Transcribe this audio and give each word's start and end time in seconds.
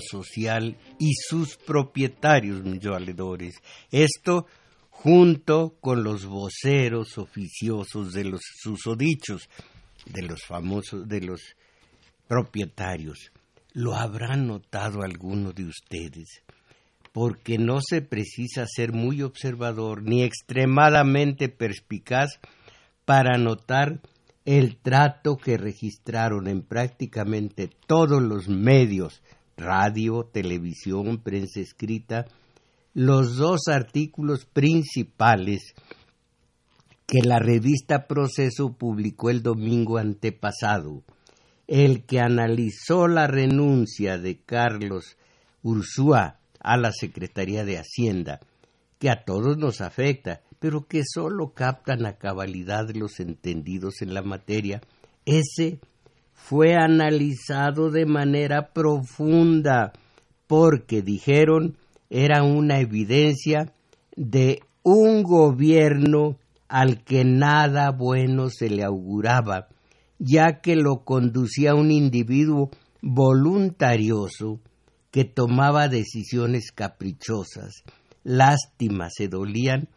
Social 0.00 0.76
y 0.98 1.12
sus 1.14 1.56
propietarios, 1.56 2.62
valedores. 2.84 3.54
Esto 3.90 4.46
junto 4.90 5.76
con 5.80 6.02
los 6.04 6.26
voceros 6.26 7.16
oficiosos 7.16 8.12
de 8.12 8.24
los 8.24 8.40
susodichos, 8.62 9.48
de 10.04 10.22
los 10.22 10.42
famosos, 10.46 11.08
de 11.08 11.20
los 11.22 11.40
propietarios. 12.28 13.30
¿Lo 13.72 13.94
habrá 13.94 14.36
notado 14.36 15.02
alguno 15.02 15.52
de 15.52 15.64
ustedes? 15.64 16.42
Porque 17.12 17.58
no 17.58 17.80
se 17.80 18.02
precisa 18.02 18.66
ser 18.66 18.92
muy 18.92 19.22
observador 19.22 20.02
ni 20.02 20.22
extremadamente 20.22 21.48
perspicaz 21.48 22.38
para 23.04 23.38
notar 23.38 24.00
el 24.44 24.76
trato 24.76 25.36
que 25.36 25.56
registraron 25.56 26.48
en 26.48 26.62
prácticamente 26.62 27.70
todos 27.86 28.22
los 28.22 28.48
medios, 28.48 29.22
radio, 29.60 30.24
televisión, 30.24 31.18
prensa 31.18 31.60
escrita, 31.60 32.26
los 32.94 33.36
dos 33.36 33.68
artículos 33.68 34.46
principales 34.46 35.74
que 37.06 37.22
la 37.22 37.38
revista 37.38 38.06
Proceso 38.06 38.72
publicó 38.72 39.30
el 39.30 39.42
domingo 39.42 39.98
antepasado, 39.98 41.02
el 41.66 42.04
que 42.04 42.20
analizó 42.20 43.08
la 43.08 43.26
renuncia 43.26 44.18
de 44.18 44.40
Carlos 44.40 45.16
Ursúa 45.62 46.38
a 46.60 46.76
la 46.76 46.92
Secretaría 46.92 47.64
de 47.64 47.78
Hacienda, 47.78 48.40
que 48.98 49.10
a 49.10 49.24
todos 49.24 49.56
nos 49.56 49.80
afecta, 49.80 50.42
pero 50.58 50.86
que 50.86 51.02
sólo 51.04 51.52
captan 51.54 52.06
a 52.06 52.18
cabalidad 52.18 52.90
los 52.90 53.18
entendidos 53.18 54.02
en 54.02 54.14
la 54.14 54.22
materia, 54.22 54.80
ese 55.24 55.80
fue 56.42 56.74
analizado 56.74 57.90
de 57.90 58.06
manera 58.06 58.72
profunda, 58.72 59.92
porque 60.46 61.02
dijeron 61.02 61.76
era 62.08 62.42
una 62.42 62.80
evidencia 62.80 63.72
de 64.16 64.60
un 64.82 65.22
gobierno 65.22 66.38
al 66.68 67.04
que 67.04 67.24
nada 67.24 67.90
bueno 67.92 68.50
se 68.50 68.68
le 68.68 68.82
auguraba, 68.82 69.68
ya 70.18 70.60
que 70.60 70.74
lo 70.74 71.04
conducía 71.04 71.74
un 71.74 71.92
individuo 71.92 72.70
voluntarioso 73.00 74.60
que 75.12 75.24
tomaba 75.24 75.88
decisiones 75.88 76.72
caprichosas. 76.72 77.84
Lástima 78.24 79.08
se 79.10 79.28
dolían 79.28 79.88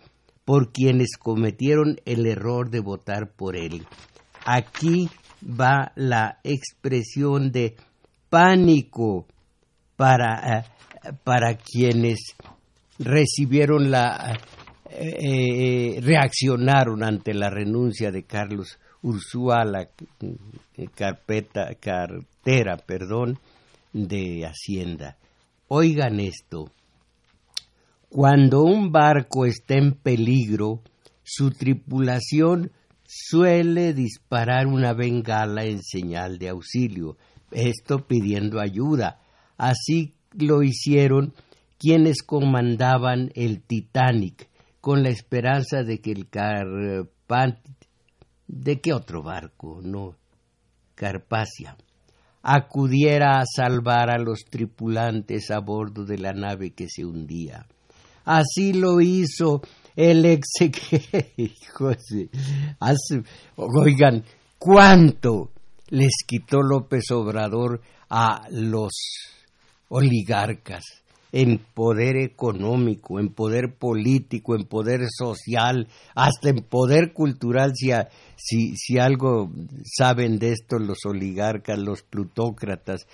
por 0.45 0.71
quienes 0.71 1.17
cometieron 1.17 1.99
el 2.05 2.25
error 2.27 2.69
de 2.69 2.79
votar 2.79 3.31
por 3.31 3.55
él. 3.55 3.85
Aquí 4.45 5.09
va 5.43 5.91
la 5.95 6.39
expresión 6.43 7.51
de 7.51 7.75
pánico 8.29 9.27
para, 9.95 10.59
eh, 10.59 10.63
para 11.23 11.55
quienes 11.55 12.35
recibieron 12.99 13.91
la 13.91 14.39
eh, 14.89 15.95
eh, 15.97 16.01
reaccionaron 16.01 17.03
ante 17.03 17.33
la 17.33 17.49
renuncia 17.49 18.11
de 18.11 18.23
Carlos 18.23 18.77
Ursúa 19.01 19.65
la 19.65 19.89
carpeta 20.95 21.73
cartera, 21.75 22.77
perdón, 22.77 23.39
de 23.91 24.45
Hacienda. 24.45 25.17
Oigan 25.67 26.19
esto. 26.19 26.69
Cuando 28.07 28.61
un 28.61 28.91
barco 28.91 29.45
está 29.45 29.75
en 29.75 29.93
peligro, 29.93 30.81
su 31.23 31.51
tripulación 31.51 32.71
suele 33.05 33.93
disparar 33.93 34.67
una 34.67 34.93
bengala 34.93 35.65
en 35.65 35.81
señal 35.81 36.37
de 36.39 36.49
auxilio, 36.49 37.17
esto 37.51 38.07
pidiendo 38.07 38.59
ayuda. 38.59 39.19
Así 39.57 40.13
lo 40.33 40.63
hicieron 40.63 41.33
quienes 41.77 42.23
comandaban 42.23 43.31
el 43.35 43.61
Titanic, 43.61 44.49
con 44.81 45.03
la 45.03 45.09
esperanza 45.09 45.83
de 45.83 45.99
que 45.99 46.11
el 46.11 46.29
Carpant... 46.29 47.57
¿De 48.47 48.81
qué 48.81 48.93
otro 48.93 49.23
barco? 49.23 49.79
No, 49.81 50.15
Carpacia 50.95 51.77
acudiera 52.43 53.39
a 53.39 53.45
salvar 53.45 54.09
a 54.11 54.19
los 54.19 54.41
tripulantes 54.49 55.49
a 55.49 55.59
bordo 55.59 56.03
de 56.03 56.17
la 56.17 56.33
nave 56.33 56.71
que 56.71 56.89
se 56.89 57.05
hundía. 57.05 57.65
Así 58.25 58.73
lo 58.73 58.99
hizo 58.99 59.61
el 59.95 60.25
ex. 60.25 60.47
Oigan, 63.55 64.23
¿cuánto 64.57 65.51
les 65.89 66.13
quitó 66.25 66.61
López 66.61 67.11
Obrador 67.11 67.81
a 68.09 68.47
los 68.49 68.91
oligarcas? 69.89 70.83
en 71.35 71.59
poder 71.73 72.17
económico, 72.17 73.19
en 73.19 73.29
poder 73.29 73.73
político, 73.73 74.55
en 74.55 74.65
poder 74.65 74.99
social, 75.09 75.87
hasta 76.13 76.49
en 76.49 76.57
poder 76.57 77.11
cultural, 77.11 77.73
si 77.75 78.99
algo 78.99 79.49
saben 79.83 80.37
de 80.37 80.51
esto 80.51 80.77
los 80.77 80.99
oligarcas, 81.05 81.79
los 81.79 82.03
plutócratas, 82.03 83.07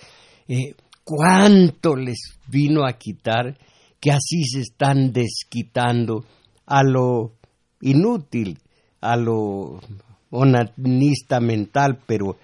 eh, 0.48 0.74
¿cuánto 1.02 1.96
les 1.96 2.18
vino 2.46 2.86
a 2.86 2.98
quitar 2.98 3.56
que 3.98 4.10
así 4.10 4.44
se 4.44 4.60
están 4.60 5.14
desquitando 5.14 6.26
a 6.70 6.84
lo 6.84 7.32
inútil, 7.80 8.60
a 9.00 9.16
lo 9.16 9.80
onanista 10.30 11.40
mental, 11.40 11.98
pero, 12.06 12.36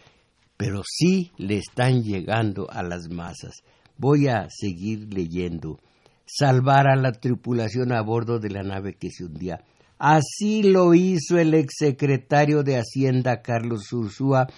pero 0.57 0.83
sí 0.85 1.31
le 1.39 1.59
están 1.59 2.03
llegando 2.03 2.69
a 2.69 2.83
las 2.83 3.09
masas. 3.09 3.63
Voy 3.97 4.27
a 4.27 4.49
seguir 4.51 5.15
leyendo. 5.15 5.79
Salvar 6.27 6.89
a 6.89 6.97
la 6.97 7.13
tripulación 7.13 7.93
a 7.93 8.03
bordo 8.03 8.41
de 8.41 8.51
la 8.51 8.65
nave 8.65 8.95
que 8.95 9.11
se 9.11 9.25
hundía. 9.25 9.61
Así 9.97 10.65
lo 10.65 10.93
hizo 10.93 11.39
el 11.39 11.55
exsecretario 11.55 12.65
de 12.65 12.79
Hacienda 12.79 13.43
Carlos 13.43 13.93
Ursúa 13.93 14.49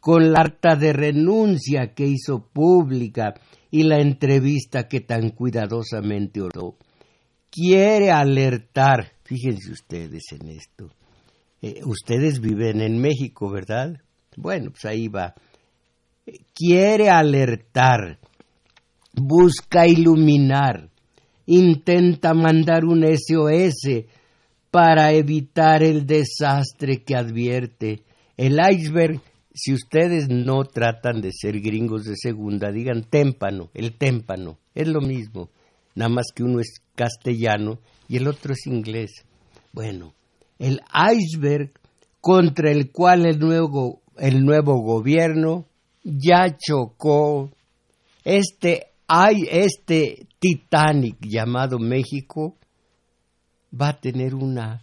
con 0.00 0.32
la 0.32 0.40
harta 0.40 0.74
de 0.74 0.92
renuncia 0.92 1.94
que 1.94 2.08
hizo 2.08 2.44
pública 2.52 3.34
y 3.70 3.84
la 3.84 4.00
entrevista 4.00 4.88
que 4.88 5.00
tan 5.00 5.30
cuidadosamente 5.30 6.42
oró. 6.42 6.74
Quiere 7.52 8.10
alertar, 8.10 9.12
fíjense 9.24 9.70
ustedes 9.70 10.22
en 10.32 10.48
esto. 10.48 10.88
Eh, 11.60 11.80
ustedes 11.84 12.40
viven 12.40 12.80
en 12.80 12.98
México, 12.98 13.50
¿verdad? 13.50 14.00
Bueno, 14.36 14.70
pues 14.70 14.86
ahí 14.86 15.08
va. 15.08 15.34
Quiere 16.54 17.10
alertar, 17.10 18.18
busca 19.12 19.86
iluminar, 19.86 20.88
intenta 21.44 22.32
mandar 22.32 22.86
un 22.86 23.04
SOS 23.04 24.06
para 24.70 25.12
evitar 25.12 25.82
el 25.82 26.06
desastre 26.06 27.02
que 27.04 27.14
advierte. 27.14 28.02
El 28.38 28.58
iceberg 28.72 29.20
si 29.54 29.72
ustedes 29.72 30.28
no 30.28 30.64
tratan 30.64 31.20
de 31.20 31.30
ser 31.32 31.60
gringos 31.60 32.04
de 32.04 32.16
segunda, 32.16 32.72
digan 32.72 33.04
témpano, 33.04 33.70
el 33.74 33.96
témpano, 33.98 34.58
es 34.74 34.88
lo 34.88 35.00
mismo, 35.00 35.50
nada 35.94 36.08
más 36.08 36.26
que 36.34 36.42
uno 36.42 36.60
es 36.60 36.81
castellano 36.94 37.78
y 38.08 38.16
el 38.16 38.28
otro 38.28 38.52
es 38.52 38.66
inglés. 38.66 39.24
Bueno, 39.72 40.14
el 40.58 40.80
iceberg 41.12 41.72
contra 42.20 42.70
el 42.70 42.90
cual 42.90 43.26
el 43.26 43.38
nuevo, 43.38 44.02
el 44.18 44.44
nuevo 44.44 44.80
gobierno 44.82 45.66
ya 46.04 46.56
chocó, 46.56 47.50
este, 48.24 48.92
hay, 49.06 49.44
este 49.50 50.26
Titanic 50.38 51.16
llamado 51.20 51.78
México 51.78 52.56
va 53.78 53.90
a 53.90 54.00
tener 54.00 54.34
una, 54.34 54.82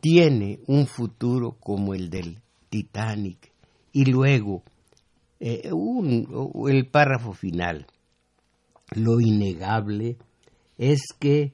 tiene 0.00 0.60
un 0.66 0.86
futuro 0.86 1.56
como 1.58 1.94
el 1.94 2.10
del 2.10 2.38
Titanic 2.68 3.52
y 3.92 4.04
luego 4.04 4.62
eh, 5.40 5.70
el 6.68 6.86
párrafo 6.86 7.32
final. 7.32 7.86
Lo 8.92 9.20
innegable 9.20 10.16
es 10.80 11.08
que 11.18 11.52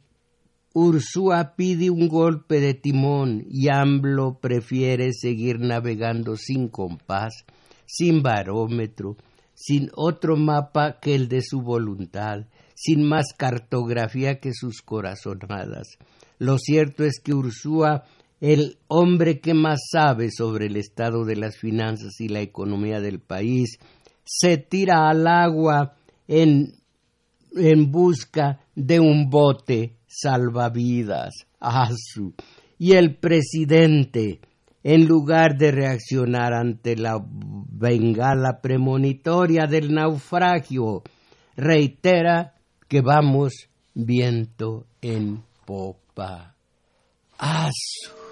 Ursúa 0.72 1.56
pide 1.56 1.90
un 1.90 2.06
golpe 2.06 2.60
de 2.60 2.74
timón 2.74 3.44
y 3.50 3.68
AMLO 3.68 4.38
prefiere 4.38 5.12
seguir 5.12 5.58
navegando 5.58 6.36
sin 6.36 6.68
compás, 6.68 7.44
sin 7.86 8.22
barómetro, 8.22 9.16
sin 9.52 9.90
otro 9.96 10.36
mapa 10.36 11.00
que 11.00 11.16
el 11.16 11.28
de 11.28 11.42
su 11.42 11.60
voluntad, 11.60 12.46
sin 12.76 13.02
más 13.02 13.32
cartografía 13.36 14.38
que 14.38 14.52
sus 14.54 14.80
corazonadas. 14.80 15.98
Lo 16.38 16.56
cierto 16.56 17.02
es 17.02 17.18
que 17.18 17.34
Ursúa, 17.34 18.04
el 18.40 18.78
hombre 18.86 19.40
que 19.40 19.54
más 19.54 19.80
sabe 19.90 20.30
sobre 20.30 20.66
el 20.66 20.76
estado 20.76 21.24
de 21.24 21.34
las 21.34 21.56
finanzas 21.56 22.20
y 22.20 22.28
la 22.28 22.42
economía 22.42 23.00
del 23.00 23.18
país, 23.18 23.80
se 24.24 24.56
tira 24.56 25.08
al 25.08 25.26
agua 25.26 25.96
en, 26.28 26.74
en 27.56 27.90
busca 27.90 28.60
de 28.76 29.00
un 29.00 29.28
bote 29.28 29.96
salvavidas. 30.06 31.34
Asu. 31.58 32.34
Y 32.78 32.92
el 32.92 33.16
presidente, 33.16 34.40
en 34.84 35.06
lugar 35.06 35.56
de 35.56 35.72
reaccionar 35.72 36.52
ante 36.52 36.94
la 36.94 37.18
bengala 37.20 38.60
premonitoria 38.60 39.66
del 39.66 39.92
naufragio, 39.92 41.02
reitera 41.56 42.54
que 42.86 43.00
vamos 43.00 43.68
viento 43.94 44.86
en 45.00 45.42
popa. 45.64 46.54
Asu. 47.38 48.25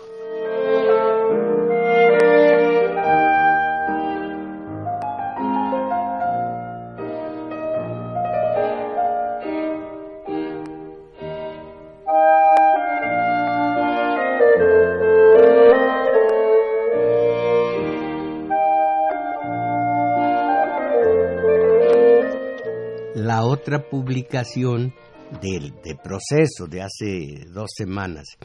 Otra 23.64 23.88
publicación 23.88 24.92
del 25.40 25.72
de 25.82 25.96
proceso 25.96 26.66
de 26.68 26.82
hace 26.82 27.46
dos 27.50 27.70
semanas. 27.74 28.36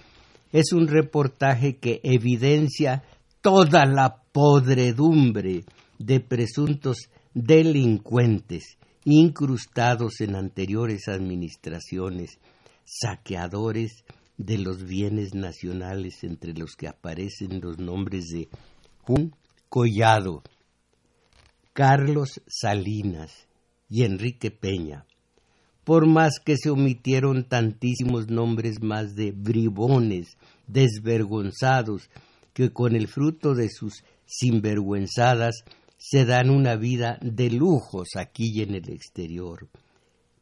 Es 0.54 0.72
un 0.72 0.88
reportaje 0.88 1.76
que 1.76 2.00
evidencia 2.04 3.04
toda 3.42 3.86
la 3.86 4.24
podredumbre 4.32 5.66
de 5.98 6.22
presuntos 6.22 7.10
delincuentes 7.34 8.78
incrustados 9.04 10.22
en 10.22 10.38
anteriores 10.38 11.10
administraciones, 11.10 12.40
saqueadores 12.86 14.06
de 14.38 14.58
los 14.58 14.86
bienes 14.86 15.36
nacionales 15.36 16.24
entre 16.24 16.54
los 16.54 16.78
que 16.78 16.88
aparecen 16.88 17.60
los 17.60 17.78
nombres 17.78 18.28
de 18.30 18.48
Jun 19.02 19.36
Collado, 19.68 20.44
Carlos 21.74 22.42
Salinas 22.48 23.50
y 23.90 24.04
Enrique 24.04 24.52
Peña, 24.52 25.06
por 25.90 26.06
más 26.06 26.40
que 26.40 26.56
se 26.56 26.70
omitieron 26.70 27.46
tantísimos 27.46 28.30
nombres 28.30 28.80
más 28.80 29.16
de 29.16 29.32
bribones, 29.32 30.38
desvergonzados, 30.68 32.12
que 32.54 32.72
con 32.72 32.96
el 32.96 33.08
fruto 33.08 33.56
de 33.56 33.70
sus 33.70 34.04
sinvergüenzadas 34.24 35.64
se 35.98 36.26
dan 36.26 36.52
una 36.52 36.76
vida 36.76 37.18
de 37.24 37.50
lujos 37.50 38.10
aquí 38.18 38.52
y 38.54 38.62
en 38.62 38.76
el 38.76 38.88
exterior. 38.88 39.68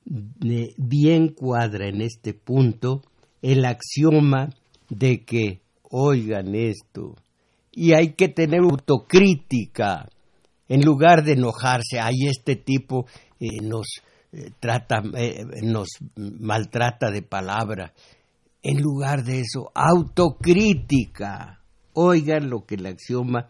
Bien 0.04 1.30
cuadra 1.30 1.88
en 1.88 2.02
este 2.02 2.34
punto 2.34 3.02
el 3.42 3.64
axioma 3.64 4.50
de 4.90 5.24
que, 5.24 5.62
oigan 5.84 6.56
esto, 6.56 7.16
y 7.72 7.94
hay 7.94 8.16
que 8.16 8.28
tener 8.28 8.60
autocrítica, 8.64 10.10
en 10.68 10.82
lugar 10.82 11.24
de 11.24 11.32
enojarse, 11.32 12.02
hay 12.02 12.28
este 12.28 12.58
tipo 12.58 13.06
eh, 13.40 13.62
nos 13.62 13.88
eh, 14.32 14.52
trata, 14.60 15.02
eh, 15.16 15.46
nos 15.64 15.90
maltrata 16.16 17.12
de 17.12 17.22
palabra. 17.22 17.94
En 18.62 18.82
lugar 18.82 19.24
de 19.24 19.42
eso, 19.42 19.72
autocrítica. 19.74 21.62
Oigan 21.94 22.50
lo 22.50 22.66
que 22.66 22.76
el 22.76 22.86
axioma 22.86 23.48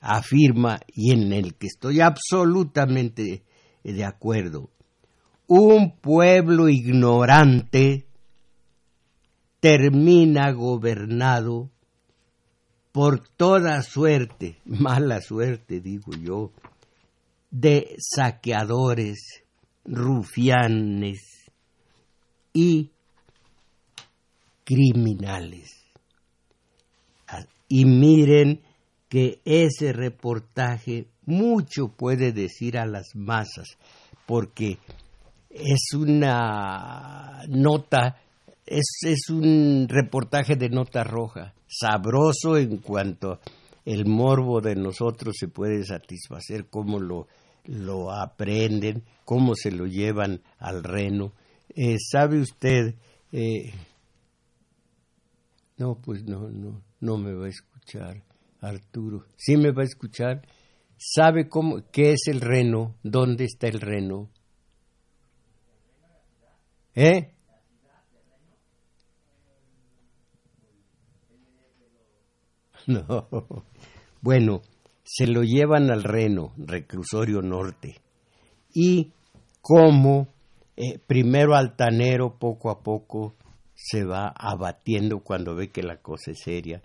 afirma 0.00 0.80
y 0.88 1.12
en 1.12 1.32
el 1.32 1.54
que 1.56 1.66
estoy 1.66 2.00
absolutamente 2.00 3.42
de 3.84 4.04
acuerdo. 4.04 4.70
Un 5.46 5.96
pueblo 6.00 6.68
ignorante 6.68 8.06
termina 9.60 10.50
gobernado 10.52 11.70
por 12.92 13.20
toda 13.36 13.82
suerte, 13.82 14.58
mala 14.64 15.20
suerte 15.20 15.80
digo 15.80 16.12
yo, 16.12 16.52
de 17.50 17.96
saqueadores, 17.98 19.44
rufianes 19.84 21.50
y 22.52 22.90
criminales. 24.64 25.70
Y 27.68 27.84
miren 27.84 28.60
que 29.08 29.40
ese 29.44 29.92
reportaje 29.92 31.06
mucho 31.24 31.88
puede 31.88 32.32
decir 32.32 32.78
a 32.78 32.86
las 32.86 33.14
masas, 33.14 33.76
porque 34.26 34.78
es 35.50 35.92
una 35.94 37.42
nota, 37.48 38.20
es, 38.64 38.98
es 39.02 39.30
un 39.30 39.86
reportaje 39.88 40.56
de 40.56 40.68
nota 40.68 41.02
roja, 41.02 41.54
sabroso 41.66 42.56
en 42.56 42.78
cuanto 42.78 43.40
el 43.86 44.04
morbo 44.04 44.60
de 44.60 44.74
nosotros 44.74 45.36
se 45.38 45.46
puede 45.48 45.84
satisfacer, 45.84 46.66
cómo 46.68 46.98
lo, 46.98 47.28
lo 47.64 48.10
aprenden, 48.10 49.04
cómo 49.24 49.54
se 49.54 49.70
lo 49.70 49.86
llevan 49.86 50.42
al 50.58 50.82
reno. 50.82 51.32
Eh, 51.68 51.96
¿Sabe 52.00 52.40
usted? 52.40 52.96
Eh, 53.30 53.72
no, 55.78 55.94
pues 56.00 56.24
no, 56.24 56.50
no, 56.50 56.82
no 57.00 57.16
me 57.16 57.32
va 57.32 57.46
a 57.46 57.50
escuchar, 57.50 58.24
Arturo. 58.60 59.24
¿Sí 59.36 59.56
me 59.56 59.70
va 59.70 59.82
a 59.82 59.86
escuchar? 59.86 60.42
¿Sabe 60.98 61.48
cómo, 61.48 61.84
qué 61.92 62.12
es 62.12 62.26
el 62.26 62.40
reno? 62.40 62.96
¿Dónde 63.04 63.44
está 63.44 63.68
el 63.68 63.80
reno? 63.80 64.30
¿Eh? 66.94 67.32
No. 72.86 73.26
Bueno, 74.20 74.62
se 75.04 75.26
lo 75.26 75.42
llevan 75.42 75.90
al 75.90 76.02
Reno, 76.02 76.52
reclusorio 76.56 77.42
norte. 77.42 77.96
Y 78.74 79.12
como 79.60 80.28
eh, 80.76 80.98
primero 80.98 81.54
altanero, 81.54 82.38
poco 82.38 82.70
a 82.70 82.82
poco 82.82 83.34
se 83.74 84.04
va 84.04 84.28
abatiendo 84.28 85.20
cuando 85.20 85.54
ve 85.54 85.70
que 85.70 85.82
la 85.82 85.98
cosa 85.98 86.32
es 86.32 86.40
seria. 86.42 86.82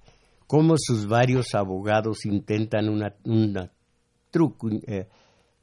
Como 0.47 0.75
sus 0.77 1.07
varios 1.07 1.55
abogados 1.55 2.25
intentan 2.25 2.89
una, 2.89 3.15
una, 3.23 3.71
eh, 4.87 5.07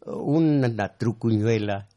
una 0.06 0.88
trucuñuela, 0.96 1.88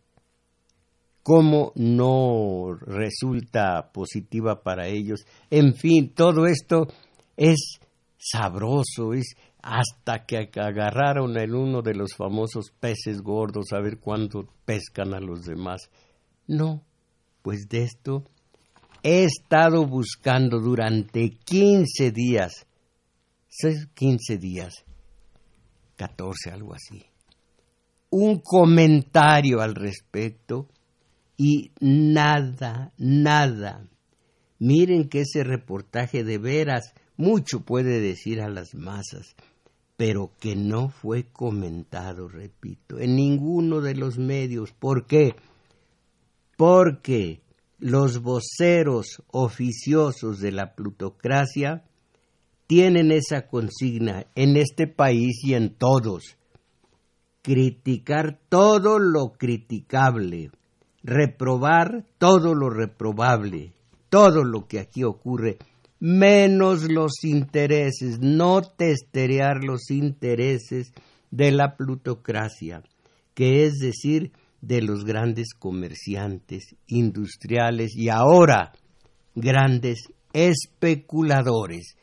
cómo 1.24 1.72
no 1.75 2.74
resulta 2.75 3.92
positiva 3.92 4.62
para 4.62 4.88
ellos. 4.88 5.25
En 5.50 5.74
fin, 5.74 6.13
todo 6.13 6.46
esto 6.46 6.88
es 7.38 7.80
sabroso, 8.18 9.13
es 9.13 9.36
hasta 9.62 10.25
que 10.25 10.50
agarraron 10.56 11.38
en 11.38 11.53
uno 11.53 11.82
de 11.82 11.94
los 11.94 12.15
famosos 12.15 12.72
peces 12.80 13.22
gordos 13.22 13.74
a 13.74 13.80
ver 13.80 14.00
cuándo 14.00 14.48
pescan 14.65 15.13
a 15.13 15.20
los 15.20 15.46
demás. 15.46 15.89
No, 16.48 16.84
pues 17.41 17.68
de 17.70 17.84
esto 17.84 18.24
he 19.03 19.24
estado 19.24 19.86
buscando 19.86 20.60
durante 20.60 21.30
15 21.30 22.12
días, 22.12 22.65
15 23.94 24.38
días, 24.38 24.86
14, 25.98 26.51
algo 26.51 26.74
así, 26.74 27.03
un 28.10 28.39
comentario 28.39 29.62
al 29.62 29.75
respecto 29.75 30.68
y 31.38 31.72
nada, 31.80 32.94
nada. 32.98 33.88
Miren 34.60 35.10
que 35.10 35.22
ese 35.22 35.44
reportaje 35.44 36.24
de 36.24 36.38
veras 36.38 36.94
mucho 37.22 37.62
puede 37.62 38.01
decir 38.01 38.42
a 38.42 38.50
las 38.50 38.74
masas 38.75 39.36
pero 40.01 40.32
que 40.40 40.56
no 40.56 40.90
fue 40.90 41.25
comentado, 41.32 42.28
repito, 42.28 42.98
en 42.98 43.16
ninguno 43.16 43.82
de 43.82 43.94
los 43.94 44.18
medios. 44.18 44.72
¿Por 44.72 45.06
qué? 45.06 45.36
Porque 46.58 47.44
los 47.78 48.24
voceros 48.24 49.22
oficiosos 49.28 50.40
de 50.40 50.54
la 50.54 50.74
plutocracia 50.74 51.84
tienen 52.66 53.12
esa 53.12 53.46
consigna 53.46 54.25
en 54.34 54.58
este 54.58 54.88
país 54.88 55.44
y 55.44 55.54
en 55.54 55.75
todos. 55.75 56.36
Criticar 57.44 58.40
todo 58.50 58.98
lo 58.98 59.34
criticable, 59.34 60.50
reprobar 61.04 62.08
todo 62.18 62.56
lo 62.56 62.72
reprobable 62.72 63.75
todo 64.12 64.44
lo 64.44 64.68
que 64.68 64.80
aquí 64.80 65.06
ocurre, 65.06 65.58
menos 66.01 66.91
los 66.91 67.24
intereses, 67.24 68.20
no 68.20 68.63
testerear 68.63 69.63
los 69.63 69.91
intereses 69.91 70.93
de 71.29 71.51
la 71.51 71.77
plutocracia, 71.77 72.81
que 73.36 73.65
es 73.65 73.77
decir, 73.77 74.31
de 74.62 74.81
los 74.81 75.05
grandes 75.05 75.53
comerciantes, 75.53 76.75
industriales 76.88 77.96
y 77.96 78.10
ahora 78.10 78.74
grandes 79.36 80.12
especuladores. 80.34 81.96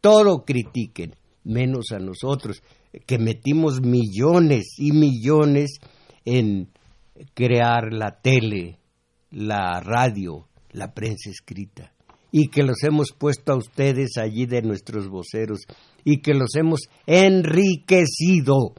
Todo 0.00 0.46
critiquen, 0.46 1.14
menos 1.44 1.92
a 1.92 1.98
nosotros, 1.98 2.62
que 3.06 3.18
metimos 3.18 3.82
millones 3.82 4.76
y 4.78 4.92
millones 4.92 5.78
en 6.24 6.70
crear 7.34 7.92
la 7.92 8.18
tele, 8.22 8.78
la 9.30 9.78
radio, 9.80 10.48
la 10.70 10.94
prensa 10.94 11.28
escrita, 11.28 11.92
y 12.32 12.48
que 12.48 12.62
los 12.62 12.82
hemos 12.82 13.12
puesto 13.12 13.52
a 13.52 13.56
ustedes 13.56 14.16
allí 14.16 14.46
de 14.46 14.62
nuestros 14.62 15.08
voceros, 15.08 15.60
y 16.02 16.22
que 16.22 16.34
los 16.34 16.54
hemos 16.56 16.80
enriquecido. 17.06 18.74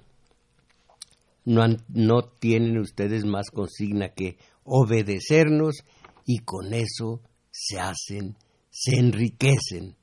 No, 1.46 1.64
no 1.88 2.24
tienen 2.24 2.80
ustedes 2.80 3.26
más 3.26 3.52
consigna 3.52 4.10
que 4.10 4.38
obedecernos 4.64 5.84
y 6.26 6.40
con 6.40 6.74
eso 6.74 7.22
se 7.52 7.80
hacen, 7.80 8.36
se 8.70 8.98
enriquecen. 8.98 9.96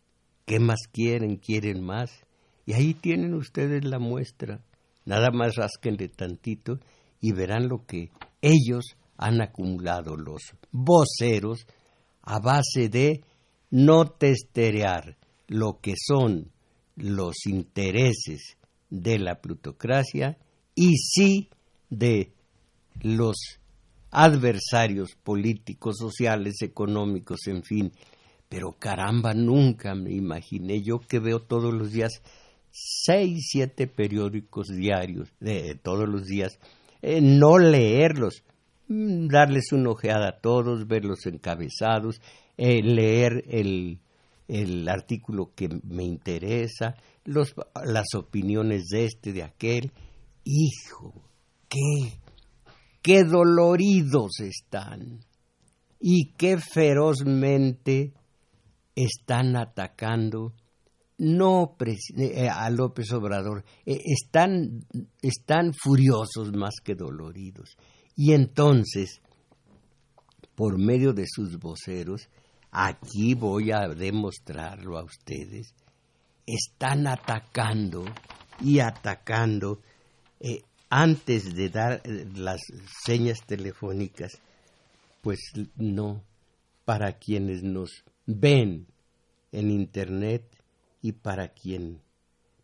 ¿Qué 0.47 0.61
más 0.61 0.81
quieren? 0.93 1.37
¿Quieren 1.37 1.83
más? 1.83 2.11
Y 2.67 2.75
ahí 2.75 2.95
tienen 2.95 3.35
ustedes 3.35 3.85
la 3.85 3.99
muestra. 3.99 4.61
Nada 5.05 5.31
más 5.33 5.57
rasquenle 5.57 6.09
tantito 6.09 6.79
y 7.21 7.33
verán 7.33 7.69
lo 7.69 7.85
que 7.87 8.11
ellos 8.43 8.85
han 9.17 9.41
acumulado 9.41 10.17
los 10.17 10.43
voceros 10.71 11.67
a 12.23 12.39
base 12.39 12.89
de 12.89 13.23
no 13.71 14.07
testerear 14.07 15.17
lo 15.47 15.81
que 15.81 15.95
son 15.97 16.51
los 16.97 17.47
intereses 17.47 18.57
de 18.91 19.19
la 19.19 19.41
plutocracia 19.41 20.39
y 20.75 20.97
sí 20.97 21.49
de 21.89 22.33
los 23.03 23.37
adversarios 24.11 25.15
políticos, 25.23 25.97
sociales, 25.99 26.63
económicos, 26.63 27.47
en 27.47 27.63
fin. 27.63 27.93
Pero 28.49 28.73
caramba, 28.73 29.33
nunca 29.33 29.95
me 29.95 30.13
imaginé 30.13 30.83
yo 30.83 31.01
que 31.01 31.21
veo 31.21 31.41
todos 31.41 31.73
los 31.73 31.93
días 31.93 32.21
seis, 32.73 33.49
siete 33.51 33.87
periódicos 33.87 34.69
diarios, 34.69 35.33
de 35.41 35.75
todos 35.81 36.09
los 36.09 36.27
días, 36.27 36.59
eh, 37.03 37.21
no 37.21 37.59
leerlos, 37.59 38.43
mm, 38.89 39.29
darles 39.29 39.73
una 39.73 39.91
ojeada 39.91 40.29
a 40.29 40.41
todos, 40.41 40.87
ver 40.87 41.05
los 41.05 41.27
encabezados, 41.27 42.21
eh, 42.63 42.83
leer 42.83 43.43
el, 43.49 44.01
el 44.47 44.87
artículo 44.87 45.55
que 45.55 45.71
me 45.83 46.05
interesa, 46.05 46.95
los, 47.25 47.55
las 47.87 48.15
opiniones 48.15 48.89
de 48.89 49.07
este, 49.07 49.33
de 49.33 49.43
aquel. 49.43 49.93
Hijo, 50.45 51.15
qué, 51.71 52.19
qué 53.01 53.25
doloridos 53.25 54.41
están 54.41 55.21
y 55.99 56.33
qué 56.37 56.59
ferozmente 56.59 58.13
están 58.95 59.57
atacando 59.57 60.53
no 61.17 61.77
eh, 62.19 62.47
a 62.51 62.69
López 62.69 63.11
Obrador, 63.13 63.65
eh, 63.87 64.03
están, 64.05 64.85
están 65.23 65.73
furiosos 65.73 66.53
más 66.53 66.75
que 66.85 66.95
doloridos. 66.95 67.79
Y 68.17 68.33
entonces, 68.35 69.23
por 70.55 70.79
medio 70.79 71.15
de 71.15 71.25
sus 71.27 71.59
voceros, 71.59 72.29
aquí 72.71 73.35
voy 73.35 73.73
a 73.73 73.89
demostrarlo 73.89 74.99
a 74.99 75.05
ustedes, 75.05 75.75
están 76.47 77.07
atacando 77.07 78.05
y 78.61 78.81
atacando 78.81 79.81
eh, 80.41 80.63
antes 80.89 81.55
de 81.55 81.69
dar 81.69 82.03
las 82.35 82.61
señas 83.05 83.39
telefónicas, 83.47 84.33
pues 85.21 85.39
no, 85.77 86.23
para 86.85 87.13
quienes 87.19 87.63
nos 87.63 88.05
ven 88.27 88.87
en 89.53 89.71
Internet, 89.71 90.45
y 91.03 91.13
para 91.13 91.49
quien 91.49 92.01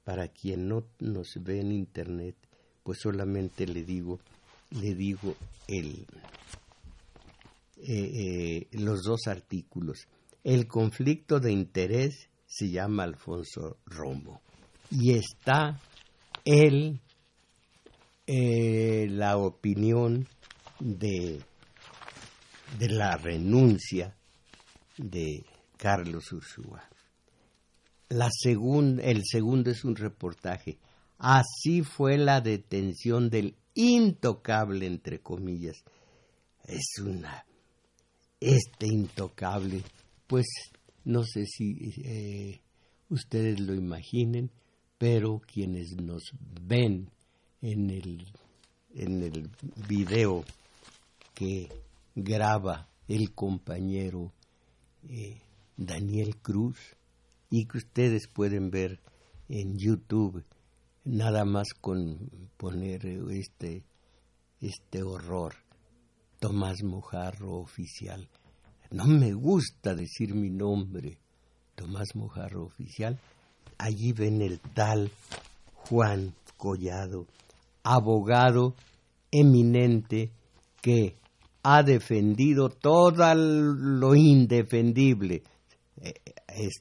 para 0.05 0.29
quien 0.29 0.69
no 0.69 0.85
nos 1.01 1.43
ve 1.43 1.61
en 1.61 1.73
internet 1.73 2.37
pues 2.83 2.99
solamente 3.01 3.67
le 3.67 3.83
digo 3.83 4.21
le 4.71 4.95
digo 4.95 5.35
el 5.67 6.07
eh, 7.77 7.87
eh, 7.87 8.69
los 8.73 9.03
dos 9.03 9.27
artículos 9.27 10.09
el 10.45 10.67
conflicto 10.67 11.41
de 11.41 11.53
interés 11.53 12.29
se 12.47 12.71
llama 12.71 13.05
Alfonso 13.05 13.79
Romo 13.87 14.41
y 14.91 15.13
está 15.13 15.81
él 16.45 17.01
eh, 18.27 19.07
la 19.11 19.37
opinión 19.39 20.29
de 20.81 21.41
de 22.79 22.89
la 22.89 23.17
renuncia 23.17 24.17
de 24.97 25.45
Carlos 25.77 26.33
Ursúa 26.33 26.89
la 28.09 28.31
el 29.03 29.23
segundo 29.25 29.71
es 29.71 29.85
un 29.85 29.97
reportaje. 29.97 30.79
Así 31.19 31.83
fue 31.83 32.19
la 32.19 32.41
detención 32.41 33.31
del 33.31 33.57
intocable, 33.75 34.87
entre 34.87 35.21
comillas. 35.21 35.83
Es 36.65 36.99
una... 37.01 37.46
Este 38.41 38.87
intocable, 38.87 39.83
pues 40.27 40.47
no 41.05 41.25
sé 41.25 41.47
si 41.47 41.95
eh, 42.05 42.61
ustedes 43.09 43.61
lo 43.61 43.75
imaginen, 43.75 44.51
pero 44.99 45.41
quienes 45.41 45.97
nos 45.97 46.23
ven 46.63 47.11
en 47.63 47.91
el, 47.91 48.27
en 48.95 49.23
el 49.23 49.51
video 49.89 50.45
que 51.35 51.69
graba 52.15 52.89
el 53.09 53.33
compañero 53.33 54.33
eh, 55.09 55.41
Daniel 55.77 56.37
Cruz, 56.37 56.79
y 57.51 57.67
que 57.67 57.79
ustedes 57.79 58.29
pueden 58.29 58.71
ver 58.71 59.01
en 59.49 59.79
YouTube 59.79 60.45
nada 61.05 61.45
más 61.45 61.69
con 61.81 62.51
poner 62.57 63.07
este 63.31 63.85
este 64.61 65.03
horror 65.03 65.55
Tomás 66.39 66.83
Mojarro 66.83 67.55
oficial. 67.55 68.29
No 68.91 69.07
me 69.07 69.33
gusta 69.33 69.95
decir 69.95 70.35
mi 70.35 70.51
nombre. 70.51 71.19
Tomás 71.75 72.15
Mojarro 72.15 72.65
oficial. 72.65 73.19
Allí 73.79 74.13
ven 74.13 74.43
el 74.43 74.61
tal 74.61 75.11
Juan 75.75 76.35
Collado 76.57 77.27
abogado 77.87 78.75
eminente 79.31 80.31
que 80.83 81.15
ha 81.63 81.83
defendido 81.83 82.69
todo 82.69 83.35
lo 83.35 84.15
indefendible. 84.15 85.43
Eh, 86.01 86.15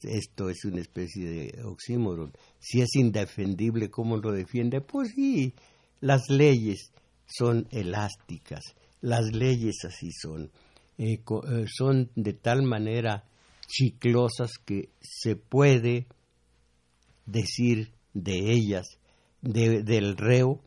esto 0.03 0.49
es 0.49 0.65
una 0.65 0.81
especie 0.81 1.29
de 1.29 1.63
oxímoron. 1.63 2.31
Si 2.59 2.81
es 2.81 2.95
indefendible, 2.95 3.89
¿cómo 3.89 4.17
lo 4.17 4.31
defiende? 4.31 4.81
Pues 4.81 5.11
sí, 5.15 5.53
las 6.01 6.29
leyes 6.29 6.91
son 7.25 7.67
elásticas, 7.71 8.61
las 9.01 9.33
leyes 9.33 9.83
así 9.85 10.11
son. 10.11 10.51
Eh, 10.97 11.21
eh, 11.27 11.65
son 11.67 12.09
de 12.15 12.33
tal 12.33 12.63
manera 12.63 13.25
chiclosas 13.67 14.57
que 14.63 14.89
se 15.01 15.35
puede 15.35 16.07
decir 17.25 17.91
de 18.13 18.53
ellas, 18.53 18.99
del 19.41 20.15
reo, 20.17 20.61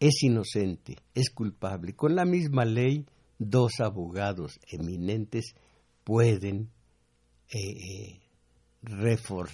es 0.00 0.22
inocente, 0.22 0.96
es 1.14 1.30
culpable. 1.30 1.94
Con 1.94 2.16
la 2.16 2.24
misma 2.24 2.64
ley, 2.64 3.06
dos 3.38 3.80
abogados 3.80 4.58
eminentes 4.68 5.54
pueden 6.04 6.70
eh, 7.48 8.20
reformar 8.82 9.48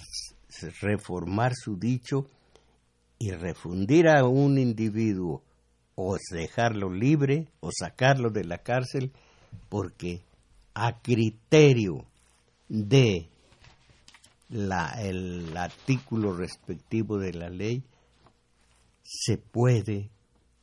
su 1.55 1.77
dicho 1.77 2.29
y 3.19 3.31
refundir 3.31 4.07
a 4.07 4.25
un 4.25 4.57
individuo 4.57 5.43
o 5.95 6.17
dejarlo 6.31 6.91
libre 6.91 7.47
o 7.59 7.69
sacarlo 7.71 8.29
de 8.29 8.43
la 8.43 8.59
cárcel 8.59 9.11
porque 9.69 10.21
a 10.73 10.99
criterio 11.01 12.05
de 12.67 13.29
el 14.49 15.55
artículo 15.57 16.35
respectivo 16.35 17.17
de 17.17 17.33
la 17.33 17.49
ley 17.49 17.83
se 19.03 19.37
puede 19.37 20.09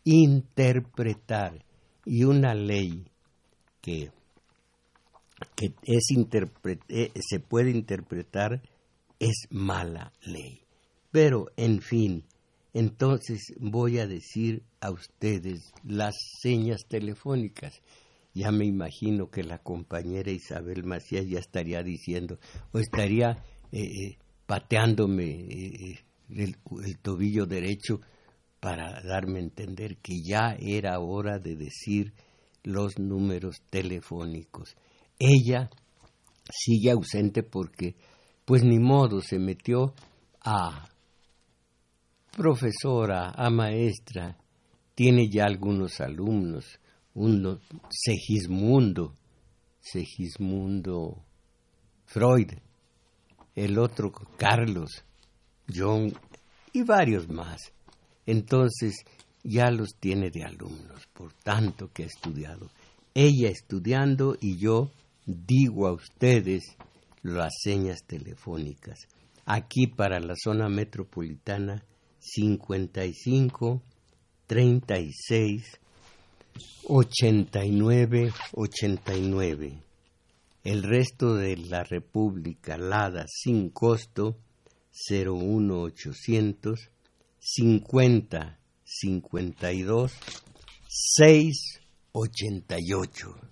interpretar 0.05 1.65
y 2.05 2.25
una 2.25 2.55
ley 2.55 3.05
que 3.81 4.11
que 5.57 5.73
es 5.83 6.05
eh, 6.89 7.13
se 7.21 7.41
puede 7.41 7.71
interpretar 7.71 8.63
es 9.19 9.47
mala 9.51 10.13
ley. 10.23 10.61
Pero, 11.11 11.47
en 11.57 11.81
fin, 11.81 12.25
entonces 12.73 13.55
voy 13.59 13.99
a 13.99 14.07
decir 14.07 14.63
a 14.81 14.91
ustedes 14.91 15.73
las 15.85 16.15
señas 16.41 16.87
telefónicas. 16.89 17.83
ya 18.33 18.53
me 18.53 18.65
imagino 18.65 19.29
que 19.29 19.43
la 19.43 19.59
compañera 19.59 20.31
Isabel 20.31 20.85
Macías 20.85 21.27
ya 21.27 21.41
estaría 21.41 21.83
diciendo, 21.83 22.39
o 22.73 22.79
estaría 22.79 23.43
eh, 23.73 23.83
eh, 23.83 24.19
pateándome 24.47 25.25
eh, 25.25 25.99
el, 26.31 26.57
tobillo 27.03 27.47
derecho 27.47 28.01
para 28.61 29.01
darme 29.03 29.39
a 29.39 29.43
entender 29.43 29.97
que 29.99 30.23
ya 30.23 30.57
era 30.59 31.01
hora 31.01 31.39
de 31.39 31.57
decir 31.57 32.13
los 32.63 32.99
números 32.99 33.63
telefónicos. 33.71 34.77
Ella 35.19 35.71
sigue 36.51 36.91
ausente 36.91 37.43
porque, 37.43 37.97
pues 38.45 38.63
ni 38.63 38.79
modo, 38.79 39.21
se 39.23 39.39
metió 39.39 39.95
a 40.43 40.89
profesora, 42.37 43.31
a 43.31 43.51
maestra, 43.51 44.37
tiene 45.01 45.31
ya 45.31 45.47
algunos 45.47 45.99
alumnos, 46.03 46.79
uno, 47.15 47.59
Segismundo, 47.89 49.15
Segismundo 49.81 51.25
Freud, 52.05 52.53
el 53.55 53.79
otro 53.79 54.13
Carlos, 54.37 54.91
John 55.75 56.13
y 56.75 56.83
varios 56.83 57.31
más. 57.31 57.73
Entonces 58.27 59.07
ya 59.43 59.71
los 59.71 59.95
tiene 59.99 60.31
de 60.31 60.45
alumnos, 60.45 61.07
por 61.15 61.33
tanto 61.33 61.91
que 61.95 62.03
ha 62.03 62.07
estudiado. 62.07 62.69
Ella 63.15 63.49
estudiando 63.49 64.37
y 64.39 64.59
yo 64.59 64.91
digo 65.25 65.87
a 65.87 65.93
ustedes 65.93 66.77
las 67.23 67.55
señas 67.63 68.05
telefónicas. 68.07 69.09
Aquí 69.47 69.87
para 69.87 70.21
la 70.21 70.35
zona 70.37 70.69
metropolitana 70.69 71.87
55 72.19 73.81
36 74.51 75.79
89 76.89 78.33
89. 78.51 79.83
El 80.65 80.83
resto 80.83 81.37
de 81.37 81.57
la 81.57 81.85
República 81.85 82.77
Lada 82.77 83.27
sin 83.29 83.71
costo 83.71 84.37
01800 85.09 86.91
50 87.39 88.59
52 88.83 90.13
688. 90.89 93.50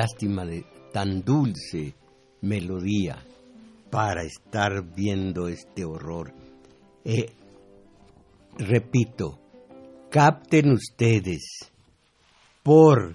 Lástima 0.00 0.46
de 0.46 0.64
tan 0.94 1.22
dulce 1.22 1.94
melodía 2.40 3.22
para 3.90 4.22
estar 4.22 4.82
viendo 4.94 5.46
este 5.46 5.84
horror. 5.84 6.32
Eh, 7.04 7.30
repito, 8.56 9.38
capten 10.10 10.72
ustedes 10.72 11.42
por 12.62 13.14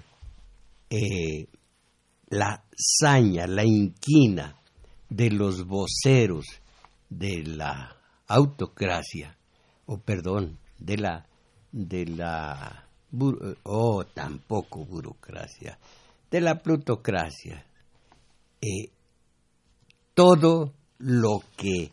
eh, 0.88 1.48
la 2.28 2.62
saña, 2.76 3.48
la 3.48 3.64
inquina 3.64 4.54
de 5.08 5.30
los 5.30 5.66
voceros 5.66 6.44
de 7.10 7.42
la 7.42 7.96
autocracia, 8.28 9.36
o 9.86 9.98
perdón, 9.98 10.56
de 10.78 10.98
la, 10.98 11.26
de 11.72 12.06
la 12.06 12.84
oh, 13.64 14.04
tampoco 14.04 14.84
burocracia, 14.84 15.78
de 16.30 16.40
la 16.40 16.58
plutocracia. 16.62 17.64
Eh, 18.60 18.90
todo 20.14 20.72
lo 20.98 21.40
que 21.56 21.92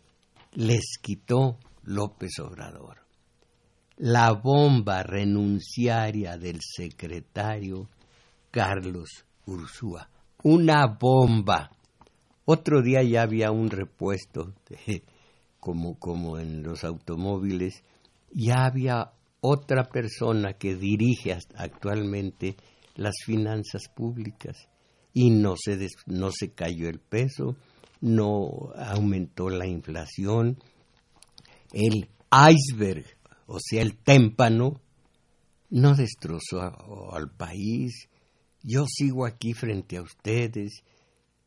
les 0.52 0.98
quitó 1.00 1.58
López 1.84 2.38
Obrador. 2.40 2.98
La 3.96 4.32
bomba 4.32 5.02
renunciaria 5.02 6.36
del 6.36 6.58
secretario 6.60 7.88
Carlos 8.50 9.24
Ursúa. 9.46 10.08
Una 10.42 10.86
bomba. 10.86 11.70
Otro 12.44 12.82
día 12.82 13.02
ya 13.02 13.22
había 13.22 13.50
un 13.50 13.70
repuesto, 13.70 14.54
como, 15.60 15.98
como 15.98 16.38
en 16.38 16.62
los 16.62 16.84
automóviles, 16.84 17.82
ya 18.30 18.66
había 18.66 19.12
otra 19.40 19.84
persona 19.84 20.54
que 20.54 20.74
dirige 20.74 21.36
actualmente 21.56 22.56
las 22.94 23.14
finanzas 23.24 23.82
públicas. 23.94 24.68
Y 25.12 25.30
no 25.30 25.54
se, 25.56 25.88
no 26.06 26.30
se 26.30 26.52
cayó 26.52 26.88
el 26.88 26.98
peso, 26.98 27.56
no 28.00 28.72
aumentó 28.76 29.48
la 29.48 29.66
inflación, 29.66 30.58
el 31.72 32.08
iceberg, 32.50 33.04
o 33.46 33.58
sea, 33.60 33.82
el 33.82 33.96
témpano, 33.96 34.80
no 35.70 35.94
destrozó 35.94 37.12
al 37.12 37.30
país. 37.30 38.08
Yo 38.62 38.86
sigo 38.86 39.26
aquí 39.26 39.52
frente 39.54 39.96
a 39.96 40.02
ustedes, 40.02 40.82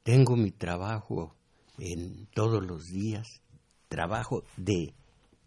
tengo 0.03 0.35
mi 0.35 0.51
trabajo 0.51 1.35
en 1.77 2.27
todos 2.33 2.65
los 2.65 2.85
días, 2.85 3.27
trabajo 3.87 4.43
de, 4.55 4.93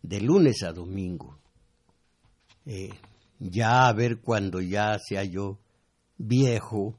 de 0.02 0.20
lunes 0.20 0.62
a 0.62 0.72
domingo. 0.72 1.38
Eh, 2.66 2.90
ya 3.38 3.88
a 3.88 3.92
ver 3.92 4.20
cuando 4.20 4.60
ya 4.60 4.98
sea 4.98 5.24
yo 5.24 5.58
viejo, 6.20 6.98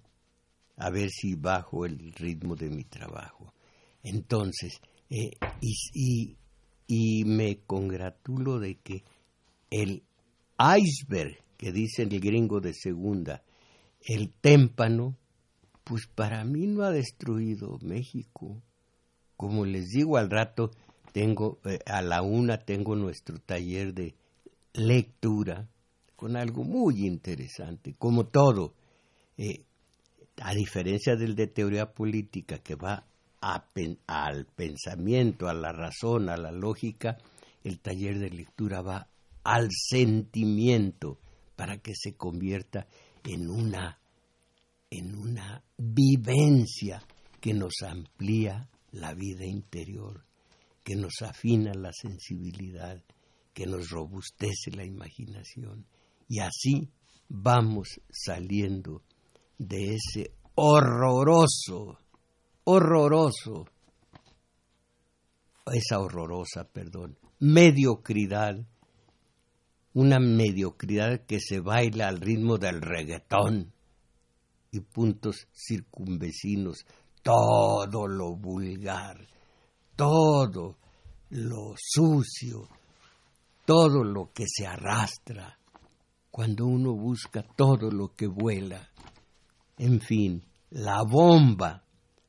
a 0.78 0.90
ver 0.90 1.10
si 1.12 1.36
bajo 1.36 1.86
el 1.86 2.12
ritmo 2.14 2.56
de 2.56 2.70
mi 2.70 2.84
trabajo. 2.84 3.54
Entonces, 4.04 4.82
eh, 5.10 5.32
y, 5.62 6.36
y, 6.88 7.26
me 7.26 7.60
congratulo 7.68 8.60
de 8.60 8.80
que 8.80 9.04
el 9.70 10.04
iceberg 10.58 11.38
que 11.58 11.72
dice 11.72 12.04
el 12.04 12.20
gringo 12.20 12.60
de 12.60 12.74
segunda, 12.74 13.44
el 14.02 14.32
témpano, 14.42 15.16
pues 15.84 16.08
para 16.08 16.44
mí 16.44 16.66
no 16.66 16.84
ha 16.84 16.92
destruido 16.92 17.78
México. 17.82 18.62
Como 19.38 19.66
les 19.66 19.90
digo 19.90 20.18
al 20.18 20.32
rato, 20.32 20.72
tengo, 21.14 21.60
eh, 21.66 21.80
a 21.86 22.02
la 22.02 22.24
una 22.24 22.58
tengo 22.58 22.96
nuestro 22.96 23.40
taller 23.40 23.94
de 23.94 24.16
lectura 24.74 25.68
con 26.16 26.36
algo 26.36 26.64
muy 26.64 27.06
interesante, 27.06 27.94
como 27.98 28.26
todo, 28.26 28.74
eh, 29.42 29.66
a 30.40 30.54
diferencia 30.54 31.16
del 31.16 31.36
de 31.36 31.48
teoría 31.48 31.94
política 31.94 32.60
que 32.60 32.76
va 32.76 33.08
al 33.42 34.46
pensamiento, 34.56 35.48
a 35.48 35.56
la 35.56 35.72
razón, 35.72 36.30
a 36.30 36.38
la 36.38 36.52
lógica, 36.52 37.18
el 37.64 37.80
taller 37.80 38.20
de 38.20 38.30
lectura 38.30 38.84
va 38.84 39.08
al 39.44 39.70
sentimiento 39.72 41.18
para 41.56 41.80
que 41.80 41.94
se 41.96 42.16
convierta 42.16 42.86
en 43.24 43.50
una 43.50 43.98
en 44.92 45.16
una 45.16 45.64
vivencia 45.76 47.02
que 47.40 47.56
nos 47.56 47.74
amplía 47.82 48.70
la 48.92 49.16
vida 49.16 49.46
interior, 49.46 50.24
que 50.84 50.96
nos 50.96 51.24
afina 51.24 51.74
la 51.74 51.94
sensibilidad, 51.94 53.02
que 53.54 53.66
nos 53.66 53.90
robustece 53.90 54.70
la 54.72 54.86
imaginación. 54.86 55.88
Y 56.28 56.42
así 56.42 56.92
vamos 57.30 58.02
saliendo 58.12 59.02
de 59.62 59.96
ese 59.96 60.34
horroroso, 60.56 62.00
horroroso, 62.64 63.66
esa 65.68 66.00
horrorosa, 66.00 66.64
perdón, 66.64 67.20
mediocridad, 67.40 68.56
una 69.94 70.20
mediocridad 70.20 71.26
que 71.28 71.40
se 71.40 71.60
baila 71.60 72.08
al 72.08 72.20
ritmo 72.20 72.58
del 72.58 72.82
reggaetón 72.82 73.72
y 74.72 74.80
puntos 74.80 75.48
circunvecinos, 75.54 76.86
todo 77.22 78.08
lo 78.08 78.36
vulgar, 78.36 79.28
todo 79.96 80.78
lo 81.30 81.76
sucio, 81.78 82.68
todo 83.66 84.04
lo 84.04 84.32
que 84.34 84.46
se 84.48 84.66
arrastra, 84.66 85.60
cuando 86.32 86.66
uno 86.66 86.94
busca 86.94 87.44
todo 87.44 87.92
lo 87.92 88.16
que 88.16 88.26
vuela. 88.26 88.91
En 89.84 90.00
fin, 90.00 90.44
la 90.70 91.02
bomba 91.02 91.84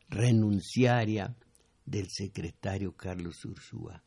renunciaria 0.08 1.36
del 1.84 2.08
secretario 2.08 2.96
Carlos 2.96 3.44
Ursúa. 3.44 4.02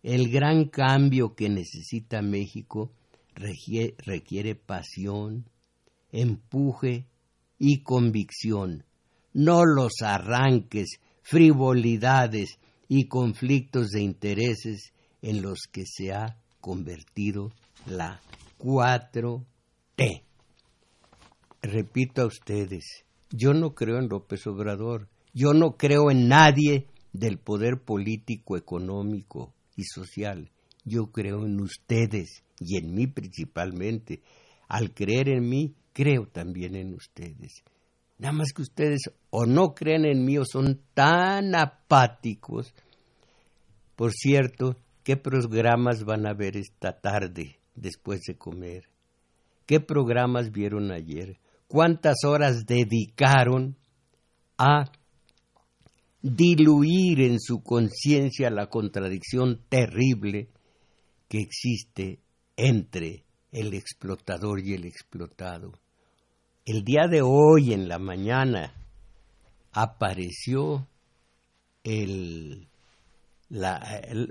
El 0.00 0.30
gran 0.30 0.68
cambio 0.68 1.34
que 1.34 1.48
necesita 1.48 2.22
México 2.22 2.92
requiere, 3.34 4.54
pasión, 4.54 5.50
empuje 6.12 7.08
y 7.58 7.82
convicción, 7.82 8.84
no 9.32 9.64
los 9.64 9.94
arranques, 10.00 11.00
frivolidades 11.22 12.60
y 12.86 13.08
conflictos 13.08 13.88
de 13.88 14.02
intereses 14.02 14.92
en 15.20 15.42
los 15.42 15.62
que 15.62 15.82
se 15.84 16.12
ha 16.12 16.40
convertido 16.60 17.50
la 17.86 18.20
4T. 18.60 20.22
Repito 21.64 22.22
a 22.22 22.26
ustedes, 22.26 23.04
yo 23.30 23.54
no 23.54 23.74
creo 23.74 23.98
en 23.98 24.08
López 24.08 24.46
Obrador, 24.46 25.08
yo 25.32 25.52
no 25.52 25.76
creo 25.76 26.10
en 26.10 26.28
nadie 26.28 26.86
del 27.12 27.38
poder 27.38 27.80
político, 27.80 28.56
económico 28.56 29.52
y 29.76 29.84
social. 29.84 30.50
Yo 30.84 31.06
creo 31.06 31.46
en 31.46 31.60
ustedes 31.60 32.42
y 32.60 32.76
en 32.76 32.94
mí 32.94 33.06
principalmente. 33.06 34.20
Al 34.68 34.92
creer 34.92 35.28
en 35.28 35.48
mí, 35.48 35.74
creo 35.92 36.26
también 36.26 36.76
en 36.76 36.94
ustedes. 36.94 37.62
Nada 38.18 38.32
más 38.32 38.52
que 38.52 38.62
ustedes 38.62 39.10
o 39.30 39.46
no 39.46 39.74
creen 39.74 40.04
en 40.04 40.24
mí 40.24 40.38
o 40.38 40.44
son 40.44 40.80
tan 40.92 41.54
apáticos. 41.54 42.74
Por 43.96 44.12
cierto, 44.12 44.76
¿qué 45.02 45.16
programas 45.16 46.04
van 46.04 46.26
a 46.26 46.34
ver 46.34 46.56
esta 46.56 47.00
tarde 47.00 47.58
después 47.74 48.20
de 48.22 48.36
comer? 48.36 48.84
¿Qué 49.66 49.80
programas 49.80 50.52
vieron 50.52 50.92
ayer? 50.92 51.38
¿Cuántas 51.74 52.18
horas 52.24 52.66
dedicaron 52.66 53.76
a 54.56 54.92
diluir 56.22 57.20
en 57.20 57.40
su 57.40 57.64
conciencia 57.64 58.48
la 58.48 58.68
contradicción 58.68 59.60
terrible 59.68 60.50
que 61.28 61.40
existe 61.40 62.20
entre 62.56 63.24
el 63.50 63.74
explotador 63.74 64.60
y 64.60 64.74
el 64.74 64.84
explotado? 64.84 65.72
El 66.64 66.84
día 66.84 67.08
de 67.10 67.22
hoy, 67.22 67.72
en 67.72 67.88
la 67.88 67.98
mañana, 67.98 68.72
apareció 69.72 70.86
el, 71.82 72.68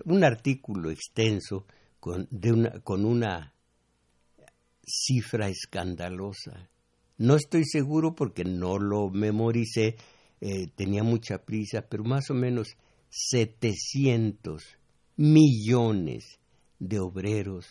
un 0.05 0.23
artículo 0.23 0.91
extenso 0.91 1.65
con, 1.99 2.25
una, 2.41 2.79
con 2.79 3.03
una 3.03 3.53
cifra 4.81 5.49
escandalosa. 5.49 6.69
No 7.17 7.35
estoy 7.35 7.63
seguro 7.65 8.15
porque 8.15 8.43
no 8.43 8.79
lo 8.79 9.09
memoricé, 9.09 9.95
eh, 10.41 10.67
tenía 10.75 11.03
mucha 11.03 11.39
prisa, 11.39 11.85
pero 11.87 12.03
más 12.03 12.29
o 12.29 12.33
menos 12.33 12.75
700 13.09 14.63
millones 15.17 16.39
de 16.79 16.99
obreros 16.99 17.67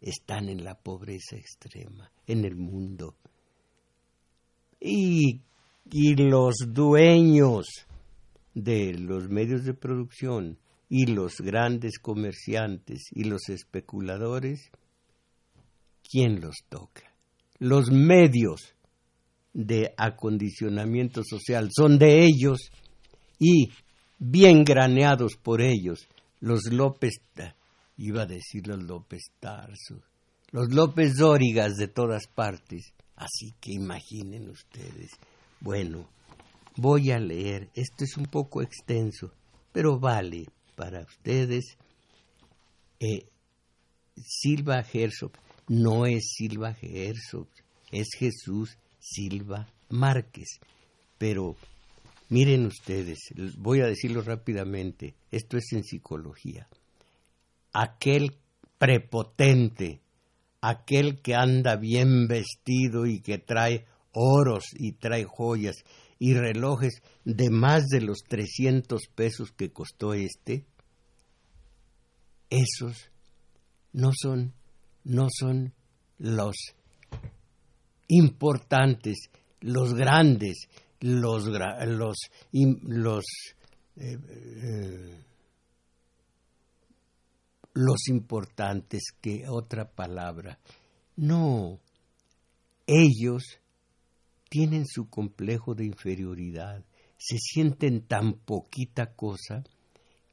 están 0.00 0.48
en 0.48 0.64
la 0.64 0.74
pobreza 0.74 1.36
extrema 1.36 2.10
en 2.26 2.44
el 2.44 2.56
mundo 2.56 3.16
y, 4.84 5.40
los 6.16 6.54
dueños 6.68 7.66
de 8.54 8.94
los 8.94 9.28
medios 9.28 9.64
de 9.64 9.74
producción 9.74 10.58
y 10.88 11.06
los 11.06 11.40
grandes 11.40 11.98
comerciantes 11.98 13.04
y 13.12 13.24
los 13.24 13.48
especuladores, 13.48 14.70
¿quién 16.02 16.40
los 16.40 16.56
toca? 16.68 17.11
Los 17.62 17.90
medios 17.90 18.74
de 19.52 19.94
acondicionamiento 19.96 21.22
social 21.22 21.68
son 21.70 21.96
de 21.96 22.24
ellos 22.24 22.58
y 23.38 23.70
bien 24.18 24.64
graneados 24.64 25.36
por 25.36 25.60
ellos, 25.60 26.08
los 26.40 26.64
López, 26.72 27.20
iba 27.96 28.22
a 28.22 28.26
decir 28.26 28.66
los 28.66 28.82
López 28.82 29.22
Tarso, 29.38 30.00
los 30.50 30.72
López 30.72 31.16
Dórigas 31.16 31.74
de 31.76 31.86
todas 31.86 32.26
partes, 32.26 32.92
Así 33.22 33.54
que 33.60 33.72
imaginen 33.72 34.50
ustedes. 34.50 35.12
Bueno, 35.60 36.08
voy 36.76 37.12
a 37.12 37.20
leer. 37.20 37.70
Esto 37.74 38.02
es 38.02 38.16
un 38.16 38.26
poco 38.26 38.62
extenso, 38.62 39.30
pero 39.70 40.00
vale 40.00 40.46
para 40.74 41.02
ustedes. 41.02 41.76
Eh, 42.98 43.28
Silva 44.16 44.84
Herzog 44.92 45.30
no 45.72 46.06
es 46.06 46.34
Silva 46.36 46.76
Herzog, 46.80 47.48
es 47.90 48.08
Jesús 48.18 48.76
Silva 48.98 49.68
Márquez. 49.88 50.60
Pero 51.18 51.56
miren 52.28 52.66
ustedes, 52.66 53.18
voy 53.56 53.80
a 53.80 53.86
decirlo 53.86 54.22
rápidamente, 54.22 55.14
esto 55.30 55.56
es 55.56 55.72
en 55.72 55.84
psicología. 55.84 56.68
Aquel 57.72 58.36
prepotente 58.78 60.02
aquel 60.62 61.20
que 61.20 61.34
anda 61.34 61.76
bien 61.76 62.28
vestido 62.28 63.04
y 63.04 63.20
que 63.20 63.36
trae 63.38 63.84
oros 64.12 64.64
y 64.74 64.92
trae 64.92 65.24
joyas 65.24 65.76
y 66.18 66.34
relojes 66.34 67.02
de 67.24 67.50
más 67.50 67.88
de 67.88 68.00
los 68.00 68.18
300 68.28 69.02
pesos 69.14 69.50
que 69.50 69.72
costó 69.72 70.14
este, 70.14 70.64
esos 72.48 73.10
no 73.92 74.12
son, 74.14 74.54
no 75.04 75.26
son 75.30 75.72
los 76.18 76.56
importantes, 78.08 79.30
los 79.60 79.94
grandes, 79.94 80.68
los, 81.00 81.46
los, 81.46 82.16
eh, 83.96 84.18
eh, 84.26 85.24
los 87.74 88.08
importantes 88.08 89.02
que 89.20 89.48
otra 89.48 89.90
palabra. 89.90 90.58
No, 91.16 91.80
ellos 92.86 93.58
tienen 94.48 94.86
su 94.86 95.08
complejo 95.08 95.74
de 95.74 95.86
inferioridad, 95.86 96.84
se 97.16 97.38
sienten 97.38 98.06
tan 98.06 98.34
poquita 98.34 99.14
cosa 99.14 99.64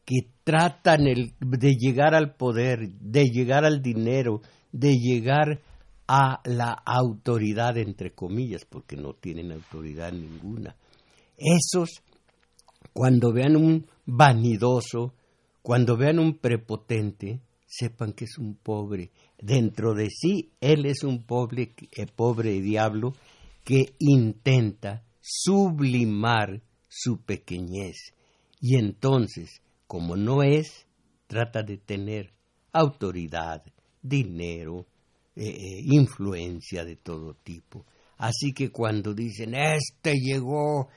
que 0.06 0.28
tratan 0.44 1.04
de 1.40 1.76
llegar 1.76 2.16
al 2.16 2.36
poder, 2.36 2.90
de 3.00 3.26
llegar 3.26 3.64
al 3.64 3.82
dinero, 3.82 4.42
de 4.72 4.96
llegar 4.96 5.62
a 6.08 6.42
la 6.46 6.72
autoridad, 6.72 7.78
entre 7.78 8.12
comillas, 8.14 8.66
porque 8.66 8.96
no 8.96 9.14
tienen 9.14 9.52
autoridad 9.52 10.12
ninguna. 10.12 10.76
Esos, 11.38 12.02
cuando 12.94 13.32
vean 13.32 13.56
un 13.56 13.86
vanidoso, 14.06 15.14
cuando 15.62 15.96
vean 15.98 16.20
un 16.20 16.38
prepotente, 16.38 17.42
sepan 17.68 18.14
que 18.14 18.26
es 18.26 18.38
un 18.38 18.56
pobre. 18.56 19.12
Dentro 19.38 19.94
de 19.94 20.10
sí, 20.10 20.52
él 20.60 20.86
es 20.86 21.04
un 21.04 21.24
pobre, 21.24 21.74
eh, 21.96 22.08
pobre 22.08 22.60
diablo 22.60 23.14
que 23.64 23.94
intenta 24.00 25.04
sublimar 25.22 26.62
su 26.88 27.22
pequeñez. 27.22 28.14
Y 28.60 28.78
entonces, 28.78 29.62
como 29.86 30.16
no 30.16 30.42
es, 30.42 30.88
trata 31.28 31.62
de 31.62 31.78
tener 31.78 32.34
autoridad, 32.74 33.64
dinero, 34.02 34.86
eh, 35.36 35.48
eh, 35.48 35.82
influencia 35.86 36.84
de 36.86 36.98
todo 36.98 37.36
tipo. 37.36 37.86
Así 38.18 38.54
que 38.54 38.70
cuando 38.70 39.14
dicen, 39.14 39.56
este 39.56 40.14
llegó 40.16 40.90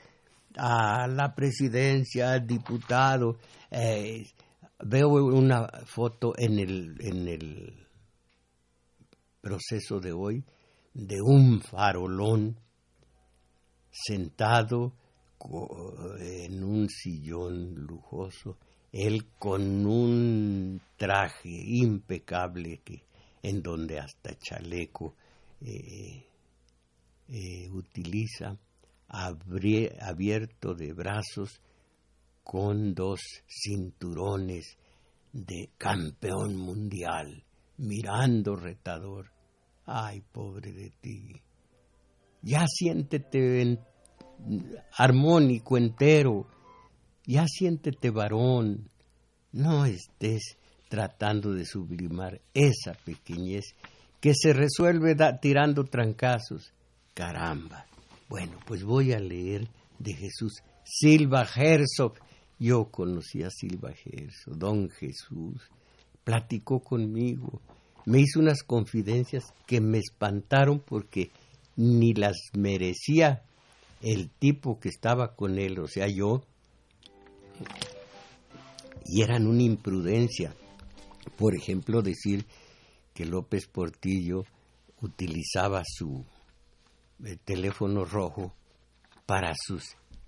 a 0.57 1.07
la 1.07 1.33
presidencia, 1.33 2.37
diputado, 2.39 3.37
veo 3.71 5.09
una 5.09 5.67
foto 5.85 6.33
en 6.37 6.59
el, 6.59 6.95
en 6.99 7.27
el 7.27 7.87
proceso 9.41 9.99
de 9.99 10.11
hoy 10.11 10.43
de 10.93 11.21
un 11.21 11.61
farolón 11.61 12.57
sentado 13.89 14.93
en 16.19 16.63
un 16.63 16.89
sillón 16.89 17.75
lujoso, 17.75 18.57
él 18.93 19.25
con 19.39 19.85
un 19.87 20.79
traje 20.95 21.49
impecable 21.49 22.79
que 22.85 23.03
en 23.41 23.61
donde 23.61 23.99
hasta 23.99 24.37
chaleco 24.37 25.15
eh, 25.61 26.23
eh, 27.27 27.69
utiliza, 27.71 28.55
abierto 29.07 30.75
de 30.75 30.93
brazos, 30.93 31.59
con 32.43 32.93
dos 32.93 33.19
cinturones 33.47 34.77
de 35.31 35.71
campeón 35.77 36.55
mundial, 36.55 37.43
mirando 37.77 38.55
retador. 38.55 39.31
Ay, 39.85 40.21
pobre 40.31 40.71
de 40.71 40.91
ti. 41.01 41.41
Ya 42.41 42.65
siéntete 42.67 43.79
armónico 44.97 45.77
entero, 45.77 46.45
ya 47.25 47.45
siéntete 47.47 48.09
varón. 48.09 48.89
No 49.51 49.85
estés 49.85 50.57
tratando 50.89 51.53
de 51.53 51.65
sublimar 51.65 52.41
esa 52.53 52.93
pequeñez 52.93 53.75
que 54.19 54.33
se 54.33 54.53
resuelve 54.53 55.15
tirando 55.41 55.83
trancazos. 55.83 56.73
Caramba. 57.13 57.85
Bueno, 58.29 58.57
pues 58.65 58.83
voy 58.83 59.13
a 59.13 59.19
leer 59.19 59.67
de 59.99 60.13
Jesús 60.13 60.63
Silva 60.83 61.47
Herzog 61.55 62.15
yo 62.63 62.85
conocí 62.85 63.43
a 63.43 63.49
Silva 63.49 63.91
Gerso, 63.91 64.51
don 64.55 64.89
Jesús, 64.89 65.69
platicó 66.23 66.79
conmigo, 66.79 67.61
me 68.05 68.21
hizo 68.21 68.39
unas 68.39 68.63
confidencias 68.63 69.53
que 69.65 69.81
me 69.81 69.97
espantaron 69.97 70.79
porque 70.79 71.31
ni 71.75 72.13
las 72.13 72.37
merecía 72.53 73.43
el 74.01 74.29
tipo 74.29 74.79
que 74.79 74.87
estaba 74.87 75.35
con 75.35 75.59
él, 75.59 75.77
o 75.79 75.87
sea, 75.87 76.07
yo, 76.07 76.43
y 79.05 79.21
eran 79.21 79.47
una 79.47 79.63
imprudencia. 79.63 80.55
Por 81.37 81.55
ejemplo, 81.55 82.01
decir 82.01 82.45
que 83.13 83.25
López 83.25 83.67
Portillo 83.67 84.45
utilizaba 85.01 85.83
su 85.85 86.25
el 87.23 87.39
teléfono 87.39 88.05
rojo 88.05 88.53
para 89.25 89.53
sus 89.55 89.83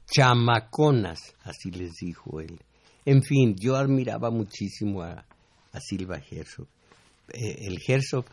chamaconas, 0.05 1.19
así 1.43 1.71
les 1.71 1.93
dijo 1.95 2.39
él. 2.39 2.59
En 3.05 3.21
fin, 3.21 3.55
yo 3.55 3.75
admiraba 3.75 4.29
muchísimo 4.29 5.01
a, 5.01 5.25
Silva 5.79 6.21
Herzog. 6.31 6.67
Eh, 7.33 7.67
el 7.67 7.79
Herzog 7.85 8.25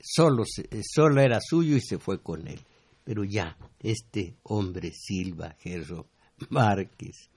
solo, 0.00 0.44
solo 0.82 1.20
era 1.20 1.40
suyo 1.40 1.76
y 1.76 1.80
se 1.80 1.98
fue 1.98 2.22
con 2.22 2.46
él. 2.46 2.60
Pero 3.02 3.24
ya, 3.24 3.56
este 3.80 4.36
hombre 4.44 4.92
Silva 4.92 5.56
Herzog 5.64 6.06
Márquez, 6.50 7.28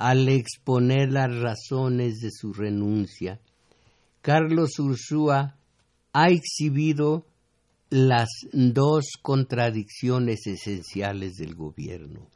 al 0.00 0.30
exponer 0.30 1.12
las 1.12 1.30
razones 1.30 2.20
de 2.20 2.30
su 2.30 2.54
renuncia, 2.54 3.38
Carlos 4.22 4.78
Ursúa 4.78 5.58
ha 6.14 6.30
exhibido 6.30 7.26
las 7.90 8.30
dos 8.50 9.10
contradicciones 9.20 10.46
esenciales 10.46 11.34
del 11.36 11.54
gobierno. 11.54 12.26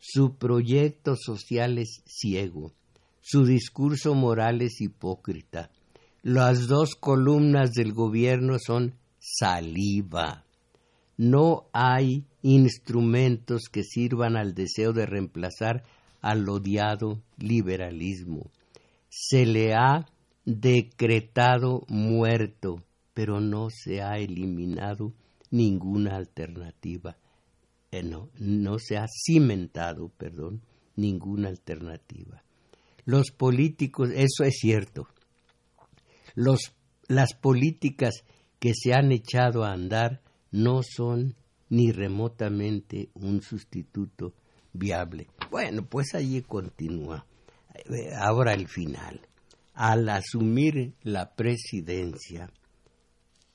Su 0.00 0.34
proyecto 0.34 1.14
social 1.14 1.78
es 1.78 2.02
ciego, 2.06 2.72
su 3.20 3.46
discurso 3.46 4.16
moral 4.16 4.60
es 4.60 4.80
hipócrita. 4.80 5.70
Las 6.22 6.66
dos 6.66 6.96
columnas 6.96 7.70
del 7.70 7.92
gobierno 7.92 8.56
son 8.58 8.96
saliva. 9.20 10.44
No 11.16 11.68
hay 11.72 12.24
instrumentos 12.42 13.68
que 13.70 13.84
sirvan 13.84 14.36
al 14.36 14.54
deseo 14.54 14.92
de 14.92 15.06
reemplazar 15.06 15.84
al 16.20 16.48
odiado 16.48 17.22
liberalismo. 17.38 18.50
Se 19.08 19.46
le 19.46 19.74
ha 19.74 20.06
decretado 20.44 21.84
muerto, 21.88 22.84
pero 23.14 23.40
no 23.40 23.68
se 23.70 24.02
ha 24.02 24.18
eliminado 24.18 25.12
ninguna 25.50 26.16
alternativa. 26.16 27.16
Eh, 27.90 28.02
no, 28.02 28.30
no 28.38 28.78
se 28.78 28.96
ha 28.96 29.06
cimentado, 29.08 30.08
perdón, 30.10 30.62
ninguna 30.96 31.48
alternativa. 31.48 32.42
Los 33.04 33.30
políticos, 33.30 34.10
eso 34.14 34.44
es 34.44 34.58
cierto, 34.58 35.08
los, 36.34 36.72
las 37.08 37.34
políticas 37.34 38.24
que 38.58 38.72
se 38.74 38.92
han 38.94 39.12
echado 39.12 39.64
a 39.64 39.72
andar 39.72 40.22
no 40.50 40.80
son 40.82 41.36
ni 41.68 41.92
remotamente 41.92 43.10
un 43.14 43.42
sustituto 43.42 44.34
viable. 44.72 45.28
Bueno, 45.50 45.84
pues 45.84 46.14
allí 46.14 46.42
continúa. 46.42 47.24
Eh, 47.74 48.12
ahora 48.14 48.54
el 48.54 48.68
final. 48.68 49.20
Al 49.74 50.08
asumir 50.08 50.94
la 51.02 51.34
presidencia, 51.34 52.50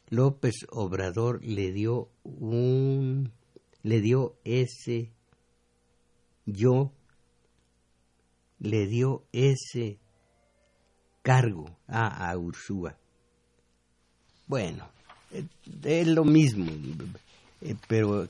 López 0.10 0.56
Obrador 0.70 1.44
le 1.44 1.72
dio 1.72 2.10
un 2.24 3.32
le 3.84 4.02
dio 4.02 4.36
ese 4.44 5.12
yo 6.46 6.92
le 8.60 8.86
dio 8.86 9.24
ese 9.32 9.98
cargo 11.24 11.78
a, 11.88 12.30
a 12.30 12.38
Ursúa. 12.38 12.96
Bueno, 14.48 14.88
eh, 15.32 15.46
es 15.84 16.08
lo 16.08 16.26
mismo, 16.26 16.72
eh, 17.62 17.76
pero 17.88 18.28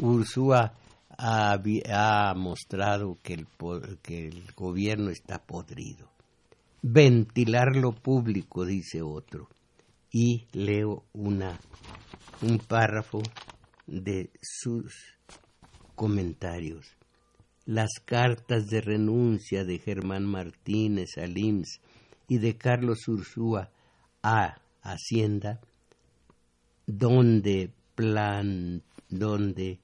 Ursúa 0.00 0.74
ha, 1.20 2.34
mostrado 2.34 3.18
que 3.22 3.34
el, 3.34 3.46
que 4.02 4.28
el 4.28 4.42
gobierno 4.56 5.10
está 5.10 5.38
podrido. 5.38 6.08
Ventilar 6.82 7.76
lo 7.76 7.92
público, 7.92 8.64
dice 8.64 9.02
otro. 9.02 9.48
Y 10.10 10.46
leo 10.52 11.04
una, 11.12 11.60
un 12.42 12.58
párrafo 12.58 13.22
de 13.86 14.30
sus 14.40 14.94
comentarios. 15.94 16.96
Las 17.66 17.90
cartas 18.04 18.66
de 18.66 18.80
renuncia 18.80 19.64
de 19.64 19.78
Germán 19.78 20.24
Martínez 20.24 21.18
al 21.18 21.36
IMSS 21.36 21.80
y 22.28 22.38
de 22.38 22.56
Carlos 22.56 23.06
Ursúa 23.06 23.70
a 24.22 24.56
Hacienda, 24.82 25.60
donde, 26.86 27.70
plan, 27.94 28.82
donde 29.08 29.78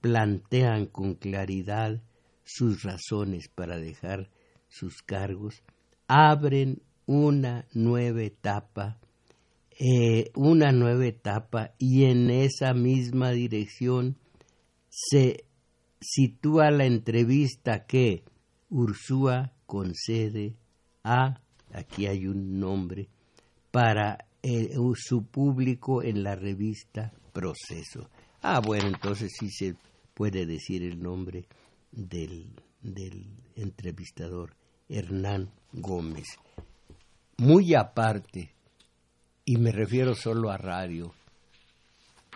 plantean 0.00 0.86
con 0.86 1.14
claridad 1.14 2.02
sus 2.44 2.82
razones 2.82 3.48
para 3.48 3.78
dejar 3.78 4.30
sus 4.68 5.02
cargos, 5.02 5.62
abren 6.06 6.82
una 7.06 7.66
nueva 7.72 8.22
etapa, 8.22 8.98
eh, 9.78 10.30
una 10.34 10.72
nueva 10.72 11.06
etapa 11.06 11.74
y 11.78 12.04
en 12.04 12.30
esa 12.30 12.74
misma 12.74 13.30
dirección 13.30 14.16
se 14.88 15.44
sitúa 16.00 16.70
la 16.70 16.86
entrevista 16.86 17.86
que 17.86 18.24
Ursúa 18.68 19.52
concede 19.66 20.54
a, 21.04 21.40
aquí 21.72 22.06
hay 22.06 22.26
un 22.26 22.58
nombre, 22.58 23.08
para 23.70 24.26
eh, 24.42 24.74
su 24.94 25.24
público 25.26 26.02
en 26.02 26.22
la 26.22 26.34
revista 26.34 27.12
Proceso. 27.32 28.08
Ah, 28.42 28.60
bueno, 28.60 28.88
entonces 28.88 29.32
sí 29.38 29.50
se 29.50 29.76
puede 30.20 30.44
decir 30.44 30.82
el 30.82 31.02
nombre 31.02 31.46
del, 31.90 32.52
del 32.82 33.24
entrevistador, 33.56 34.54
Hernán 34.86 35.50
Gómez. 35.72 36.26
Muy 37.38 37.74
aparte, 37.74 38.52
y 39.46 39.56
me 39.56 39.72
refiero 39.72 40.14
solo 40.14 40.50
a 40.50 40.58
radio, 40.58 41.14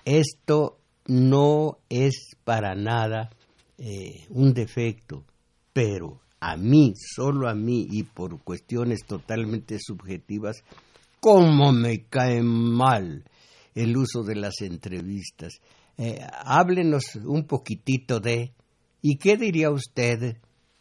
esto 0.03 0.79
no 1.09 1.77
es 1.91 2.39
para 2.43 2.75
nada 2.75 3.29
eh, 3.77 4.25
un 4.31 4.55
defecto, 4.55 5.23
pero 5.75 6.23
a 6.41 6.57
mí, 6.57 6.95
solo 6.97 7.51
a 7.51 7.55
mí 7.55 7.87
y 7.91 8.05
por 8.05 8.41
cuestiones 8.41 9.05
totalmente 9.05 9.77
subjetivas, 9.79 10.65
cómo 11.21 11.71
me 11.71 12.05
cae 12.05 12.43
mal 12.43 13.25
el 13.75 13.95
uso 13.95 14.23
de 14.23 14.37
las 14.37 14.63
entrevistas. 14.63 15.61
Eh, 15.97 16.21
háblenos 16.45 17.17
un 17.17 17.47
poquitito 17.47 18.19
de, 18.19 18.53
¿y 19.01 19.17
qué 19.17 19.37
diría 19.37 19.71
usted 19.71 20.39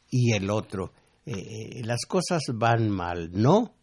y 0.09 0.33
el 0.33 0.49
otro? 0.49 0.91
Eh, 1.25 1.33
eh, 1.33 1.81
las 1.83 2.05
cosas 2.07 2.41
van 2.53 2.89
mal, 2.89 3.31
¿no? 3.33 3.73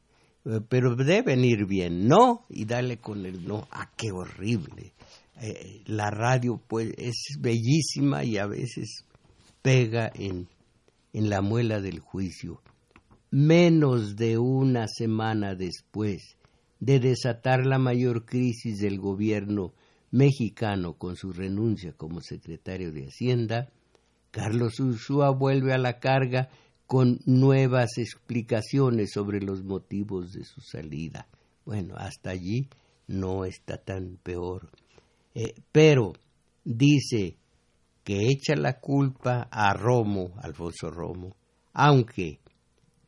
pero 0.70 0.96
deben 0.96 1.44
ir 1.44 1.66
bien, 1.66 2.08
¿no? 2.08 2.46
Y 2.48 2.64
dale 2.64 2.96
con 2.96 3.26
el 3.26 3.46
no, 3.46 3.68
¡ah, 3.70 3.90
qué 3.94 4.10
horrible! 4.10 4.94
la 5.86 6.10
radio 6.10 6.60
pues 6.66 6.92
es 6.98 7.36
bellísima 7.38 8.24
y 8.24 8.36
a 8.36 8.46
veces 8.46 9.04
pega 9.62 10.10
en, 10.14 10.48
en 11.12 11.30
la 11.30 11.42
muela 11.42 11.80
del 11.80 12.00
juicio. 12.00 12.62
Menos 13.30 14.16
de 14.16 14.38
una 14.38 14.86
semana 14.88 15.54
después 15.54 16.36
de 16.78 17.00
desatar 17.00 17.66
la 17.66 17.78
mayor 17.78 18.24
crisis 18.24 18.80
del 18.80 18.98
gobierno 18.98 19.72
mexicano 20.10 20.94
con 20.94 21.16
su 21.16 21.32
renuncia 21.32 21.92
como 21.92 22.20
secretario 22.20 22.92
de 22.92 23.06
Hacienda, 23.06 23.70
Carlos 24.30 24.78
Ursúa 24.80 25.30
vuelve 25.30 25.72
a 25.72 25.78
la 25.78 25.98
carga 25.98 26.50
con 26.86 27.20
nuevas 27.24 27.98
explicaciones 27.98 29.10
sobre 29.12 29.40
los 29.40 29.62
motivos 29.62 30.32
de 30.32 30.44
su 30.44 30.60
salida. 30.60 31.28
Bueno, 31.64 31.94
hasta 31.96 32.30
allí 32.30 32.68
no 33.06 33.44
está 33.44 33.78
tan 33.78 34.18
peor. 34.22 34.70
Eh, 35.34 35.54
pero 35.70 36.14
dice 36.64 37.36
que 38.02 38.28
echa 38.28 38.56
la 38.56 38.80
culpa 38.80 39.48
a 39.50 39.72
Romo, 39.74 40.34
Alfonso 40.42 40.90
Romo, 40.90 41.36
aunque, 41.72 42.40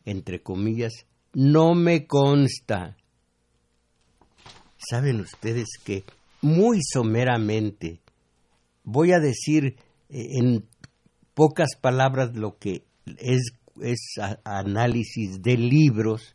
entre 0.04 0.42
comillas, 0.42 1.06
no 1.34 1.74
me 1.74 2.06
consta. 2.06 2.96
¿Saben 4.76 5.20
ustedes 5.20 5.70
que 5.82 6.04
muy 6.42 6.80
someramente. 6.82 8.00
Voy 8.84 9.12
a 9.12 9.18
decir 9.18 9.76
eh, 10.10 10.38
en 10.38 10.68
pocas 11.34 11.76
palabras 11.80 12.36
lo 12.36 12.58
que 12.58 12.84
es, 13.18 13.52
análisis 14.44 15.40
de 15.40 15.56
libros. 15.56 16.34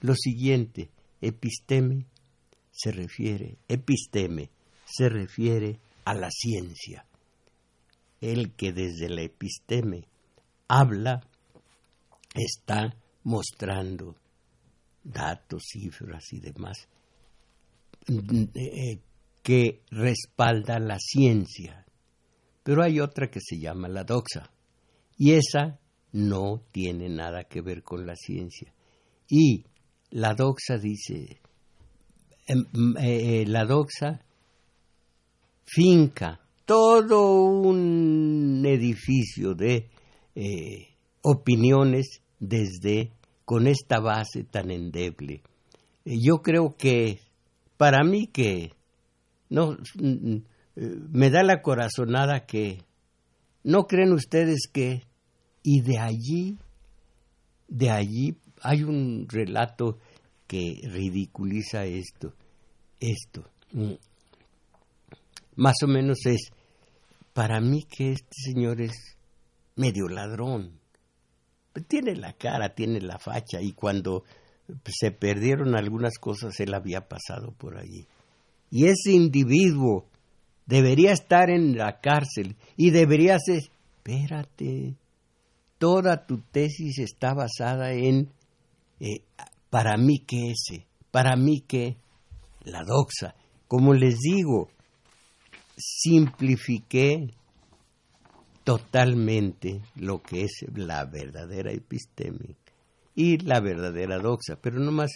Lo 0.00 0.14
siguiente, 0.14 0.90
episteme 1.20 2.06
se 2.70 2.90
refiere, 2.90 3.58
episteme 3.68 4.50
se 4.86 5.08
refiere 5.08 5.78
a 6.04 6.14
la 6.14 6.30
ciencia. 6.30 7.06
El 8.20 8.52
que 8.54 8.72
desde 8.72 9.08
la 9.08 9.22
episteme 9.22 10.08
habla 10.68 11.20
está 12.34 12.96
mostrando 13.24 14.16
datos, 15.04 15.64
cifras 15.70 16.32
y 16.32 16.40
demás 16.40 16.88
eh, 18.54 18.98
que 19.42 19.82
respalda 19.90 20.78
la 20.78 20.98
ciencia. 20.98 21.84
Pero 22.62 22.82
hay 22.82 23.00
otra 23.00 23.30
que 23.30 23.40
se 23.40 23.58
llama 23.58 23.88
la 23.88 24.04
doxa. 24.04 24.50
Y 25.16 25.32
esa 25.32 25.80
no 26.12 26.62
tiene 26.72 27.08
nada 27.08 27.44
que 27.44 27.60
ver 27.60 27.82
con 27.82 28.06
la 28.06 28.14
ciencia. 28.14 28.72
Y 29.28 29.64
la 30.10 30.34
doxa 30.34 30.78
dice, 30.78 31.40
em, 32.46 32.96
eh, 32.98 33.44
la 33.46 33.64
doxa 33.64 34.20
finca 35.64 36.40
todo 36.64 37.44
un 37.44 38.62
edificio 38.64 39.54
de 39.54 39.88
eh, 40.34 40.88
opiniones 41.22 42.22
desde 42.38 43.12
con 43.44 43.66
esta 43.66 44.00
base 44.00 44.44
tan 44.44 44.70
endeble. 44.70 45.42
Eh, 46.04 46.16
yo 46.20 46.42
creo 46.42 46.76
que 46.76 47.20
para 47.76 48.04
mí 48.04 48.26
que 48.26 48.72
no 49.52 49.76
mm, 49.96 50.08
mm, 50.08 50.42
me 51.12 51.30
da 51.30 51.42
la 51.42 51.62
corazonada 51.62 52.46
que 52.46 52.82
no 53.62 53.86
creen 53.86 54.12
ustedes 54.12 54.68
que 54.72 55.02
y 55.62 55.80
de 55.82 55.98
allí 55.98 56.58
de 57.68 57.90
allí 57.90 58.36
hay 58.62 58.82
un 58.82 59.26
relato 59.28 59.98
que 60.46 60.80
ridiculiza 60.84 61.84
esto 61.84 62.34
esto. 63.02 63.44
Mm, 63.72 63.94
más 65.56 65.74
o 65.82 65.86
menos 65.86 66.24
es 66.24 66.50
para 67.32 67.60
mí 67.60 67.84
que 67.84 68.12
este 68.12 68.36
señor 68.44 68.80
es 68.80 69.16
medio 69.76 70.08
ladrón. 70.08 70.78
Tiene 71.88 72.16
la 72.16 72.34
cara, 72.34 72.74
tiene 72.74 73.00
la 73.00 73.18
facha 73.18 73.60
y 73.60 73.72
cuando 73.72 74.24
se 74.86 75.10
perdieron 75.10 75.74
algunas 75.74 76.18
cosas 76.18 76.58
él 76.60 76.74
había 76.74 77.08
pasado 77.08 77.52
por 77.52 77.78
allí. 77.78 78.06
Y 78.72 78.86
ese 78.86 79.12
individuo 79.12 80.06
debería 80.64 81.12
estar 81.12 81.50
en 81.50 81.76
la 81.76 82.00
cárcel 82.00 82.56
y 82.74 82.90
debería 82.90 83.38
ser, 83.38 83.58
espérate, 83.98 84.94
toda 85.76 86.26
tu 86.26 86.38
tesis 86.38 86.98
está 86.98 87.34
basada 87.34 87.92
en, 87.92 88.32
eh, 88.98 89.20
para 89.68 89.98
mí 89.98 90.20
que 90.26 90.52
ese, 90.52 90.86
para 91.10 91.36
mí 91.36 91.60
que 91.60 91.98
la 92.64 92.82
doxa. 92.82 93.34
Como 93.68 93.92
les 93.92 94.18
digo, 94.20 94.70
simplifiqué 95.76 97.28
totalmente 98.64 99.82
lo 99.96 100.22
que 100.22 100.44
es 100.44 100.64
la 100.74 101.04
verdadera 101.04 101.72
episteme 101.72 102.56
y 103.14 103.36
la 103.36 103.60
verdadera 103.60 104.18
doxa, 104.18 104.56
pero 104.62 104.78
no 104.78 104.92
más 104.92 105.10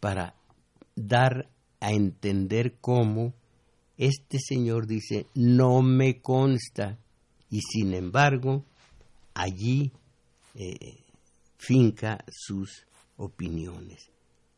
para 0.00 0.34
dar 0.96 1.50
a 1.82 1.92
entender 1.92 2.76
cómo 2.80 3.34
este 3.98 4.38
señor 4.38 4.86
dice, 4.86 5.26
no 5.34 5.82
me 5.82 6.20
consta, 6.20 6.98
y 7.50 7.60
sin 7.60 7.92
embargo, 7.92 8.64
allí 9.34 9.92
eh, 10.54 11.04
finca 11.58 12.24
sus 12.30 12.86
opiniones. 13.16 14.10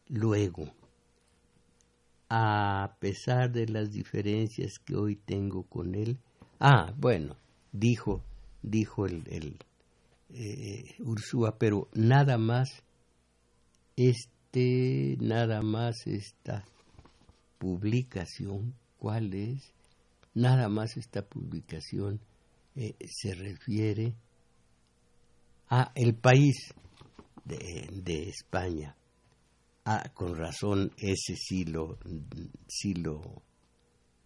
Luego, 0.09 0.73
a 2.29 2.97
pesar 3.01 3.51
de 3.51 3.67
las 3.67 3.91
diferencias 3.91 4.79
que 4.79 4.95
hoy 4.95 5.17
tengo 5.17 5.65
con 5.65 5.95
él, 5.95 6.19
ah, 6.61 6.95
bueno, 6.97 7.37
dijo 7.73 8.23
dijo 8.65 9.07
el, 9.07 9.25
el 9.29 9.59
eh, 10.31 10.95
Ursúa, 11.01 11.59
pero 11.59 11.89
nada 11.95 12.39
más 12.39 12.83
este, 13.97 15.17
nada 15.21 15.63
más 15.63 16.07
esta 16.07 16.65
publicación, 17.59 18.75
¿cuál 18.99 19.35
es? 19.35 19.73
Nada 20.35 20.69
más 20.69 20.97
esta 20.97 21.23
publicación 21.23 22.21
eh, 22.77 22.95
se 23.07 23.35
refiere 23.35 24.15
a 25.69 25.93
el 25.95 26.15
país 26.15 26.75
de, 27.45 28.29
España. 28.29 28.97
Ah, 29.85 30.11
con 30.15 30.37
razón, 30.37 30.93
ese 30.97 31.37
sí 31.37 31.65
lo, 31.65 31.99
sí 32.67 32.95
lo 32.95 33.43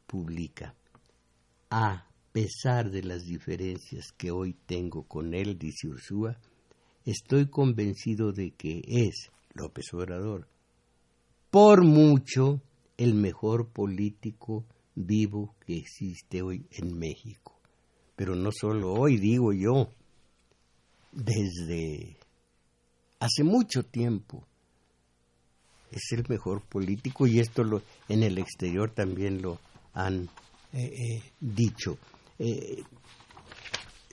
publica. 0.06 0.74
A 1.70 2.06
pesar 2.32 2.90
de 2.90 3.02
las 3.02 3.24
diferencias 3.24 4.12
que 4.16 4.30
hoy 4.30 4.54
tengo 4.66 5.02
con 5.02 5.34
él, 5.34 5.58
dice 5.58 5.88
Ursúa, 5.88 6.38
estoy 7.04 7.48
convencido 7.48 8.32
de 8.32 8.52
que 8.52 8.80
es 8.86 9.30
López 9.54 9.92
Obrador, 9.92 10.48
por 11.50 11.84
mucho 11.84 12.62
el 12.98 13.14
mejor 13.14 13.68
político 13.68 14.66
vivo 14.94 15.54
que 15.64 15.78
existe 15.78 16.42
hoy 16.42 16.66
en 16.72 16.98
México. 16.98 17.58
Pero 18.16 18.34
no 18.34 18.50
solo 18.52 18.92
hoy, 18.92 19.16
digo 19.16 19.52
yo, 19.52 19.88
desde 21.12 22.16
hace 23.20 23.44
mucho 23.44 23.84
tiempo 23.84 24.44
es 25.90 26.12
el 26.12 26.24
mejor 26.28 26.60
político 26.62 27.26
y 27.26 27.38
esto 27.38 27.64
lo, 27.64 27.82
en 28.08 28.22
el 28.22 28.38
exterior 28.38 28.90
también 28.90 29.40
lo 29.40 29.58
han 29.94 30.28
eh, 30.72 30.92
eh, 30.92 31.22
dicho. 31.40 31.96
Eh, 32.38 32.82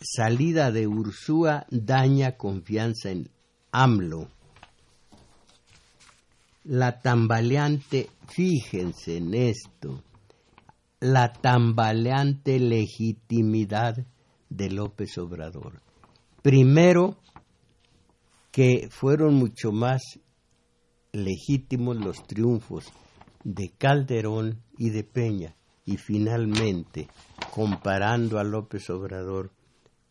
salida 0.02 0.72
de 0.72 0.88
Ursúa 0.88 1.66
daña 1.70 2.38
confianza 2.38 3.10
en 3.10 3.30
AMLO. 3.72 4.30
La 6.66 7.00
tambaleante, 7.00 8.10
fíjense 8.28 9.18
en 9.18 9.36
esto, 9.36 10.04
la 11.00 11.32
tambaleante 11.32 12.60
legitimidad 12.60 14.04
de 14.50 14.72
López 14.72 15.16
Obrador. 15.20 15.84
Primero, 16.42 17.18
que 18.52 18.88
fueron 18.90 19.36
mucho 19.36 19.72
más 19.72 20.02
legítimos 21.12 21.98
los 21.98 22.26
triunfos 22.26 22.86
de 23.44 23.70
Calderón 23.78 24.64
y 24.80 24.90
de 24.90 25.04
Peña 25.04 25.56
y 25.86 25.98
finalmente, 25.98 27.08
comparando 27.52 28.40
a 28.40 28.44
López 28.44 28.90
Obrador 28.90 29.52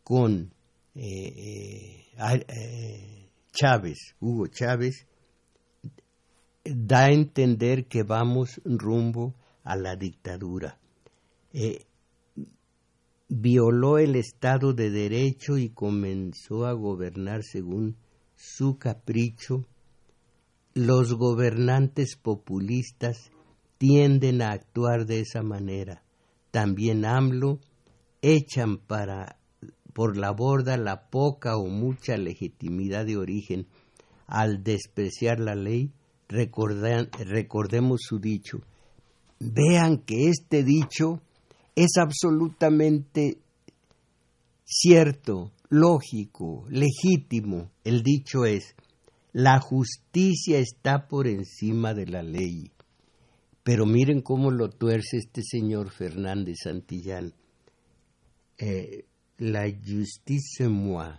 con 0.04 0.52
eh, 0.94 2.06
eh, 2.16 2.44
eh, 2.48 3.28
Chávez, 3.52 4.14
Hugo 4.20 4.46
Chávez, 4.46 5.08
da 6.64 7.04
a 7.04 7.12
entender 7.12 7.86
que 7.86 8.02
vamos 8.02 8.60
rumbo 8.64 9.34
a 9.62 9.76
la 9.76 9.96
dictadura. 9.96 10.78
violó 13.28 13.98
el 13.98 14.16
Estado 14.16 14.72
de 14.74 14.90
Derecho 14.90 15.58
y 15.58 15.70
comenzó 15.70 16.66
a 16.66 16.72
gobernar 16.72 17.42
según 17.42 17.96
su 18.36 18.78
capricho. 18.78 19.66
Los 20.74 21.14
gobernantes 21.14 22.16
populistas 22.16 23.30
tienden 23.78 24.42
a 24.42 24.52
actuar 24.52 25.06
de 25.06 25.20
esa 25.20 25.42
manera. 25.42 26.02
También 26.50 27.04
AMLO 27.04 27.60
echan 28.22 28.78
para 28.78 29.38
por 29.92 30.16
la 30.16 30.32
borda 30.32 30.76
la 30.76 31.08
poca 31.08 31.56
o 31.56 31.68
mucha 31.68 32.16
legitimidad 32.16 33.06
de 33.06 33.16
origen 33.16 33.66
al 34.26 34.64
despreciar 34.64 35.38
la 35.38 35.54
ley, 35.54 35.92
recordemos 36.34 38.00
su 38.02 38.18
dicho. 38.18 38.58
Vean 39.38 39.98
que 39.98 40.28
este 40.28 40.62
dicho 40.64 41.20
es 41.74 41.96
absolutamente 41.96 43.38
cierto, 44.64 45.52
lógico, 45.68 46.66
legítimo. 46.68 47.70
El 47.84 48.02
dicho 48.02 48.44
es, 48.44 48.74
la 49.32 49.60
justicia 49.60 50.58
está 50.58 51.08
por 51.08 51.26
encima 51.26 51.94
de 51.94 52.06
la 52.06 52.22
ley. 52.22 52.70
Pero 53.62 53.86
miren 53.86 54.20
cómo 54.20 54.50
lo 54.50 54.68
tuerce 54.68 55.16
este 55.16 55.42
señor 55.42 55.90
Fernández 55.90 56.58
Santillán. 56.62 57.32
Eh, 58.58 59.04
la 59.38 59.64
justice 59.68 60.68
moi 60.68 61.10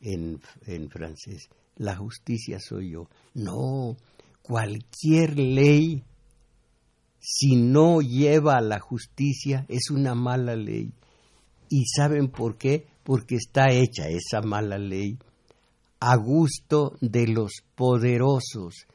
en, 0.00 0.40
en 0.66 0.90
francés. 0.90 1.48
La 1.76 1.96
justicia 1.96 2.58
soy 2.58 2.92
yo. 2.92 3.08
No, 3.34 3.96
cualquier 4.42 5.38
ley, 5.38 6.04
si 7.18 7.56
no 7.56 8.00
lleva 8.00 8.56
a 8.56 8.62
la 8.62 8.80
justicia, 8.80 9.66
es 9.68 9.90
una 9.90 10.14
mala 10.14 10.56
ley. 10.56 10.92
¿Y 11.68 11.84
saben 11.86 12.28
por 12.28 12.56
qué? 12.56 12.86
Porque 13.04 13.36
está 13.36 13.70
hecha 13.70 14.08
esa 14.08 14.40
mala 14.42 14.78
ley 14.78 15.18
a 16.00 16.16
gusto 16.16 16.96
de 17.00 17.26
los 17.28 17.62
poderosos 17.74 18.86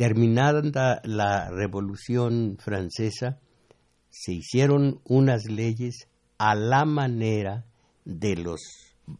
Terminada 0.00 1.02
la 1.04 1.50
Revolución 1.50 2.56
Francesa, 2.58 3.38
se 4.08 4.32
hicieron 4.32 5.02
unas 5.04 5.44
leyes 5.44 6.08
a 6.38 6.54
la 6.54 6.86
manera 6.86 7.66
de 8.06 8.34
los 8.34 8.62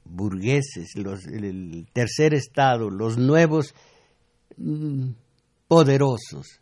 burgueses, 0.06 0.96
los, 0.96 1.26
el 1.26 1.86
tercer 1.92 2.32
estado, 2.32 2.88
los 2.88 3.18
nuevos 3.18 3.74
mm, 4.56 5.10
poderosos, 5.70 6.60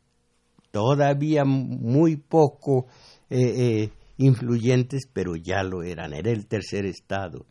todavía 0.70 1.46
muy 1.46 2.16
poco 2.16 2.88
eh, 3.30 3.38
eh, 3.40 3.92
influyentes, 4.18 5.09
pero 5.11 5.34
ya 5.34 5.62
lo 5.62 5.82
eran. 5.82 6.12
Era 6.12 6.30
el 6.30 6.46
tercer 6.46 6.84
estado 6.84 7.46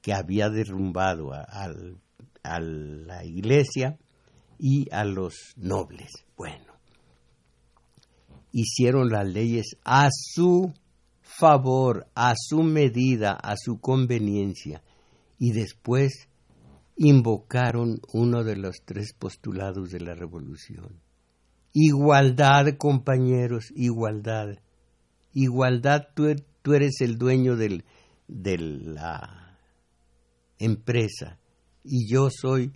que 0.00 0.14
había 0.14 0.48
derrumbado 0.48 1.34
a 1.34 2.60
la 2.60 3.26
iglesia 3.26 3.98
y 4.58 4.88
a 4.90 5.04
los 5.04 5.34
nobles. 5.56 6.12
Bueno, 6.34 6.72
hicieron 8.50 9.10
las 9.10 9.28
leyes 9.28 9.76
a 9.84 10.08
su 10.10 10.72
favor, 11.20 12.06
a 12.14 12.32
su 12.38 12.62
medida, 12.62 13.32
a 13.32 13.56
su 13.58 13.82
conveniencia, 13.82 14.82
y 15.38 15.52
después 15.52 16.30
invocaron 16.96 18.00
uno 18.14 18.44
de 18.44 18.56
los 18.56 18.76
tres 18.86 19.12
postulados 19.12 19.90
de 19.90 20.00
la 20.00 20.14
revolución. 20.14 21.01
Igualdad, 21.72 22.76
compañeros, 22.76 23.72
igualdad. 23.74 24.58
Igualdad, 25.32 26.08
tú, 26.14 26.74
eres 26.74 27.00
el 27.00 27.16
dueño 27.16 27.56
del, 27.56 27.84
de 28.28 28.58
la 28.58 29.58
empresa 30.58 31.38
y 31.82 32.12
yo 32.12 32.28
soy 32.30 32.72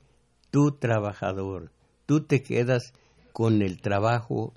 tu 0.50 0.72
trabajador. 0.78 1.72
Tú 2.06 2.24
te 2.24 2.42
quedas 2.42 2.92
con 3.32 3.62
el 3.62 3.80
trabajo, 3.80 4.54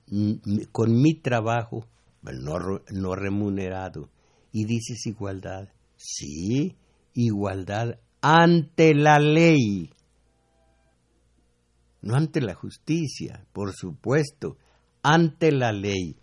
con 0.72 1.02
mi 1.02 1.16
trabajo 1.16 1.86
no, 2.22 2.82
no 2.92 3.16
remunerado. 3.16 4.10
Y 4.52 4.66
dices 4.66 5.06
igualdad. 5.06 5.70
Sí, 5.98 6.76
igualdad 7.14 8.00
ante 8.22 8.94
la 8.96 9.20
ley. 9.20 9.92
No 12.02 12.16
ante 12.16 12.42
la 12.42 12.54
justicia, 12.54 13.46
por 13.52 13.74
supuesto, 13.74 14.58
ante 15.04 15.52
la 15.52 15.72
ley. 15.72 16.16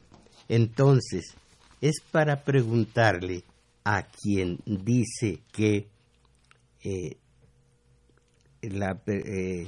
Entonces, 0.49 1.35
es 1.81 2.01
para 2.11 2.45
preguntarle 2.45 3.45
a 3.85 4.03
quien 4.03 4.59
dice 4.65 5.43
que 5.53 5.89
eh, 6.83 7.19
la, 8.63 9.01
eh, 9.07 9.67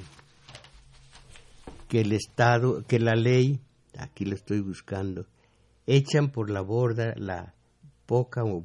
que 1.88 2.00
el 2.00 2.12
Estado, 2.12 2.84
que 2.86 2.98
la 2.98 3.14
ley, 3.14 3.61
aquí 3.98 4.24
lo 4.24 4.34
estoy 4.34 4.61
buscando, 4.61 5.26
echan 5.86 6.30
por 6.30 6.50
la 6.50 6.61
borda 6.61 7.14
la 7.16 7.54
poca 8.06 8.44
o, 8.44 8.64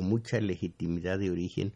mucha 0.00 0.40
legitimidad 0.40 1.18
de 1.18 1.30
origen 1.30 1.72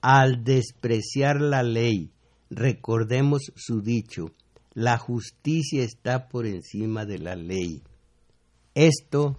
al 0.00 0.44
despreciar 0.44 1.40
la 1.40 1.62
ley. 1.62 2.10
Recordemos 2.50 3.52
su 3.54 3.82
dicho, 3.82 4.32
la 4.74 4.98
justicia 4.98 5.84
está 5.84 6.28
por 6.28 6.46
encima 6.46 7.06
de 7.06 7.18
la 7.18 7.36
ley. 7.36 7.82
Esto, 8.74 9.36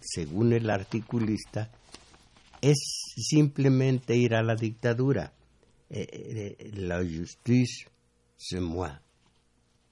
según 0.00 0.52
el 0.52 0.68
articulista, 0.68 1.70
es 2.60 2.78
simplemente 3.16 4.16
ir 4.16 4.34
a 4.34 4.42
la 4.42 4.56
dictadura. 4.56 5.32
Eh, 5.88 6.56
eh, 6.58 6.70
la 6.74 6.98
justice, 6.98 7.86
c'est 8.36 8.60
moi. 8.60 9.00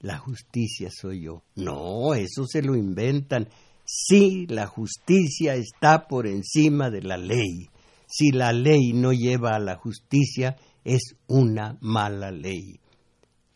La 0.01 0.18
justicia 0.18 0.88
soy 0.91 1.22
yo. 1.22 1.43
No, 1.57 2.14
eso 2.14 2.47
se 2.47 2.62
lo 2.62 2.74
inventan. 2.74 3.49
Sí, 3.84 4.47
la 4.49 4.66
justicia 4.66 5.55
está 5.57 6.09
por 6.09 6.26
encima 6.26 6.91
de 6.91 7.03
la 7.03 7.18
ley. 7.18 7.68
Si 8.07 8.30
la 8.30 8.53
ley 8.53 8.93
no 8.95 9.12
lleva 9.12 9.51
a 9.51 9.59
la 9.61 9.76
justicia, 9.76 10.57
es 10.84 11.16
una 11.26 11.76
mala 11.80 12.30
ley. 12.30 12.80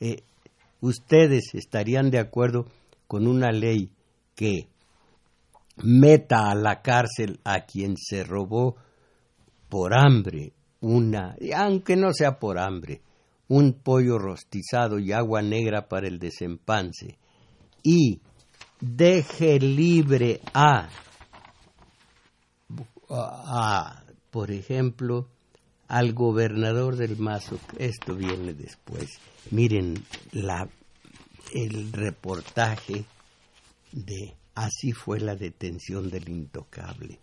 Eh, 0.01 0.23
ustedes 0.85 1.55
estarían 1.55 2.11
de 2.11 2.19
acuerdo 2.19 2.67
con 3.07 3.27
una 3.27 3.51
ley 3.53 3.91
que 4.35 4.69
meta 5.83 6.51
a 6.51 6.55
la 6.55 6.83
cárcel 6.83 7.41
a 7.45 7.65
quien 7.65 7.97
se 7.97 8.23
robó 8.23 8.77
por 9.69 9.95
hambre 9.95 10.53
una, 10.81 11.37
aunque 11.57 11.97
no 11.97 12.13
sea 12.13 12.39
por 12.39 12.59
hambre, 12.59 13.01
un 13.49 13.73
pollo 13.73 14.19
rostizado 14.19 14.99
y 14.99 15.13
agua 15.13 15.41
negra 15.41 15.89
para 15.89 16.07
el 16.07 16.19
desempance, 16.19 17.19
y 17.83 18.21
deje 18.81 19.59
libre 19.59 20.41
a, 20.53 20.91
por 24.31 24.51
ejemplo, 24.51 25.29
al 25.89 26.13
gobernador 26.13 26.97
del 26.97 27.17
Mazo, 27.17 27.59
esto 27.79 28.15
viene 28.15 28.55
después. 28.55 29.19
Miren 29.51 30.05
la, 30.33 30.69
el 31.53 31.93
reportaje 31.93 33.05
de 33.93 34.35
así 34.55 34.93
fue 34.93 35.21
la 35.21 35.37
detención 35.37 36.11
del 36.11 36.29
intocable. 36.29 37.19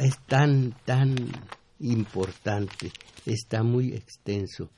Es 0.00 0.18
tan, 0.26 0.74
tan 0.84 1.14
importante, 1.80 2.92
está 3.24 3.62
muy 3.62 3.94
extenso. 3.94 4.70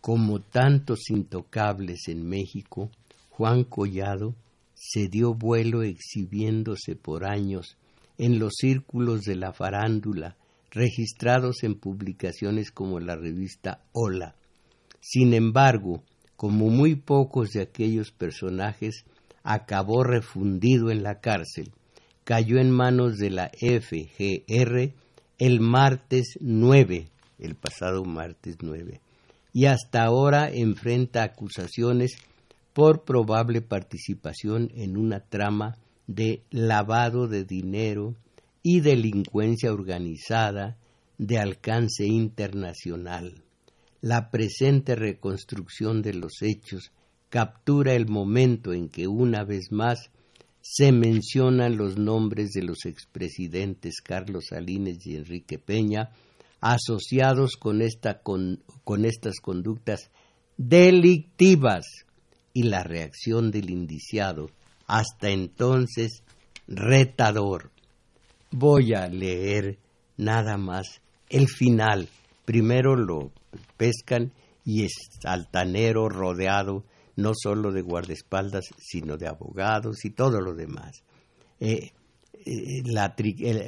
Como 0.00 0.40
tantos 0.40 1.10
intocables 1.10 2.08
en 2.08 2.26
México, 2.26 2.90
Juan 3.28 3.64
Collado 3.64 4.34
se 4.74 5.08
dio 5.08 5.34
vuelo 5.34 5.82
exhibiéndose 5.82 6.96
por 6.96 7.28
años 7.28 7.76
en 8.16 8.38
los 8.38 8.54
círculos 8.56 9.22
de 9.22 9.36
la 9.36 9.52
farándula, 9.52 10.36
registrados 10.70 11.62
en 11.62 11.74
publicaciones 11.74 12.70
como 12.70 13.00
la 13.00 13.16
revista 13.16 13.82
Hola. 13.92 14.34
Sin 15.00 15.34
embargo, 15.34 16.02
como 16.36 16.70
muy 16.70 16.94
pocos 16.94 17.50
de 17.50 17.62
aquellos 17.62 18.12
personajes, 18.12 19.04
acabó 19.42 20.04
refundido 20.04 20.90
en 20.90 21.02
la 21.02 21.20
cárcel. 21.20 21.70
Cayó 22.24 22.58
en 22.58 22.70
manos 22.70 23.16
de 23.16 23.30
la 23.30 23.50
FGR 23.50 24.92
el 25.38 25.60
martes 25.60 26.38
9, 26.40 27.08
el 27.38 27.54
pasado 27.54 28.04
martes 28.04 28.58
9, 28.60 29.00
y 29.52 29.64
hasta 29.64 30.04
ahora 30.04 30.50
enfrenta 30.50 31.22
acusaciones 31.22 32.16
por 32.72 33.04
probable 33.04 33.62
participación 33.62 34.70
en 34.74 34.96
una 34.96 35.20
trama 35.20 35.76
de 36.06 36.42
lavado 36.50 37.26
de 37.26 37.44
dinero 37.44 38.14
y 38.62 38.80
delincuencia 38.80 39.72
organizada 39.72 40.76
de 41.18 41.38
alcance 41.38 42.06
internacional. 42.06 43.42
La 44.00 44.30
presente 44.30 44.94
reconstrucción 44.94 46.02
de 46.02 46.14
los 46.14 46.42
hechos 46.42 46.92
captura 47.28 47.94
el 47.94 48.08
momento 48.08 48.72
en 48.72 48.88
que 48.88 49.06
una 49.06 49.44
vez 49.44 49.70
más 49.70 50.10
se 50.62 50.92
mencionan 50.92 51.76
los 51.76 51.96
nombres 51.96 52.50
de 52.50 52.62
los 52.62 52.84
expresidentes 52.84 54.00
Carlos 54.02 54.46
Salinas 54.50 55.06
y 55.06 55.16
Enrique 55.16 55.58
Peña 55.58 56.10
asociados 56.60 57.56
con, 57.56 57.82
con 58.84 59.04
estas 59.04 59.40
conductas 59.40 60.10
delictivas 60.56 61.86
y 62.52 62.64
la 62.64 62.82
reacción 62.82 63.50
del 63.50 63.70
indiciado, 63.70 64.50
hasta 64.86 65.30
entonces 65.30 66.22
retador. 66.66 67.70
Voy 68.50 68.94
a 68.94 69.06
leer 69.08 69.78
nada 70.16 70.56
más 70.56 71.00
el 71.28 71.48
final. 71.48 72.08
Primero 72.44 72.96
lo 72.96 73.30
pescan 73.76 74.32
y 74.64 74.84
es 74.84 74.92
altanero 75.24 76.08
rodeado 76.08 76.84
no 77.16 77.32
solo 77.34 77.70
de 77.70 77.82
guardaespaldas, 77.82 78.70
sino 78.78 79.16
de 79.16 79.28
abogados 79.28 80.04
y 80.04 80.10
todo 80.10 80.40
lo 80.40 80.54
demás. 80.54 81.02
Eh, 81.60 81.92
eh, 82.46 82.82
la, 82.86 83.14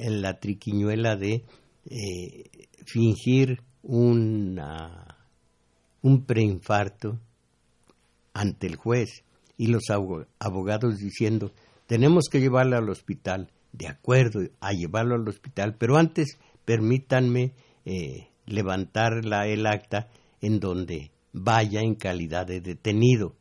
la, 0.08 0.40
triquiñuela 0.40 1.16
de 1.16 1.44
eh, 1.84 2.44
fingir 2.86 3.62
un 3.82 4.56
preinfarto 6.26 7.20
ante 8.32 8.66
el 8.66 8.76
juez 8.76 9.24
y 9.58 9.66
los 9.66 9.90
abogados 9.90 10.98
diciendo, 10.98 11.52
tenemos 11.86 12.24
que 12.30 12.40
llevarlo 12.40 12.78
al 12.78 12.88
hospital, 12.88 13.51
de 13.72 13.88
acuerdo, 13.88 14.40
a 14.60 14.72
llevarlo 14.72 15.14
al 15.14 15.28
hospital, 15.28 15.76
pero 15.76 15.96
antes 15.96 16.38
permítanme 16.64 17.54
levantar 18.46 19.24
la, 19.24 19.46
el 19.46 19.66
acta 19.66 20.08
en 20.40 20.60
donde 20.60 21.10
vaya 21.32 21.80
en 21.80 21.94
calidad 21.94 22.46
de 22.46 22.60
detenido. 22.60 23.36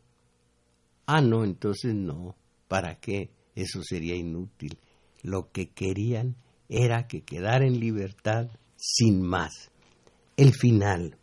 Ah, 1.05 1.21
no, 1.21 1.43
entonces 1.43 1.93
no. 1.93 2.35
¿Para 2.67 2.99
qué? 2.99 3.31
Eso 3.55 3.81
sería 3.83 4.15
inútil. 4.15 4.77
Lo 5.23 5.51
que 5.51 5.69
querían 5.71 6.37
era 6.69 7.07
que 7.07 7.23
quedara 7.23 7.65
en 7.65 7.79
libertad 7.79 8.49
sin 8.77 9.21
más. 9.21 9.71
El 10.37 10.53
final. 10.53 11.17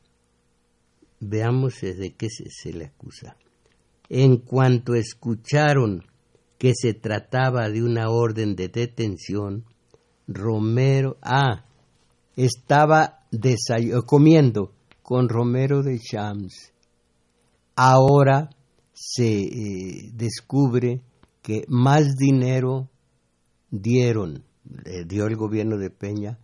Veamos 1.20 1.80
de 1.80 2.14
qué 2.14 2.28
se, 2.28 2.72
le 2.72 2.86
acusa. 2.86 3.36
En 4.09 4.36
cuanto 4.38 4.94
escucharon 4.94 6.04
que 6.59 6.72
se 6.74 6.92
trataba 6.92 7.68
de 7.70 7.82
una 7.82 8.11
orden 8.11 8.56
de 8.56 8.68
detención, 8.68 9.64
Romero, 10.26 11.16
ah, 11.22 11.64
estaba 12.36 13.20
comiendo 14.06 14.72
con 15.02 15.28
Romero 15.28 15.82
de 15.82 15.98
Chams. 15.98 16.72
Ahora 17.76 18.50
se 18.92 19.42
eh, 19.42 20.11
descubre 20.12 21.00
que 21.40 21.64
más 21.68 22.16
dinero 22.16 22.90
dieron, 23.70 24.44
dio 25.06 25.26
el 25.26 25.36
gobierno 25.36 25.78
de 25.78 25.90
Peña 25.90 26.38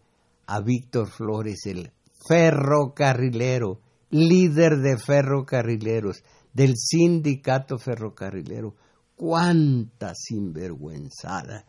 a 0.46 0.60
Víctor 0.60 1.08
Flores, 1.08 1.66
el 1.66 1.90
ferrocarrilero, 2.28 3.80
líder 4.10 4.78
de 4.78 4.96
ferrocarrileros, 4.96 6.22
del 6.52 6.74
sindicato 6.76 7.78
ferrocarrilero. 7.78 8.74
¡Cuánta 9.16 10.12
sinvergüenzada! 10.14 11.64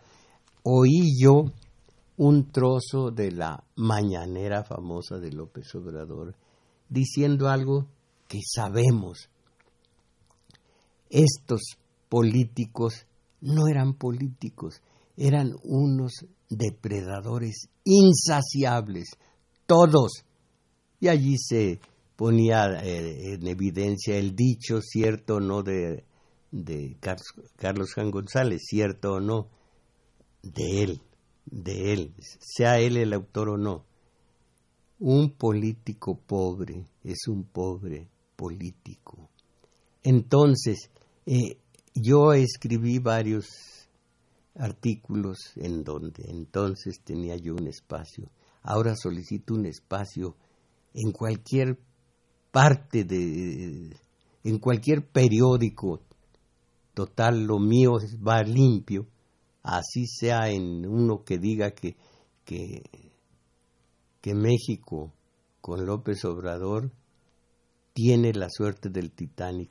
Oí 0.63 1.19
yo 1.19 1.45
un 2.17 2.51
trozo 2.51 3.11
de 3.11 3.31
la 3.31 3.63
mañanera 3.75 4.63
famosa 4.63 5.17
de 5.19 5.31
López 5.31 5.73
Obrador, 5.75 6.35
diciendo 6.89 7.49
algo 7.49 7.87
que 8.27 8.39
sabemos. 8.43 9.29
Estos 11.09 11.61
políticos 12.09 13.05
no 13.41 13.67
eran 13.67 13.93
políticos, 13.93 14.81
eran 15.17 15.55
unos 15.63 16.25
depredadores 16.49 17.69
insaciables, 17.83 19.09
todos. 19.65 20.23
Y 20.99 21.09
allí 21.09 21.37
se 21.37 21.79
ponía 22.15 22.81
eh, 22.83 23.33
en 23.33 23.47
evidencia 23.47 24.17
el 24.17 24.35
dicho, 24.35 24.81
cierto 24.81 25.39
no, 25.39 25.61
de, 25.61 26.05
de 26.55 26.97
Carlos, 27.57 27.93
Juan 27.93 28.11
González, 28.11 28.61
cierto 28.65 29.15
o 29.15 29.19
no, 29.19 29.49
de 30.41 30.83
él, 30.83 31.01
de 31.45 31.91
él, 31.91 32.13
sea 32.39 32.79
él 32.79 32.95
el 32.95 33.11
autor 33.11 33.49
o 33.49 33.57
no. 33.57 33.85
Un 34.99 35.31
político 35.31 36.17
pobre 36.17 36.85
es 37.03 37.27
un 37.27 37.43
pobre 37.43 38.07
político. 38.37 39.29
Entonces, 40.01 40.89
eh, 41.25 41.57
yo 41.93 42.31
escribí 42.31 42.99
varios 42.99 43.89
artículos 44.55 45.51
en 45.57 45.83
donde 45.83 46.23
entonces 46.29 47.01
tenía 47.03 47.35
yo 47.35 47.53
un 47.55 47.67
espacio. 47.67 48.31
Ahora 48.61 48.95
solicito 48.95 49.53
un 49.53 49.65
espacio 49.65 50.37
en 50.93 51.11
cualquier 51.11 51.77
parte 52.51 53.03
de, 53.03 53.93
en 54.45 54.59
cualquier 54.59 55.05
periódico. 55.05 56.04
Total, 56.95 57.45
lo 57.45 57.59
mío 57.59 57.99
va 58.27 58.41
limpio 58.41 59.05
así 59.65 60.05
sea 60.05 60.49
en 60.49 60.85
uno 60.85 61.23
que 61.23 61.39
diga 61.39 61.71
que, 61.71 61.95
que, 62.45 62.83
México 64.33 65.13
con 65.61 65.85
López 65.85 66.25
Obrador 66.25 66.91
tiene 67.93 68.33
la 68.33 68.47
suerte 68.49 68.89
del 68.89 69.11
Titanic. 69.11 69.69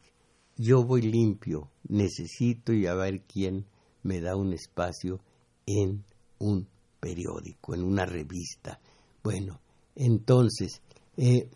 Yo 0.57 0.85
voy 0.85 1.03
limpio, 1.03 1.71
necesito 1.89 2.73
y 2.73 2.87
a 2.87 2.95
ver 2.95 3.23
quién 3.23 3.67
me 4.03 4.21
da 4.21 4.37
un 4.37 4.53
espacio 4.53 5.21
en 5.67 6.05
un 6.39 6.69
periódico, 7.01 7.75
en 7.75 7.83
una 7.83 8.07
revista. 8.07 8.81
Bueno, 9.23 9.61
entonces, 9.97 10.83
eh, 11.17 11.49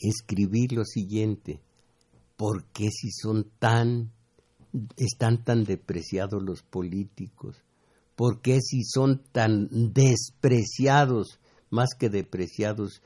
escribí 0.00 0.68
lo 0.68 0.84
siguiente, 0.84 1.60
¿por 2.42 2.64
qué 2.72 2.90
si 2.90 3.12
son 3.12 3.52
tan 3.60 4.10
están 4.96 5.44
tan 5.44 5.62
depreciados 5.62 6.42
los 6.42 6.64
políticos? 6.64 7.62
¿Por 8.16 8.40
qué 8.40 8.58
si 8.60 8.82
son 8.82 9.22
tan 9.30 9.68
despreciados, 9.92 11.38
más 11.70 11.90
que 11.96 12.08
depreciados, 12.08 13.00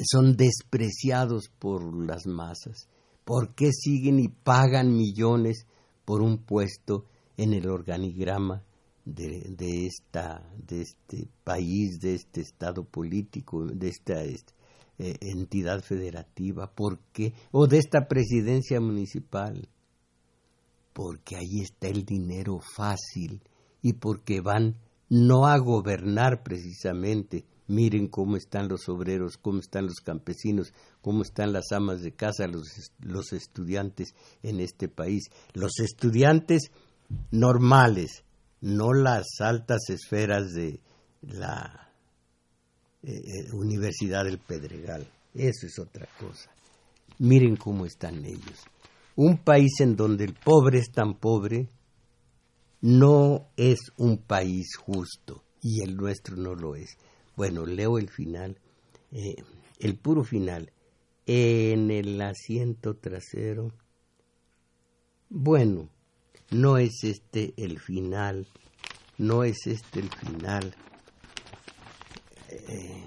son 0.00 0.36
despreciados 0.36 1.50
por 1.58 2.06
las 2.06 2.28
masas? 2.28 2.86
¿Por 3.24 3.52
qué 3.56 3.72
siguen 3.72 4.20
y 4.20 4.28
pagan 4.28 4.96
millones 4.96 5.66
por 6.04 6.22
un 6.22 6.38
puesto 6.38 7.06
en 7.36 7.54
el 7.54 7.68
organigrama 7.68 8.62
de, 9.04 9.56
de, 9.58 9.86
esta, 9.86 10.48
de 10.56 10.82
este 10.82 11.26
país, 11.42 11.98
de 11.98 12.14
este 12.14 12.42
estado 12.42 12.84
político, 12.84 13.64
de 13.64 13.88
esta 13.88 14.22
eh, 15.04 15.16
entidad 15.20 15.82
federativa? 15.82 16.70
¿Por 16.72 17.00
qué? 17.12 17.34
O 17.50 17.66
de 17.66 17.78
esta 17.78 18.06
presidencia 18.06 18.80
municipal 18.80 19.68
porque 20.92 21.36
ahí 21.36 21.60
está 21.60 21.88
el 21.88 22.04
dinero 22.04 22.60
fácil 22.76 23.42
y 23.80 23.94
porque 23.94 24.40
van 24.40 24.76
no 25.08 25.46
a 25.46 25.58
gobernar 25.58 26.42
precisamente. 26.42 27.44
Miren 27.66 28.08
cómo 28.08 28.36
están 28.36 28.68
los 28.68 28.88
obreros, 28.88 29.38
cómo 29.38 29.60
están 29.60 29.86
los 29.86 30.00
campesinos, 30.04 30.72
cómo 31.00 31.22
están 31.22 31.52
las 31.52 31.72
amas 31.72 32.02
de 32.02 32.12
casa, 32.12 32.46
los, 32.46 32.68
los 33.00 33.32
estudiantes 33.32 34.14
en 34.42 34.60
este 34.60 34.88
país. 34.88 35.30
Los 35.54 35.80
estudiantes 35.80 36.70
normales, 37.30 38.24
no 38.60 38.92
las 38.92 39.26
altas 39.40 39.88
esferas 39.88 40.52
de 40.52 40.80
la 41.22 41.91
eh, 43.02 43.12
eh, 43.12 43.52
Universidad 43.52 44.24
del 44.24 44.38
Pedregal. 44.38 45.06
Eso 45.34 45.66
es 45.66 45.78
otra 45.78 46.06
cosa. 46.18 46.50
Miren 47.18 47.56
cómo 47.56 47.86
están 47.86 48.24
ellos 48.24 48.66
un 49.14 49.38
país 49.38 49.80
en 49.80 49.96
donde 49.96 50.24
el 50.24 50.34
pobre 50.34 50.78
es 50.78 50.90
tan 50.90 51.14
pobre 51.14 51.68
no 52.80 53.46
es 53.56 53.78
un 53.96 54.18
país 54.18 54.76
justo 54.76 55.44
y 55.60 55.82
el 55.82 55.96
nuestro 55.96 56.36
no 56.36 56.54
lo 56.54 56.74
es. 56.74 56.96
Bueno, 57.36 57.64
leo 57.64 57.98
el 57.98 58.08
final, 58.08 58.58
eh, 59.12 59.36
el 59.78 59.96
puro 59.96 60.24
final. 60.24 60.72
En 61.24 61.92
el 61.92 62.20
asiento 62.20 62.96
trasero. 62.96 63.72
Bueno, 65.28 65.88
no 66.50 66.78
es 66.78 67.04
este 67.04 67.54
el 67.56 67.78
final, 67.78 68.48
no 69.18 69.44
es 69.44 69.68
este 69.68 70.00
el 70.00 70.10
final. 70.10 70.74
Eh, 72.68 73.02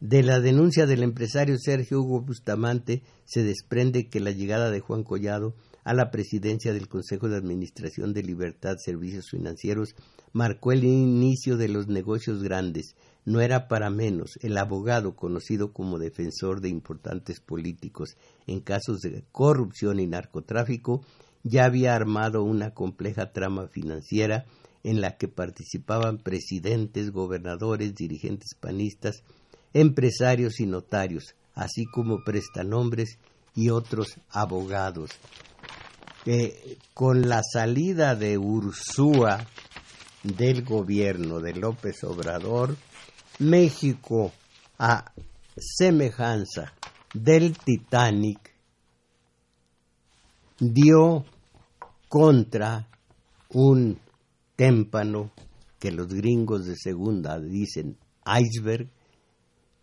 de 0.00 0.22
la 0.22 0.40
denuncia 0.40 0.86
del 0.86 1.02
empresario 1.02 1.58
Sergio 1.58 2.00
Hugo 2.00 2.22
Bustamante 2.22 3.02
se 3.24 3.42
desprende 3.42 4.08
que 4.08 4.20
la 4.20 4.30
llegada 4.30 4.70
de 4.70 4.80
Juan 4.80 5.04
Collado 5.04 5.54
a 5.84 5.92
la 5.92 6.10
presidencia 6.10 6.72
del 6.72 6.88
Consejo 6.88 7.28
de 7.28 7.36
Administración 7.36 8.12
de 8.12 8.22
Libertad 8.22 8.76
Servicios 8.78 9.28
Financieros 9.30 9.94
marcó 10.32 10.72
el 10.72 10.84
inicio 10.84 11.56
de 11.56 11.68
los 11.68 11.88
negocios 11.88 12.42
grandes. 12.42 12.96
No 13.24 13.40
era 13.40 13.68
para 13.68 13.90
menos. 13.90 14.38
El 14.40 14.56
abogado, 14.56 15.16
conocido 15.16 15.72
como 15.72 15.98
defensor 15.98 16.60
de 16.60 16.70
importantes 16.70 17.40
políticos 17.40 18.16
en 18.46 18.60
casos 18.60 19.00
de 19.00 19.24
corrupción 19.32 20.00
y 20.00 20.06
narcotráfico, 20.06 21.04
ya 21.42 21.64
había 21.64 21.94
armado 21.94 22.42
una 22.42 22.72
compleja 22.72 23.32
trama 23.32 23.68
financiera 23.68 24.46
en 24.82 25.00
la 25.00 25.16
que 25.16 25.28
participaban 25.28 26.18
presidentes, 26.18 27.10
gobernadores, 27.10 27.94
dirigentes 27.94 28.54
panistas, 28.58 29.22
empresarios 29.72 30.60
y 30.60 30.66
notarios, 30.66 31.34
así 31.54 31.84
como 31.86 32.24
prestanombres 32.24 33.18
y 33.54 33.70
otros 33.70 34.16
abogados. 34.30 35.10
con 36.92 37.28
la 37.30 37.40
salida 37.42 38.14
de 38.14 38.36
Ursúa 38.36 39.46
del 40.22 40.64
gobierno 40.64 41.40
de 41.40 41.54
López 41.54 42.04
Obrador, 42.04 42.76
México, 43.38 44.30
a 44.78 45.12
semejanza 45.56 46.74
del 47.14 47.56
Titanic, 47.56 48.54
dio 50.58 51.24
contra 52.08 52.86
un 53.48 53.98
témpano 54.60 55.30
que 55.78 55.90
los 55.90 56.08
gringos 56.08 56.66
de 56.66 56.76
segunda 56.76 57.40
dicen 57.40 57.96
iceberg, 58.26 58.90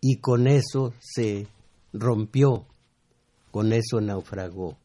y 0.00 0.18
con 0.18 0.46
eso 0.46 0.94
se 1.00 1.48
rompió, 1.92 2.64
con 3.50 3.72
eso 3.72 4.00
naufragó. 4.00 4.76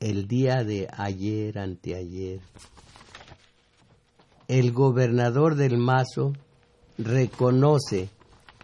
El 0.00 0.26
día 0.26 0.64
de 0.64 0.88
ayer, 0.90 1.56
anteayer, 1.56 2.40
el 4.48 4.72
gobernador 4.72 5.54
del 5.54 5.78
Mazo 5.78 6.32
reconoce 6.98 8.08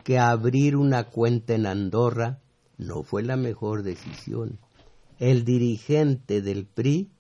que 0.03 0.19
abrir 0.19 0.75
una 0.75 1.05
cuenta 1.05 1.55
en 1.55 1.67
Andorra 1.67 2.41
no 2.79 3.05
fue 3.05 3.23
la 3.23 3.37
mejor 3.37 3.85
decisión. 3.85 4.59
El 5.21 5.45
dirigente 5.45 6.43
del 6.43 6.67
PRI 6.67 7.13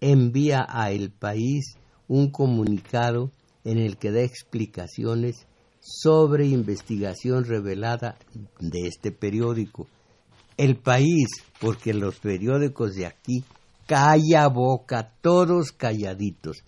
envía 0.00 0.66
a 0.68 0.90
el 0.90 1.12
país 1.12 1.76
un 2.08 2.30
comunicado 2.30 3.30
en 3.64 3.78
el 3.78 3.96
que 3.96 4.10
da 4.10 4.22
explicaciones 4.22 5.46
sobre 5.80 6.46
investigación 6.46 7.44
revelada 7.44 8.16
de 8.60 8.86
este 8.86 9.12
periódico. 9.12 9.86
El 10.56 10.76
país, 10.76 11.28
porque 11.60 11.92
los 11.92 12.16
periódicos 12.20 12.94
de 12.94 13.06
aquí 13.06 13.44
calla 13.86 14.48
boca, 14.48 15.12
todos 15.20 15.72
calladitos. 15.72 16.62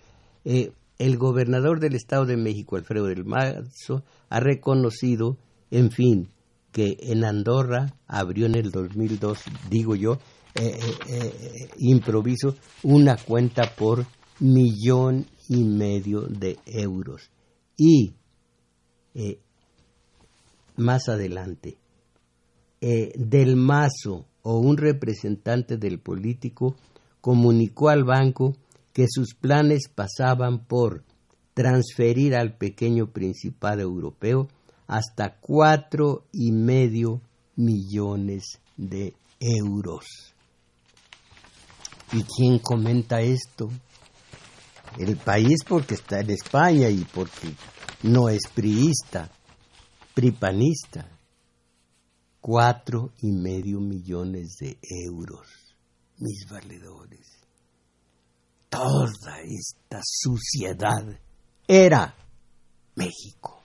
Eh, 0.45 0.71
el 0.99 1.17
gobernador 1.17 1.79
del 1.79 1.95
Estado 1.95 2.25
de 2.25 2.37
México, 2.37 2.75
Alfredo 2.75 3.05
del 3.05 3.25
Mazo, 3.25 4.03
ha 4.29 4.39
reconocido, 4.39 5.37
en 5.71 5.91
fin, 5.91 6.29
que 6.71 6.97
en 6.99 7.23
Andorra 7.23 7.93
abrió 8.07 8.45
en 8.45 8.55
el 8.55 8.71
2002, 8.71 9.39
digo 9.69 9.95
yo, 9.95 10.19
eh, 10.55 10.79
eh, 11.09 11.69
improviso, 11.77 12.55
una 12.83 13.15
cuenta 13.15 13.75
por 13.75 14.05
millón 14.39 15.25
y 15.49 15.63
medio 15.63 16.21
de 16.21 16.57
euros. 16.65 17.29
Y 17.75 18.13
eh, 19.15 19.39
más 20.75 21.09
adelante, 21.09 21.77
eh, 22.81 23.11
del 23.15 23.55
mazo 23.55 24.25
o 24.43 24.59
un 24.59 24.77
representante 24.77 25.77
del 25.77 25.99
político 25.99 26.75
comunicó 27.21 27.89
al 27.89 28.03
banco 28.03 28.55
que 28.93 29.05
sus 29.09 29.33
planes 29.33 29.89
pasaban 29.93 30.65
por 30.65 31.03
transferir 31.53 32.35
al 32.35 32.55
pequeño 32.55 33.11
principado 33.11 33.81
europeo 33.81 34.47
hasta 34.85 35.37
cuatro 35.39 36.25
y 36.31 36.51
medio 36.51 37.21
millones 37.55 38.59
de 38.77 39.13
euros. 39.39 40.05
¿Y 42.13 42.23
quién 42.23 42.59
comenta 42.59 43.21
esto? 43.21 43.69
El 44.97 45.17
país 45.17 45.63
porque 45.67 45.95
está 45.95 46.19
en 46.19 46.31
España 46.31 46.89
y 46.89 47.03
porque 47.05 47.53
no 48.03 48.29
es 48.29 48.41
priista, 48.53 49.31
pripanista. 50.13 51.09
Cuatro 52.39 53.11
y 53.21 53.31
medio 53.31 53.79
millones 53.79 54.55
de 54.59 54.77
euros, 55.05 55.75
mis 56.17 56.47
valedores. 56.49 57.27
Toda 58.69 59.41
esta 59.41 60.01
suciedad 60.03 61.19
era 61.67 62.15
México. 62.95 63.56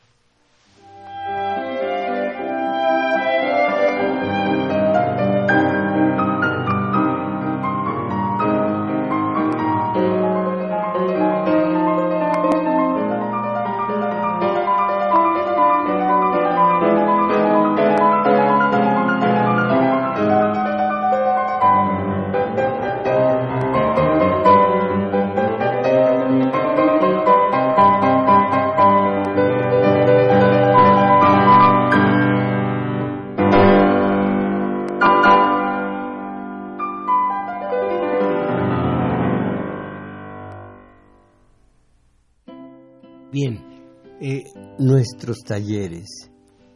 Talleres, 45.44 46.30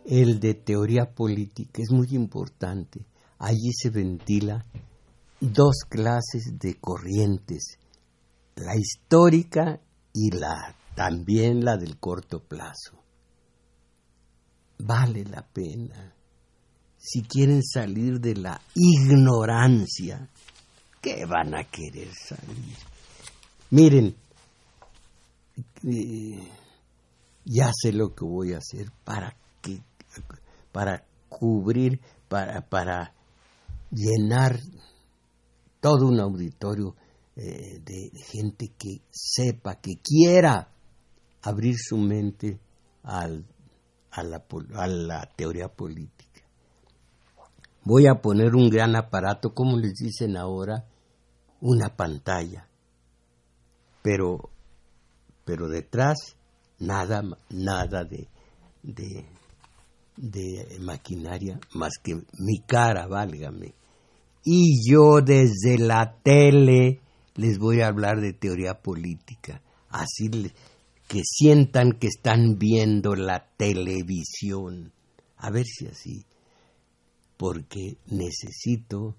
el 0.04 0.40
de 0.40 0.54
teoría 0.54 1.14
política, 1.14 1.82
es 1.82 1.90
muy 1.90 2.08
importante. 2.12 3.04
Allí 3.38 3.72
se 3.72 3.90
ventila 3.90 4.64
dos 5.40 5.84
clases 5.88 6.58
de 6.58 6.74
corrientes, 6.80 7.78
la 8.54 8.74
histórica 8.76 9.80
y 10.12 10.30
la 10.30 10.74
también 10.96 11.62
la 11.62 11.76
del 11.76 11.98
corto 11.98 12.40
plazo. 12.40 13.04
Vale 14.78 15.24
la 15.24 15.42
pena. 15.42 16.14
Si 16.96 17.22
quieren 17.22 17.62
salir 17.62 18.18
de 18.18 18.34
la 18.34 18.60
ignorancia, 18.74 20.28
¿qué 21.00 21.24
van 21.26 21.54
a 21.54 21.64
querer 21.64 22.08
salir? 22.14 22.76
Miren, 23.70 24.16
eh, 25.84 26.48
ya 27.46 27.70
sé 27.72 27.92
lo 27.92 28.14
que 28.14 28.24
voy 28.24 28.52
a 28.52 28.58
hacer 28.58 28.90
para 29.04 29.36
que 29.62 29.80
para 30.72 31.06
cubrir 31.28 32.00
para 32.28 32.68
para 32.68 33.14
llenar 33.90 34.58
todo 35.80 36.08
un 36.08 36.20
auditorio 36.20 36.96
eh, 37.36 37.80
de 37.84 38.10
gente 38.32 38.72
que 38.76 39.02
sepa 39.10 39.76
que 39.76 40.00
quiera 40.02 40.72
abrir 41.42 41.76
su 41.78 41.96
mente 41.96 42.58
al, 43.04 43.46
a, 44.10 44.22
la, 44.24 44.42
la 44.88 45.30
teoría 45.36 45.68
política. 45.68 46.42
Voy 47.84 48.08
a 48.08 48.20
poner 48.20 48.56
un 48.56 48.68
gran 48.68 48.96
aparato 48.96 49.54
como 49.54 49.76
les 49.78 49.94
dicen 49.94 50.36
ahora 50.36 50.86
una 51.60 51.94
pantalla. 51.94 52.68
Pero 54.02 54.50
pero 55.44 55.68
detrás 55.68 56.36
nada, 56.78 57.22
nada 57.50 58.04
de, 58.04 58.28
de, 60.16 60.78
maquinaria 60.80 61.58
más 61.74 61.92
que 62.02 62.14
mi 62.38 62.60
cara, 62.66 63.06
válgame. 63.06 63.74
Y 64.44 64.88
yo 64.88 65.20
desde 65.20 65.78
la 65.78 66.16
tele 66.22 67.00
les 67.34 67.58
voy 67.58 67.80
a 67.80 67.88
hablar 67.88 68.20
de 68.20 68.32
teoría 68.32 68.80
política, 68.80 69.60
así 69.90 70.30
que 71.08 71.22
sientan 71.24 71.92
que 71.92 72.06
están 72.08 72.58
viendo 72.58 73.14
la 73.14 73.46
televisión. 73.56 74.92
A 75.38 75.50
ver 75.50 75.66
si 75.66 75.86
así, 75.86 76.24
porque 77.36 77.98
necesito 78.06 79.16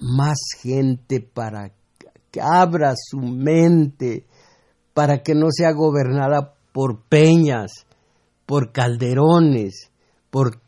más 0.00 0.38
gente 0.60 1.20
para 1.20 1.72
que 2.30 2.40
abra 2.40 2.94
su 2.96 3.18
mente 3.18 4.26
para 4.98 5.22
que 5.22 5.32
no 5.32 5.46
sea 5.52 5.70
gobernada 5.70 6.54
por 6.72 7.04
peñas, 7.04 7.86
por 8.46 8.72
calderones, 8.72 9.92
por, 10.28 10.60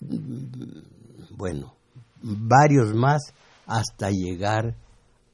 bueno, 1.30 1.74
varios 2.22 2.94
más, 2.94 3.34
hasta 3.66 4.10
llegar 4.12 4.76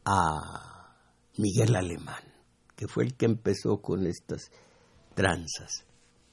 a 0.07 0.95
Miguel 1.37 1.77
Alemán, 1.77 2.23
que 2.75 2.89
fue 2.89 3.05
el 3.05 3.15
que 3.17 3.27
empezó 3.27 3.83
con 3.83 4.07
estas 4.07 4.51
tranzas. 5.15 5.85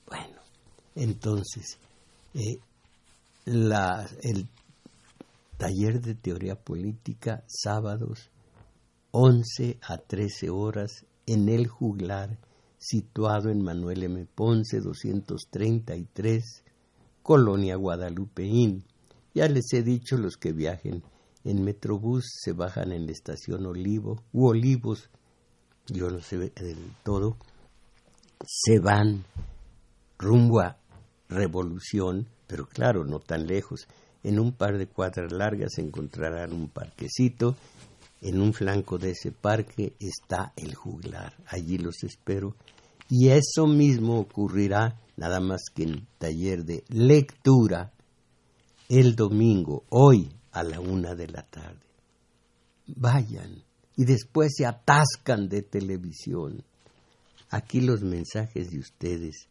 Bueno, 0.07 0.39
entonces, 0.95 1.77
eh, 2.33 2.59
el 3.45 4.47
taller 5.57 5.99
de 5.99 6.15
teoría 6.15 6.55
política, 6.55 7.43
sábados, 7.45 8.31
11 9.11 9.79
a 9.81 9.97
13 9.97 10.49
horas 10.49 11.05
en 11.25 11.49
el 11.49 11.67
juglar 11.67 12.37
situado 12.83 13.49
en 13.49 13.63
Manuel 13.63 14.03
M. 14.03 14.25
Ponce 14.35 14.81
233, 14.81 16.63
Colonia 17.21 17.77
Guadalupeín. 17.77 18.83
Ya 19.33 19.47
les 19.47 19.71
he 19.73 19.81
dicho, 19.83 20.17
los 20.17 20.35
que 20.35 20.51
viajen 20.51 21.01
en 21.45 21.63
Metrobús 21.63 22.25
se 22.41 22.51
bajan 22.51 22.91
en 22.91 23.05
la 23.05 23.13
estación 23.13 23.65
Olivo 23.65 24.21
u 24.33 24.47
Olivos, 24.47 25.09
yo 25.87 26.09
no 26.09 26.19
sé 26.19 26.37
del 26.37 26.77
todo, 27.03 27.37
se 28.45 28.79
van 28.79 29.23
rumbo 30.17 30.59
a 30.59 30.77
Revolución, 31.29 32.27
pero 32.47 32.67
claro, 32.67 33.05
no 33.05 33.19
tan 33.19 33.47
lejos. 33.47 33.87
En 34.23 34.39
un 34.39 34.51
par 34.51 34.77
de 34.77 34.87
cuadras 34.87 35.31
largas 35.31 35.77
encontrarán 35.79 36.53
un 36.53 36.69
parquecito. 36.69 37.55
En 38.23 38.39
un 38.39 38.53
flanco 38.53 38.97
de 38.97 39.11
ese 39.11 39.33
parque 39.33 39.97
está 39.99 40.53
el 40.55 40.75
juglar. 40.75 41.35
Allí 41.45 41.77
los 41.77 42.03
espero 42.05 42.55
y 43.09 43.27
eso 43.27 43.67
mismo 43.67 44.17
ocurrirá 44.17 45.01
nada 45.17 45.41
más 45.41 45.63
que 45.75 45.83
en 45.83 46.07
taller 46.17 46.63
de 46.63 46.85
lectura 46.87 47.91
el 48.87 49.17
domingo, 49.17 49.83
hoy 49.89 50.31
a 50.53 50.63
la 50.63 50.79
una 50.79 51.15
de 51.15 51.27
la 51.27 51.43
tarde. 51.43 51.85
Vayan 52.87 53.61
y 53.97 54.05
después 54.05 54.53
se 54.55 54.65
atascan 54.65 55.49
de 55.49 55.61
televisión. 55.61 56.63
Aquí 57.49 57.81
los 57.81 58.03
mensajes 58.03 58.71
de 58.71 58.79
ustedes. 58.79 59.49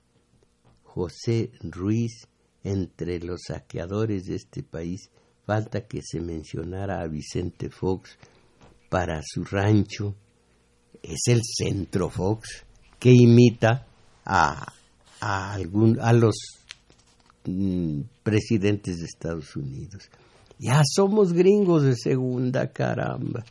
José 0.83 1.53
Ruiz, 1.61 2.27
entre 2.65 3.21
los 3.21 3.43
saqueadores 3.49 4.25
de 4.25 4.37
este 4.37 4.63
país, 4.63 5.11
falta 5.45 5.87
que 5.87 6.01
se 6.03 6.21
mencionara 6.21 7.03
a 7.03 7.07
Vicente 7.07 7.69
Fox 7.69 8.17
para 8.93 9.23
su 9.25 9.43
rancho. 9.45 10.15
Es 11.03 11.23
el 11.29 11.41
Centro 11.43 12.11
Fox 12.11 12.67
que 12.99 13.11
imita 13.11 13.87
a, 14.27 14.71
a, 15.19 15.53
algún, 15.55 15.99
a 15.99 16.13
los 16.13 16.37
mm, 17.47 18.03
presidentes 18.23 18.99
de 18.99 19.07
Estados 19.07 19.57
Unidos. 19.57 20.11
Ya 20.59 20.83
somos 20.85 21.33
gringos 21.33 21.85
de 21.85 21.97
segunda, 21.97 22.71
caramba. 22.71 23.43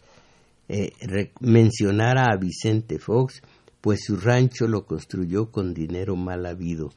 Eh, 0.69 0.91
mencionar 1.39 2.19
a 2.19 2.37
Vicente 2.37 2.99
Fox, 2.99 3.41
pues 3.81 4.01
su 4.05 4.17
rancho 4.17 4.67
lo 4.67 4.85
construyó 4.85 5.51
con 5.51 5.73
dinero 5.73 6.15
mal 6.15 6.45
habido. 6.45 6.91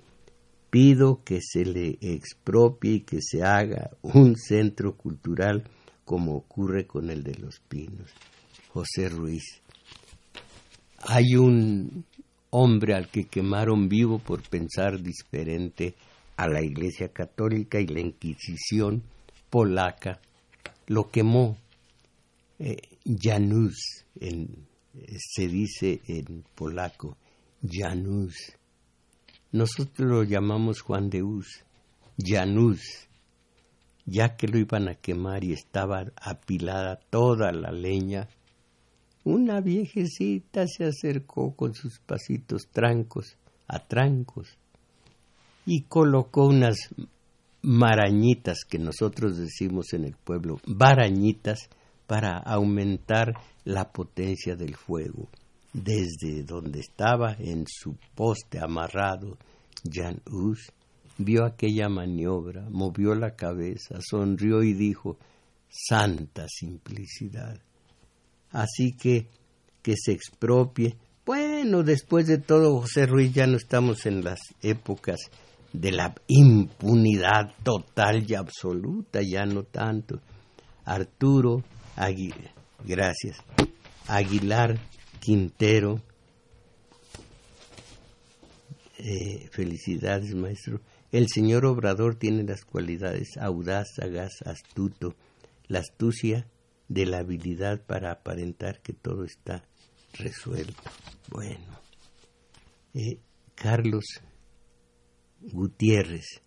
Pido 0.69 1.23
que 1.25 1.41
se 1.41 1.65
le 1.65 1.97
expropie 2.03 2.93
y 2.93 3.01
que 3.01 3.23
se 3.23 3.43
haga 3.43 3.93
un 4.03 4.37
centro 4.37 4.99
cultural 4.99 5.65
como 6.05 6.37
ocurre 6.37 6.87
con 6.87 7.09
el 7.09 7.23
de 7.23 7.37
los 7.37 7.61
pinos. 7.61 8.13
José 8.75 9.09
Ruiz. 9.09 9.62
Hay 10.99 11.37
un 11.37 12.05
hombre 12.51 12.95
al 12.95 13.09
que 13.09 13.25
quemaron 13.25 13.89
vivo 13.89 14.18
por 14.18 14.43
pensar 14.43 15.01
diferente 15.01 15.95
a 16.37 16.49
la 16.49 16.61
Iglesia 16.61 17.09
Católica 17.11 17.79
y 17.79 17.87
la 17.87 18.01
Inquisición 18.01 19.05
polaca 19.49 20.20
lo 20.89 21.09
quemó. 21.09 21.57
Eh, 22.59 22.77
Janus, 23.05 24.05
se 25.18 25.49
dice 25.49 26.01
en 26.09 26.45
polaco, 26.57 27.16
Janus. 27.62 28.35
Nosotros 29.53 30.09
lo 30.09 30.25
llamamos 30.25 30.81
Juan 30.81 31.11
de 31.11 31.22
Uz, 31.22 31.64
Janus, 32.18 32.81
ya 34.05 34.37
que 34.37 34.49
lo 34.49 34.59
iban 34.59 34.89
a 34.89 34.97
quemar 34.97 35.45
y 35.45 35.53
estaba 35.53 36.07
apilada 36.16 36.97
toda 36.97 37.53
la 37.53 37.70
leña. 37.70 38.29
Una 39.25 39.61
viejecita 39.61 40.66
se 40.66 40.85
acercó 40.85 41.57
con 41.57 41.75
sus 41.75 41.99
pasitos 41.99 42.68
trancos, 42.70 43.39
a 43.66 43.79
trancos, 43.79 44.59
y 45.64 45.83
colocó 45.85 46.47
unas 46.47 46.77
marañitas 47.62 48.64
que 48.68 48.79
nosotros 48.79 49.39
decimos 49.39 49.95
en 49.95 50.05
el 50.05 50.14
pueblo, 50.14 50.61
barañitas, 50.66 51.70
para 52.07 52.37
aumentar 52.37 53.33
la 53.64 53.91
potencia 53.91 54.57
del 54.57 54.77
fuego. 54.77 55.31
Desde 55.72 56.43
donde 56.45 56.81
estaba 56.81 57.35
en 57.39 57.64
su 57.66 57.97
poste 58.14 58.61
amarrado, 58.61 59.39
Jan 59.91 60.20
Hus 60.31 60.70
vio 61.16 61.47
aquella 61.47 61.89
maniobra, 61.89 62.68
movió 62.70 63.14
la 63.14 63.35
cabeza, 63.35 63.99
sonrió 64.01 64.62
y 64.62 64.75
dijo, 64.75 65.16
Santa 65.68 66.47
simplicidad. 66.47 67.59
Así 68.55 68.93
que 68.93 69.27
que 69.83 69.97
se 69.97 70.13
expropie. 70.13 70.97
Bueno, 71.27 71.83
después 71.83 72.27
de 72.27 72.39
todo, 72.39 72.81
José 72.81 73.05
Ruiz, 73.05 73.35
ya 73.35 73.47
no 73.47 73.57
estamos 73.57 74.07
en 74.07 74.25
las 74.25 74.41
épocas 74.63 75.21
de 75.73 75.93
la 75.93 76.15
impunidad 76.29 77.53
total 77.63 78.25
y 78.27 78.35
absoluta, 78.35 79.21
ya 79.21 79.45
no 79.45 79.65
tanto. 79.65 80.21
Arturo 80.85 81.63
Aguilar, 81.97 82.55
gracias. 82.85 83.37
Aguilar 84.07 84.79
Quintero, 85.21 86.01
eh, 88.99 89.49
felicidades 89.51 90.35
maestro. 90.35 90.81
El 91.11 91.29
señor 91.29 91.67
Obrador 91.67 92.15
tiene 92.15 92.45
las 92.45 92.65
cualidades 92.65 93.37
audaz, 93.39 93.95
sagaz, 93.97 94.43
astuto, 94.47 95.15
la 95.69 95.81
astucia 95.81 96.47
de 96.95 97.07
la 97.07 97.19
habilidad 97.19 97.85
para 97.85 98.13
aparentar 98.13 98.81
que 98.81 98.93
todo 98.93 99.25
está 99.25 99.65
resuelto. 100.13 100.81
Bueno, 101.29 101.81
eh, 102.95 103.19
Carlos 103.57 104.05
Gutiérrez. 105.41 106.41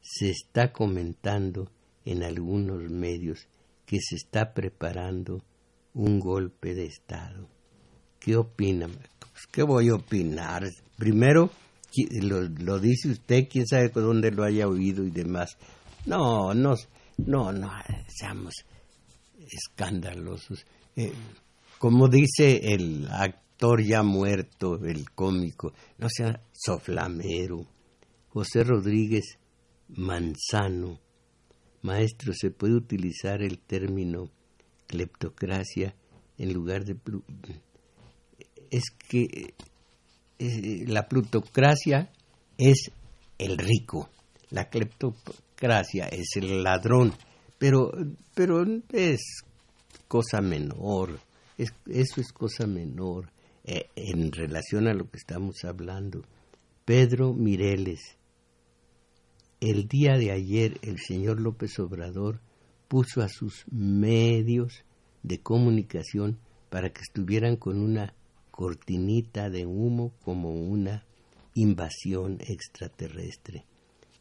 Se 0.00 0.28
está 0.30 0.72
comentando 0.72 1.70
en 2.04 2.24
algunos 2.24 2.82
medios 2.90 3.46
que 3.86 4.00
se 4.00 4.16
está 4.16 4.52
preparando 4.52 5.44
un 5.94 6.18
golpe 6.18 6.74
de 6.74 6.86
Estado. 6.86 7.48
¿Qué 8.18 8.36
opina? 8.36 8.88
Pues, 8.88 9.46
¿Qué 9.50 9.62
voy 9.62 9.90
a 9.90 9.94
opinar? 9.94 10.68
Primero, 10.96 11.50
lo, 12.20 12.80
dice 12.80 13.10
usted, 13.10 13.48
quién 13.48 13.66
sabe 13.66 13.90
dónde 13.90 14.32
lo 14.32 14.42
haya 14.42 14.66
oído 14.66 15.04
y 15.04 15.10
demás. 15.10 15.56
No, 16.04 16.52
no, 16.52 16.74
no, 17.18 17.52
no, 17.52 17.70
seamos 18.08 18.54
escandalosos. 19.50 20.66
Eh, 20.96 21.12
como 21.78 22.08
dice 22.08 22.60
el 22.74 23.08
ya 23.86 24.02
muerto, 24.02 24.84
el 24.84 25.10
cómico, 25.10 25.72
no 25.98 26.08
sea 26.10 26.40
soflamero. 26.52 27.66
José 28.28 28.64
Rodríguez 28.64 29.38
Manzano, 29.88 30.98
maestro, 31.82 32.32
se 32.34 32.50
puede 32.50 32.74
utilizar 32.74 33.42
el 33.42 33.58
término 33.58 34.30
cleptocracia 34.86 35.94
en 36.36 36.52
lugar 36.52 36.84
de... 36.84 36.96
Es 38.70 38.84
que 39.08 39.54
eh, 40.38 40.84
la 40.86 41.08
plutocracia 41.08 42.10
es 42.58 42.90
el 43.38 43.56
rico, 43.56 44.10
la 44.50 44.68
cleptocracia 44.68 46.06
es 46.08 46.36
el 46.36 46.62
ladrón, 46.62 47.14
pero, 47.58 47.92
pero 48.34 48.64
es 48.92 49.42
cosa 50.08 50.40
menor, 50.40 51.18
eso 51.58 52.20
es 52.20 52.32
cosa 52.32 52.66
menor. 52.66 53.30
Eh, 53.66 53.88
en 53.96 54.30
relación 54.30 54.88
a 54.88 54.92
lo 54.92 55.10
que 55.10 55.16
estamos 55.16 55.64
hablando. 55.64 56.22
Pedro 56.84 57.32
Mireles, 57.32 58.18
el 59.58 59.88
día 59.88 60.18
de 60.18 60.32
ayer 60.32 60.78
el 60.82 60.98
señor 60.98 61.40
López 61.40 61.78
Obrador 61.78 62.40
puso 62.88 63.22
a 63.22 63.28
sus 63.30 63.64
medios 63.70 64.84
de 65.22 65.40
comunicación 65.40 66.38
para 66.68 66.90
que 66.90 67.00
estuvieran 67.00 67.56
con 67.56 67.80
una 67.80 68.12
cortinita 68.50 69.48
de 69.48 69.64
humo 69.64 70.12
como 70.22 70.50
una 70.50 71.06
invasión 71.54 72.36
extraterrestre. 72.46 73.64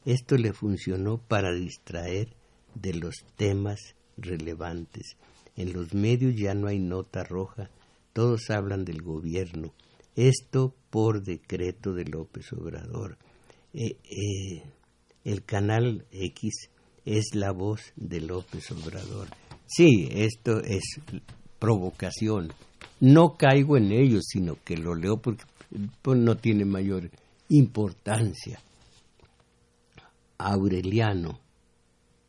Esto 0.05 0.37
le 0.37 0.53
funcionó 0.53 1.17
para 1.17 1.51
distraer 1.51 2.33
de 2.75 2.93
los 2.93 3.15
temas 3.35 3.79
relevantes. 4.17 5.17
En 5.55 5.73
los 5.73 5.93
medios 5.93 6.35
ya 6.35 6.53
no 6.53 6.67
hay 6.67 6.79
nota 6.79 7.23
roja 7.23 7.69
todos 8.13 8.51
hablan 8.51 8.85
del 8.85 9.01
gobierno. 9.01 9.73
Esto 10.15 10.75
por 10.91 11.23
decreto 11.23 11.93
de 11.93 12.05
López 12.05 12.53
Obrador. 12.53 13.17
Eh, 13.73 13.97
eh, 14.03 14.63
el 15.23 15.43
canal 15.43 16.05
X 16.11 16.69
es 17.05 17.33
la 17.33 17.51
voz 17.51 17.81
de 17.95 18.21
López 18.21 18.71
Obrador. 18.71 19.27
Sí, 19.65 20.07
esto 20.11 20.59
es 20.59 20.83
provocación. 21.57 22.53
No 22.99 23.35
caigo 23.35 23.77
en 23.77 23.91
ello, 23.91 24.19
sino 24.21 24.57
que 24.63 24.77
lo 24.77 24.93
leo 24.93 25.17
porque 25.17 25.43
pues, 26.03 26.19
no 26.19 26.37
tiene 26.37 26.65
mayor 26.65 27.09
importancia. 27.49 28.59
Aureliano, 30.37 31.39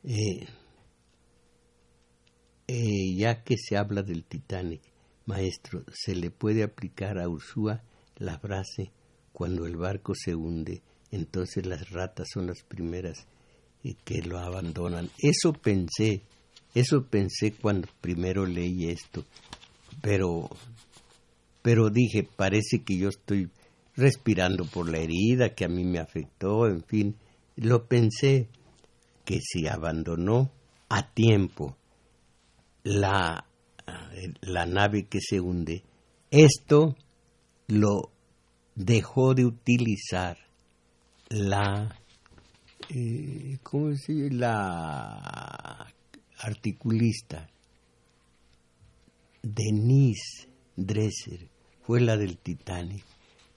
eh, 0.04 0.46
ya 3.16 3.42
que 3.42 3.56
se 3.56 3.76
habla 3.76 4.02
del 4.02 4.24
Titanic, 4.24 4.82
Maestro, 5.26 5.82
¿se 5.92 6.14
le 6.14 6.30
puede 6.30 6.62
aplicar 6.62 7.18
a 7.18 7.28
Ursúa 7.28 7.82
la 8.16 8.38
frase 8.38 8.92
cuando 9.32 9.66
el 9.66 9.76
barco 9.76 10.12
se 10.14 10.34
hunde, 10.34 10.82
entonces 11.10 11.64
las 11.64 11.90
ratas 11.90 12.28
son 12.32 12.46
las 12.48 12.62
primeras 12.62 13.26
eh, 13.82 13.94
que 14.04 14.20
lo 14.20 14.38
abandonan? 14.38 15.08
Eso 15.18 15.54
pensé, 15.54 16.22
eso 16.74 17.04
pensé 17.04 17.52
cuando 17.52 17.88
primero 18.02 18.44
leí 18.44 18.90
esto, 18.90 19.24
pero, 20.02 20.50
pero 21.62 21.88
dije, 21.88 22.28
parece 22.36 22.82
que 22.84 22.98
yo 22.98 23.08
estoy 23.08 23.48
respirando 23.96 24.66
por 24.66 24.90
la 24.90 24.98
herida 24.98 25.54
que 25.54 25.64
a 25.64 25.68
mí 25.68 25.84
me 25.84 26.00
afectó, 26.00 26.66
en 26.66 26.82
fin, 26.82 27.16
lo 27.56 27.86
pensé 27.86 28.48
que 29.24 29.40
si 29.40 29.66
abandonó 29.66 30.50
a 30.88 31.10
tiempo 31.12 31.76
la 32.82 33.46
la 34.42 34.66
nave 34.66 35.06
que 35.06 35.20
se 35.20 35.40
hunde, 35.40 35.82
esto 36.30 36.96
lo 37.68 38.10
dejó 38.74 39.34
de 39.34 39.44
utilizar 39.44 40.36
la, 41.28 41.98
eh, 42.90 43.58
¿cómo 43.62 43.90
dice? 43.90 44.30
La 44.30 45.86
articulista 46.38 47.48
Denise 49.42 50.48
Dresser, 50.76 51.48
fue 51.82 52.00
la 52.00 52.16
del 52.16 52.38
Titanic. 52.38 53.04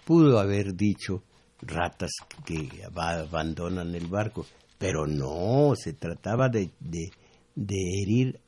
Pudo 0.05 0.39
haber 0.39 0.75
dicho 0.75 1.23
ratas 1.61 2.11
que 2.45 2.83
abandonan 2.83 3.95
el 3.95 4.07
barco, 4.07 4.45
pero 4.77 5.07
no, 5.07 5.73
se 5.75 5.93
trataba 5.93 6.49
de, 6.49 6.69
de, 6.79 7.11
herir 7.55 8.39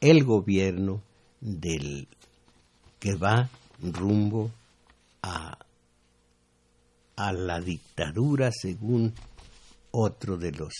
el 0.00 0.24
gobierno 0.24 1.02
del 1.40 2.08
que 2.98 3.14
va 3.14 3.48
rumbo 3.80 4.50
a, 5.22 5.58
a 7.16 7.32
la 7.32 7.60
dictadura 7.60 8.50
según 8.52 9.14
otro 9.90 10.36
de 10.36 10.52
los 10.52 10.72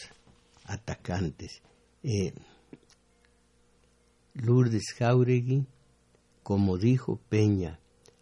atacantes. 0.67 1.63
Eh, 2.03 2.33
Lourdes 4.35 4.95
Jauregui, 4.99 5.67
como 6.43 6.79
dijo 6.79 7.19
Peña, 7.29 7.79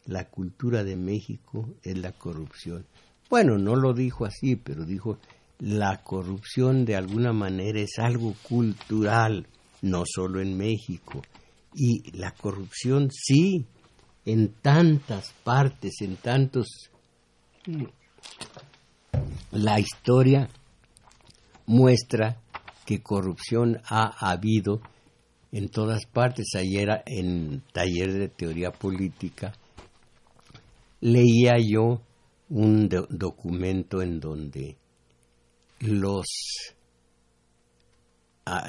la 0.06 0.24
cultura 0.28 0.84
de 0.84 0.96
México 0.96 1.68
es 1.82 1.98
la 1.98 2.12
corrupción. 2.12 2.86
Bueno, 3.28 3.58
no 3.58 3.76
lo 3.76 3.92
dijo 3.92 4.24
así, 4.24 4.56
pero 4.56 4.84
dijo 4.84 5.18
la 5.58 6.02
corrupción 6.02 6.84
de 6.84 6.96
alguna 6.96 7.32
manera 7.32 7.80
es 7.80 7.98
algo 7.98 8.34
cultural, 8.42 9.46
no 9.82 10.04
solo 10.06 10.40
en 10.40 10.56
México, 10.56 11.22
y 11.74 12.16
la 12.16 12.32
corrupción 12.32 13.10
sí, 13.10 13.66
en 14.24 14.52
tantas 14.60 15.32
partes, 15.44 16.00
en 16.00 16.16
tantos... 16.16 16.90
La 19.50 19.80
historia 19.80 20.48
muestra 21.66 22.40
que 22.86 23.02
corrupción 23.02 23.80
ha 23.88 24.30
habido 24.30 24.80
en 25.52 25.68
todas 25.68 26.06
partes. 26.06 26.54
Ayer 26.56 27.02
en 27.06 27.62
taller 27.72 28.12
de 28.12 28.28
teoría 28.28 28.70
política 28.70 29.52
leía 31.00 31.56
yo 31.58 32.00
un 32.50 32.88
documento 32.88 34.00
en 34.02 34.20
donde 34.20 34.76
los, 35.80 36.26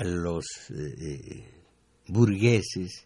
los 0.03 0.45
eh, 0.69 1.45
burgueses, 2.07 3.05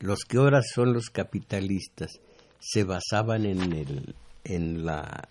los 0.00 0.20
que 0.20 0.38
ahora 0.38 0.60
son 0.62 0.92
los 0.92 1.10
capitalistas, 1.10 2.20
se 2.60 2.84
basaban 2.84 3.46
en, 3.46 3.72
el, 3.72 4.14
en 4.44 4.84
la 4.84 5.28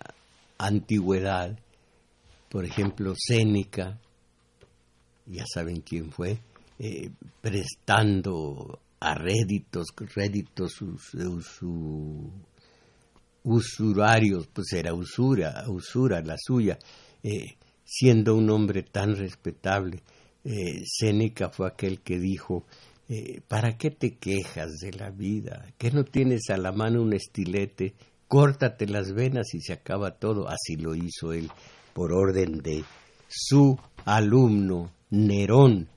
antigüedad, 0.58 1.58
por 2.48 2.64
ejemplo, 2.64 3.14
Séneca, 3.16 3.98
ya 5.26 5.44
saben 5.46 5.82
quién 5.82 6.10
fue, 6.10 6.40
eh, 6.78 7.10
prestando 7.40 8.80
a 9.00 9.14
réditos, 9.14 9.88
réditos 10.14 10.72
usurarios, 13.42 14.48
pues 14.52 14.72
era 14.72 14.94
usura, 14.94 15.64
usura 15.68 16.20
la 16.22 16.36
suya, 16.38 16.78
eh, 17.22 17.57
siendo 17.88 18.34
un 18.34 18.50
hombre 18.50 18.82
tan 18.82 19.16
respetable. 19.16 20.02
Eh, 20.44 20.82
Séneca 20.84 21.48
fue 21.48 21.68
aquel 21.68 22.00
que 22.00 22.18
dijo, 22.18 22.66
eh, 23.08 23.40
¿para 23.48 23.78
qué 23.78 23.90
te 23.90 24.16
quejas 24.16 24.78
de 24.80 24.92
la 24.92 25.10
vida? 25.10 25.64
¿Que 25.78 25.90
no 25.90 26.04
tienes 26.04 26.50
a 26.50 26.58
la 26.58 26.70
mano 26.70 27.00
un 27.00 27.14
estilete? 27.14 27.94
Córtate 28.28 28.86
las 28.86 29.14
venas 29.14 29.54
y 29.54 29.60
se 29.62 29.72
acaba 29.72 30.18
todo. 30.18 30.48
Así 30.48 30.76
lo 30.76 30.94
hizo 30.94 31.32
él 31.32 31.50
por 31.94 32.12
orden 32.12 32.58
de 32.58 32.84
su 33.26 33.78
alumno 34.04 34.92
Nerón, 35.10 35.88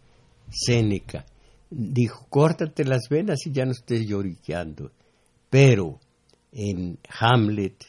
Séneca. 0.50 1.26
Dijo, 1.70 2.26
córtate 2.30 2.86
las 2.86 3.10
venas 3.10 3.46
y 3.46 3.52
ya 3.52 3.66
no 3.66 3.72
estés 3.72 4.08
lloriqueando. 4.08 4.92
Pero 5.50 6.00
en 6.54 6.98
Hamlet, 7.20 7.84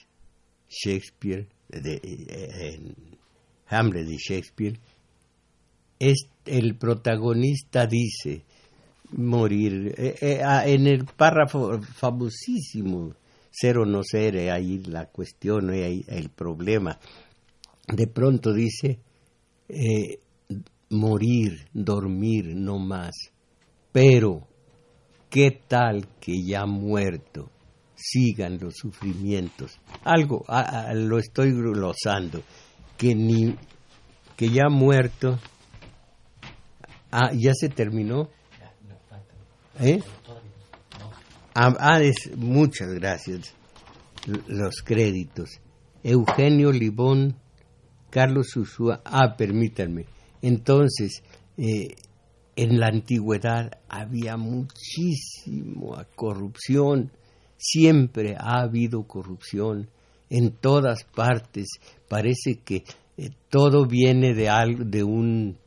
Shakespeare, 0.69 1.47
en 1.71 3.12
Hamlet 3.73 4.07
de 4.07 4.17
Shakespeare, 4.17 4.79
el 6.47 6.75
protagonista 6.77 7.87
dice 7.87 8.45
morir. 9.13 9.95
Eh, 9.97 10.17
eh, 10.21 10.41
ah, 10.45 10.67
en 10.67 10.87
el 10.87 11.05
párrafo 11.05 11.81
famosísimo, 11.81 13.15
ser 13.51 13.79
o 13.79 13.85
no 13.85 14.03
ser, 14.03 14.37
eh, 14.37 14.51
ahí 14.51 14.79
la 14.85 15.07
cuestión, 15.07 15.71
ahí 15.71 16.05
el 16.09 16.31
problema. 16.31 16.99
De 17.87 18.07
pronto 18.07 18.53
dice, 18.53 19.01
morir, 20.91 21.67
dormir, 21.73 22.55
no 22.55 22.79
más. 22.79 23.13
Pero, 23.91 24.47
¿qué 25.29 25.63
tal 25.67 26.07
que 26.21 26.43
ya 26.43 26.65
muerto 26.65 27.51
sigan 27.95 28.59
los 28.59 28.75
sufrimientos? 28.77 29.79
Algo, 30.05 30.45
ah, 30.49 30.87
ah, 30.89 30.95
lo 30.95 31.19
estoy 31.19 31.53
glosando, 31.53 32.43
que 32.97 33.15
ni 33.15 33.57
que 34.37 34.51
ya 34.51 34.69
muerto. 34.69 35.39
Ah, 37.11 37.31
ya 37.35 37.53
se 37.55 37.69
terminó. 37.69 38.29
¿Eh? 39.81 40.01
Ah, 41.55 41.75
ah 41.79 42.01
muchas 42.37 42.89
gracias. 42.95 43.55
Los 44.47 44.83
créditos. 44.83 45.61
Eugenio 46.03 46.73
Libón, 46.73 47.37
Carlos 48.11 48.57
Usúa. 48.57 49.01
Ah, 49.05 49.37
permítanme. 49.37 50.07
Entonces, 50.41 51.23
eh, 51.57 51.95
en 52.57 52.81
la 52.81 52.89
antigüedad 52.89 53.79
había 53.89 54.37
muchísima 54.37 56.07
corrupción, 56.15 57.13
siempre 57.57 58.37
ha 58.39 58.63
habido 58.63 59.05
corrupción 59.05 59.89
en 60.33 60.51
todas 60.53 61.05
partes. 61.05 61.69
Parece 62.09 62.61
que 62.65 62.85
eh, 63.19 63.29
todo 63.51 63.87
viene 63.87 64.33
de 64.35 64.49
algo, 64.49 64.83
de 64.83 65.05
un, 65.05 65.59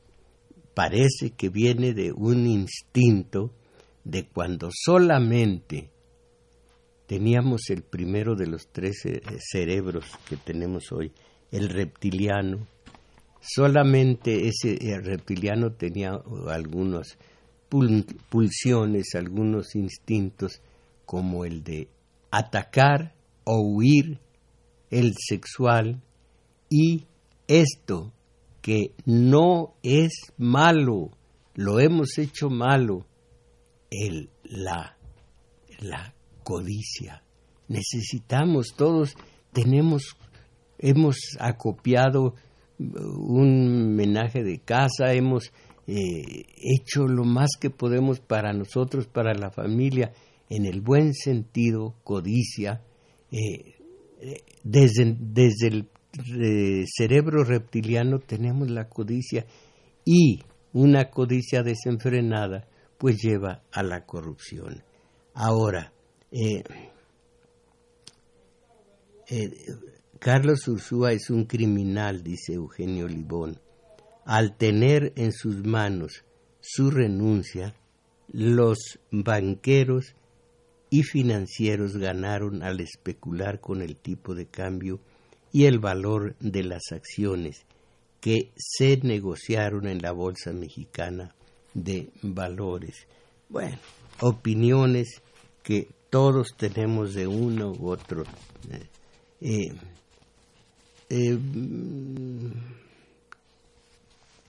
parece 0.73 1.29
que 1.37 1.49
viene 1.49 1.93
de 1.93 2.11
un 2.11 2.47
instinto 2.47 3.51
de 4.03 4.25
cuando 4.25 4.69
solamente 4.71 5.91
teníamos 7.05 7.69
el 7.69 7.83
primero 7.83 8.35
de 8.35 8.47
los 8.47 8.67
tres 8.71 9.05
eh, 9.05 9.21
cerebros 9.39 10.05
que 10.27 10.35
tenemos 10.35 10.91
hoy, 10.91 11.11
el 11.51 11.69
reptiliano, 11.69 12.67
solamente 13.39 14.47
ese 14.47 14.73
eh, 14.81 14.99
reptiliano 14.99 15.73
tenía 15.73 16.19
algunas 16.47 17.19
pulsiones, 17.69 19.13
algunos 19.13 19.75
instintos 19.75 20.59
como 21.05 21.45
el 21.45 21.63
de 21.63 21.87
atacar 22.31 23.13
o 23.43 23.61
huir, 23.61 24.24
el 24.89 25.13
sexual 25.17 26.01
y 26.69 27.05
esto 27.47 28.13
que 28.61 28.93
no 29.05 29.75
es 29.83 30.33
malo, 30.37 31.11
lo 31.53 31.79
hemos 31.79 32.17
hecho 32.17 32.49
malo, 32.49 33.05
el, 33.91 34.29
la, 34.43 34.97
la 35.79 36.15
codicia. 36.43 37.23
Necesitamos 37.67 38.73
todos, 38.75 39.15
tenemos, 39.53 40.17
hemos 40.79 41.17
acopiado 41.39 42.35
un 42.79 43.95
menaje 43.95 44.43
de 44.43 44.59
casa, 44.59 45.13
hemos 45.13 45.51
eh, 45.87 46.45
hecho 46.57 47.07
lo 47.07 47.23
más 47.23 47.51
que 47.59 47.69
podemos 47.69 48.19
para 48.19 48.51
nosotros, 48.53 49.07
para 49.07 49.33
la 49.33 49.51
familia, 49.51 50.11
en 50.49 50.65
el 50.65 50.81
buen 50.81 51.13
sentido, 51.13 51.95
codicia, 52.03 52.81
eh, 53.31 53.74
desde, 54.63 55.15
desde 55.19 55.67
el 55.67 56.85
cerebro 56.87 57.43
reptiliano 57.43 58.19
tenemos 58.19 58.69
la 58.69 58.87
codicia 58.87 59.45
y 60.05 60.39
una 60.73 61.09
codicia 61.09 61.63
desenfrenada 61.63 62.67
pues 62.97 63.21
lleva 63.21 63.63
a 63.71 63.83
la 63.83 64.05
corrupción. 64.05 64.83
Ahora, 65.33 65.91
Carlos 70.19 70.67
Ursúa 70.67 71.11
es 71.11 71.29
un 71.29 71.45
criminal, 71.45 72.23
dice 72.23 72.53
Eugenio 72.53 73.07
Libón. 73.07 73.59
Al 74.25 74.55
tener 74.57 75.13
en 75.15 75.31
sus 75.31 75.65
manos 75.65 76.23
su 76.61 76.89
renuncia, 76.89 77.75
los 78.29 78.99
banqueros 79.11 80.15
y 80.89 81.03
financieros 81.03 81.97
ganaron 81.97 82.63
al 82.63 82.79
especular 82.79 83.59
con 83.59 83.81
el 83.81 83.97
tipo 83.97 84.35
de 84.35 84.45
cambio 84.47 84.99
y 85.51 85.65
el 85.65 85.79
valor 85.79 86.35
de 86.39 86.63
las 86.63 86.91
acciones 86.91 87.65
que 88.19 88.51
se 88.55 88.97
negociaron 88.97 89.87
en 89.87 90.01
la 90.01 90.11
Bolsa 90.11 90.51
Mexicana 90.51 91.35
de 91.73 92.09
Valores. 92.21 93.07
Bueno, 93.49 93.77
opiniones 94.21 95.21
que 95.63 95.87
todos 96.09 96.55
tenemos 96.57 97.13
de 97.13 97.27
uno 97.27 97.71
u 97.71 97.89
otro. 97.89 98.23
Eh, 98.71 98.87
eh, 99.41 99.73
eh, 101.09 101.39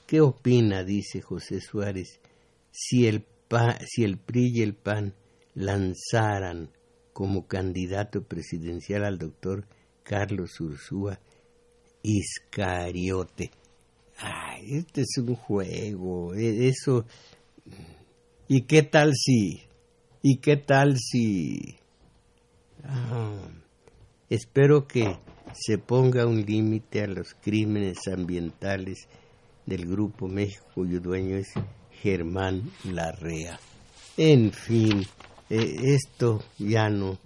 ¿Qué 0.06 0.20
opina, 0.20 0.84
dice 0.84 1.20
José 1.20 1.60
Suárez, 1.60 2.20
si 2.70 3.06
el, 3.06 3.24
si 3.86 4.04
el 4.04 4.18
PRI 4.18 4.52
y 4.54 4.62
el 4.62 4.74
PAN 4.74 5.12
lanzaran 5.56 6.70
como 7.12 7.48
candidato 7.48 8.22
presidencial 8.22 9.04
al 9.04 9.18
doctor 9.18 9.66
Carlos 10.04 10.60
Ursúa 10.60 11.18
Iscariote? 12.02 13.50
Ay, 14.18 14.76
este 14.76 15.00
es 15.00 15.18
un 15.18 15.34
juego, 15.34 16.34
e, 16.34 16.68
eso... 16.68 17.04
¿Y 18.48 18.62
qué 18.62 18.84
tal 18.84 19.12
si? 19.14 19.62
¿Y 20.22 20.36
qué 20.36 20.56
tal 20.56 20.98
si? 20.98 21.76
Ah, 22.84 23.48
espero 24.30 24.86
que 24.86 25.16
se 25.52 25.78
ponga 25.78 26.26
un 26.26 26.42
límite 26.42 27.02
a 27.02 27.06
los 27.08 27.34
crímenes 27.34 28.06
ambientales 28.06 29.08
del 29.64 29.86
Grupo 29.86 30.28
México, 30.28 30.64
cuyo 30.74 31.00
dueño 31.00 31.36
es 31.36 31.48
Germán 31.90 32.70
Larrea. 32.84 33.58
En 34.16 34.52
fin, 34.52 35.04
eh, 35.50 35.94
esto 35.94 36.42
ya 36.58 36.88
no. 36.88 37.18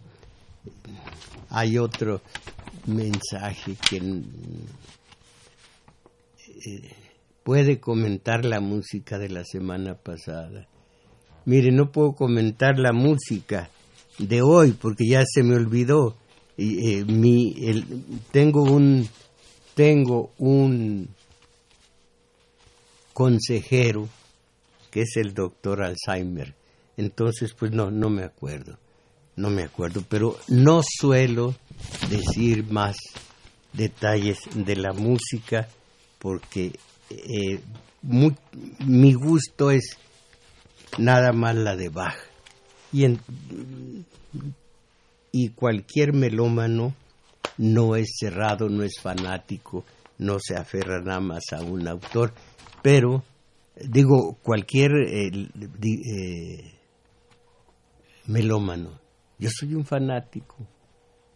Hay 1.48 1.78
otro 1.78 2.20
mensaje 2.86 3.76
que 3.88 3.96
eh, 6.66 6.94
puede 7.42 7.80
comentar 7.80 8.44
la 8.44 8.60
música 8.60 9.18
de 9.18 9.28
la 9.28 9.44
semana 9.44 9.94
pasada. 9.94 10.68
Mire, 11.46 11.72
no 11.72 11.90
puedo 11.90 12.12
comentar 12.12 12.78
la 12.78 12.92
música 12.92 13.70
de 14.18 14.42
hoy 14.42 14.72
porque 14.72 15.06
ya 15.08 15.24
se 15.26 15.42
me 15.42 15.54
olvidó 15.56 16.16
eh, 16.58 17.04
mi, 17.06 17.54
tengo 18.30 18.62
un 18.62 19.08
tengo 19.74 20.30
un 20.36 21.08
consejero 23.14 24.08
que 24.90 25.02
es 25.02 25.16
el 25.16 25.32
doctor 25.32 25.82
Alzheimer. 25.82 26.59
Entonces, 27.00 27.54
pues 27.54 27.72
no, 27.72 27.90
no 27.90 28.10
me 28.10 28.24
acuerdo. 28.24 28.76
no 29.34 29.48
me 29.48 29.62
acuerdo, 29.62 30.04
pero 30.06 30.36
no 30.48 30.82
suelo 30.86 31.54
decir 32.10 32.70
más 32.70 32.94
detalles 33.72 34.40
de 34.54 34.76
la 34.76 34.92
música 34.92 35.66
porque 36.18 36.78
eh, 37.08 37.60
mi 38.02 39.14
gusto 39.14 39.70
es 39.70 39.96
nada 40.98 41.32
más 41.32 41.56
la 41.56 41.74
de 41.74 41.88
Bach. 41.88 42.18
Y, 42.92 43.06
y 45.32 45.48
cualquier 45.50 46.12
melómano 46.12 46.94
no 47.56 47.96
es 47.96 48.14
cerrado, 48.18 48.68
no 48.68 48.82
es 48.82 49.00
fanático, 49.00 49.86
no 50.18 50.36
se 50.38 50.54
aferra 50.54 51.00
nada 51.00 51.20
más 51.20 51.44
a 51.52 51.62
un 51.62 51.88
autor, 51.88 52.34
pero 52.82 53.24
digo, 53.76 54.36
cualquier 54.42 54.90
eh, 55.08 55.30
eh, 55.82 56.79
melómano, 58.26 59.00
yo 59.38 59.48
soy 59.50 59.74
un 59.74 59.84
fanático, 59.84 60.56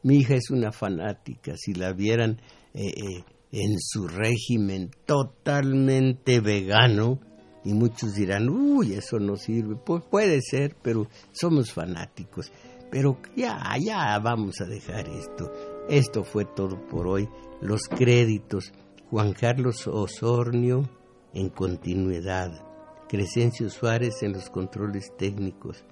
mi 0.03 0.19
hija 0.19 0.35
es 0.35 0.51
una 0.51 0.73
fanática, 0.73 1.57
si 1.57 1.75
la 1.75 1.93
vieran 1.93 2.41
eh, 2.75 3.25
en 3.53 3.79
su 3.79 4.07
régimen 4.09 4.91
totalmente 5.07 6.41
vegano, 6.41 7.21
y 7.65 7.73
muchos 7.73 8.15
dirán, 8.15 8.51
uy, 8.51 8.93
eso 8.93 9.19
no 9.19 9.37
sirve, 9.37 9.77
pues 9.77 10.05
puede 10.11 10.43
ser, 10.43 10.77
pero 10.83 11.09
somos 11.33 11.73
fanáticos, 11.73 12.53
pero 12.91 13.19
ya, 13.35 13.75
ya 13.81 14.19
vamos 14.19 14.61
a 14.61 14.67
dejar 14.67 15.09
esto. 15.09 15.51
Esto 15.89 16.23
fue 16.25 16.45
todo 16.45 16.87
por 16.87 17.09
hoy. 17.09 17.29
Los 17.61 17.89
créditos. 17.89 18.73
Juan 19.11 19.33
Carlos 19.33 19.87
Osornio 19.87 20.89
en 21.33 21.49
continuidad. 21.49 22.65
Crescencio 23.09 23.69
Suárez 23.69 24.23
en 24.23 24.33
los 24.33 24.49
controles 24.49 25.13
técnicos. 25.17 25.85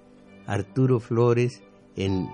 Arturo 0.47 0.99
Flores 0.99 1.61
en, 1.95 2.27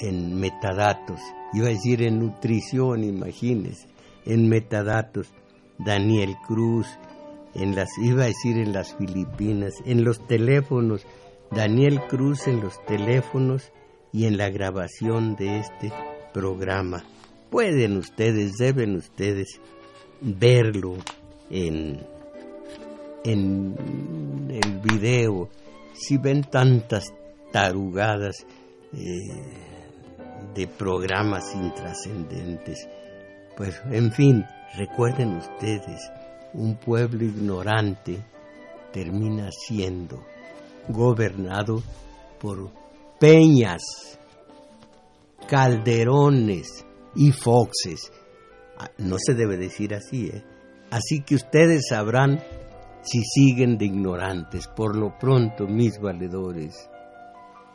en 0.00 0.38
metadatos. 0.38 1.20
Iba 1.52 1.66
a 1.66 1.70
decir 1.70 2.02
en 2.02 2.18
nutrición, 2.18 3.04
imagínense. 3.04 3.88
En 4.24 4.48
metadatos. 4.48 5.32
Daniel 5.78 6.36
Cruz. 6.46 6.86
En 7.54 7.74
las, 7.74 7.88
iba 8.02 8.24
a 8.24 8.26
decir 8.26 8.58
en 8.58 8.72
las 8.72 8.94
Filipinas. 8.96 9.74
En 9.84 10.04
los 10.04 10.26
teléfonos. 10.26 11.06
Daniel 11.50 12.00
Cruz 12.08 12.46
en 12.46 12.60
los 12.60 12.84
teléfonos 12.84 13.72
y 14.12 14.26
en 14.26 14.36
la 14.36 14.50
grabación 14.50 15.34
de 15.36 15.60
este 15.60 15.92
programa. 16.32 17.04
Pueden 17.50 17.96
ustedes, 17.96 18.58
deben 18.58 18.96
ustedes 18.96 19.60
verlo 20.20 20.96
en, 21.50 22.04
en 23.24 24.50
el 24.50 24.80
video. 24.80 25.48
Si 25.98 26.16
ven 26.16 26.42
tantas 26.42 27.12
tarugadas 27.52 28.46
eh, 28.92 29.18
de 30.54 30.66
programas 30.66 31.54
intrascendentes, 31.54 32.88
pues 33.56 33.80
en 33.90 34.12
fin, 34.12 34.44
recuerden 34.76 35.36
ustedes, 35.36 36.10
un 36.54 36.76
pueblo 36.76 37.24
ignorante 37.24 38.24
termina 38.92 39.50
siendo 39.50 40.24
gobernado 40.88 41.82
por 42.40 42.70
peñas 43.18 43.82
calderones 45.48 46.84
y 47.14 47.32
foxes. 47.32 48.12
Ah, 48.78 48.90
no 48.98 49.16
se 49.18 49.34
debe 49.34 49.56
decir 49.56 49.94
así, 49.94 50.28
¿eh? 50.28 50.44
Así 50.90 51.20
que 51.20 51.34
ustedes 51.34 51.88
sabrán 51.88 52.42
si 53.10 53.22
siguen 53.22 53.78
de 53.78 53.86
ignorantes. 53.86 54.68
Por 54.68 54.96
lo 54.96 55.16
pronto, 55.18 55.66
mis 55.66 56.00
valedores, 56.00 56.88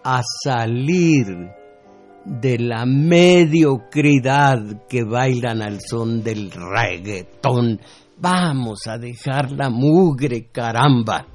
a 0.03 0.21
salir 0.43 1.51
de 2.25 2.57
la 2.59 2.85
mediocridad 2.85 4.59
que 4.87 5.03
bailan 5.03 5.61
al 5.61 5.79
son 5.81 6.23
del 6.23 6.51
reggaetón. 6.51 7.79
Vamos 8.17 8.87
a 8.87 8.97
dejar 8.97 9.51
la 9.51 9.69
mugre, 9.69 10.47
caramba. 10.51 11.27